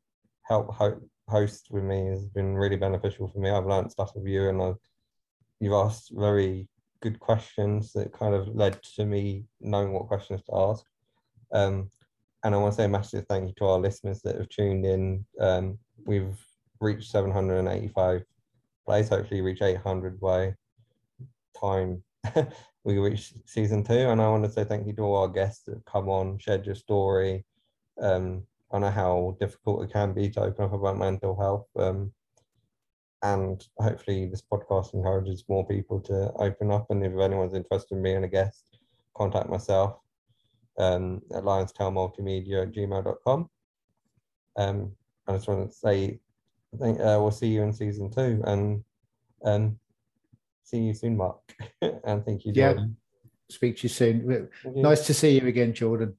help 0.46 0.72
ho- 0.74 1.00
host 1.28 1.68
with 1.70 1.84
me 1.84 2.06
has 2.06 2.26
been 2.26 2.56
really 2.56 2.76
beneficial 2.76 3.28
for 3.28 3.38
me. 3.38 3.50
I've 3.50 3.66
learned 3.66 3.90
stuff 3.90 4.12
with 4.14 4.26
you, 4.26 4.48
and 4.48 4.62
I've 4.62 4.78
you've 5.60 5.72
asked 5.72 6.12
very 6.14 6.68
good 7.00 7.18
questions 7.20 7.92
that 7.92 8.12
kind 8.12 8.34
of 8.34 8.48
led 8.48 8.82
to 8.96 9.04
me 9.04 9.44
knowing 9.60 9.92
what 9.92 10.08
questions 10.08 10.42
to 10.44 10.56
ask. 10.56 10.84
Um, 11.52 11.90
and 12.44 12.54
I 12.54 12.58
want 12.58 12.72
to 12.72 12.76
say 12.76 12.84
a 12.84 12.88
massive 12.88 13.26
thank 13.28 13.48
you 13.48 13.54
to 13.58 13.66
our 13.66 13.78
listeners 13.78 14.22
that 14.22 14.36
have 14.36 14.48
tuned 14.48 14.84
in. 14.84 15.24
Um, 15.40 15.78
we've 16.04 16.38
reached 16.80 17.10
785 17.10 18.22
plays, 18.84 19.08
hopefully 19.08 19.40
reach 19.40 19.62
800 19.62 20.20
by 20.20 20.54
time 21.58 22.02
we 22.84 22.98
reach 22.98 23.32
season 23.46 23.82
two. 23.82 23.94
And 23.94 24.20
I 24.20 24.28
want 24.28 24.44
to 24.44 24.50
say 24.50 24.64
thank 24.64 24.86
you 24.86 24.92
to 24.94 25.02
all 25.02 25.22
our 25.22 25.28
guests 25.28 25.64
that 25.64 25.74
have 25.74 25.84
come 25.84 26.08
on, 26.08 26.38
shared 26.38 26.66
your 26.66 26.74
story. 26.74 27.44
Um, 28.00 28.44
I 28.72 28.78
know 28.78 28.90
how 28.90 29.36
difficult 29.40 29.84
it 29.84 29.92
can 29.92 30.12
be 30.12 30.28
to 30.30 30.42
open 30.42 30.64
up 30.64 30.72
about 30.72 30.98
mental 30.98 31.36
health. 31.38 31.66
Um, 31.76 32.12
and 33.22 33.66
hopefully 33.78 34.26
this 34.26 34.42
podcast 34.42 34.94
encourages 34.94 35.44
more 35.48 35.66
people 35.66 36.00
to 36.00 36.32
open 36.38 36.70
up. 36.70 36.86
And 36.90 37.04
if 37.04 37.12
anyone's 37.18 37.54
interested 37.54 37.96
in 37.96 38.02
being 38.02 38.24
a 38.24 38.28
guest, 38.28 38.78
contact 39.16 39.48
myself 39.48 39.98
um, 40.78 41.22
at 41.34 41.42
lionstailmultimedia 41.44 42.62
at 42.62 42.72
gmail.com. 42.72 43.48
Um, 44.56 44.92
I 45.26 45.32
just 45.32 45.48
want 45.48 45.70
to 45.70 45.76
say, 45.76 46.20
I 46.74 46.76
think 46.78 47.00
uh, 47.00 47.18
we'll 47.20 47.30
see 47.30 47.48
you 47.48 47.62
in 47.62 47.72
season 47.72 48.10
two 48.10 48.42
and 48.44 48.84
um, 49.44 49.78
see 50.64 50.78
you 50.78 50.94
soon, 50.94 51.16
Mark. 51.16 51.38
and 51.82 52.24
thank 52.24 52.44
you, 52.44 52.52
Yeah. 52.54 52.72
Jordan. 52.72 52.96
Speak 53.48 53.76
to 53.78 53.82
you 53.84 53.88
soon. 53.88 54.50
Thank 54.62 54.76
you. 54.76 54.82
Nice 54.82 55.06
to 55.06 55.14
see 55.14 55.38
you 55.40 55.46
again, 55.46 55.72
Jordan. 55.72 56.16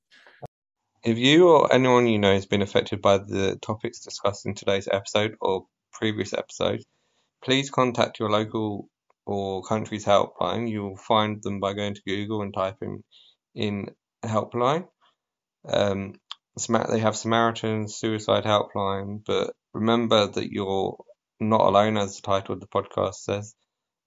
If 1.03 1.17
you 1.17 1.49
or 1.49 1.73
anyone 1.73 2.07
you 2.07 2.19
know 2.19 2.33
has 2.33 2.45
been 2.45 2.61
affected 2.61 3.01
by 3.01 3.19
the 3.19 3.57
topics 3.61 4.01
discussed 4.01 4.45
in 4.45 4.55
today's 4.55 4.87
episode 4.87 5.35
or 5.39 5.65
previous 5.93 6.33
episodes, 6.33 6.85
please 7.43 7.69
contact 7.69 8.19
your 8.19 8.29
local 8.29 8.89
or 9.25 9.63
country's 9.63 10.05
helpline. 10.05 10.69
You 10.69 10.83
will 10.83 10.97
find 10.97 11.41
them 11.41 11.59
by 11.59 11.73
going 11.73 11.93
to 11.95 12.01
Google 12.05 12.41
and 12.41 12.53
typing 12.53 13.03
in 13.55 13.91
helpline. 14.23 14.87
Um, 15.67 16.15
they 16.89 16.99
have 16.99 17.15
Samaritan 17.15 17.87
Suicide 17.87 18.45
Helpline, 18.45 19.23
but 19.25 19.53
remember 19.73 20.27
that 20.27 20.51
you're 20.51 20.97
not 21.39 21.61
alone, 21.61 21.97
as 21.97 22.15
the 22.15 22.21
title 22.23 22.55
of 22.55 22.61
the 22.61 22.67
podcast 22.67 23.15
says. 23.15 23.53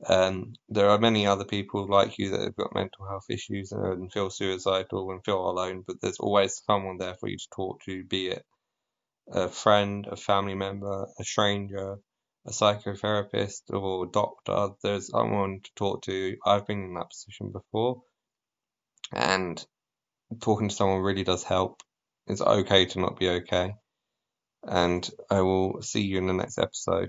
Um, 0.08 0.54
there 0.68 0.88
are 0.90 0.98
many 0.98 1.26
other 1.26 1.44
people 1.44 1.86
like 1.88 2.18
you 2.18 2.30
that 2.30 2.40
have 2.40 2.56
got 2.56 2.74
mental 2.74 3.06
health 3.06 3.26
issues 3.28 3.72
and 3.72 4.12
feel 4.12 4.30
suicidal 4.30 5.10
and 5.10 5.24
feel 5.24 5.50
alone, 5.50 5.84
but 5.86 5.96
there's 6.00 6.18
always 6.18 6.62
someone 6.66 6.98
there 6.98 7.16
for 7.20 7.28
you 7.28 7.36
to 7.36 7.48
talk 7.54 7.82
to, 7.84 8.04
be 8.04 8.28
it 8.28 8.44
a 9.32 9.48
friend, 9.48 10.06
a 10.10 10.16
family 10.16 10.54
member, 10.54 11.06
a 11.18 11.24
stranger, 11.24 11.96
a 12.46 12.50
psychotherapist, 12.50 13.62
or 13.70 14.04
a 14.04 14.10
doctor. 14.10 14.70
There's 14.82 15.08
someone 15.08 15.60
to 15.62 15.70
talk 15.76 16.02
to. 16.02 16.36
I've 16.44 16.66
been 16.66 16.82
in 16.82 16.94
that 16.94 17.10
position 17.10 17.52
before, 17.52 18.02
and 19.12 19.64
talking 20.40 20.68
to 20.68 20.74
someone 20.74 21.02
really 21.02 21.24
does 21.24 21.44
help. 21.44 21.82
It's 22.26 22.40
okay 22.40 22.86
to 22.86 23.00
not 23.00 23.18
be 23.18 23.28
okay. 23.28 23.74
And 24.62 25.08
I 25.30 25.40
will 25.40 25.82
see 25.82 26.02
you 26.02 26.18
in 26.18 26.26
the 26.26 26.34
next 26.34 26.58
episode. 26.58 27.08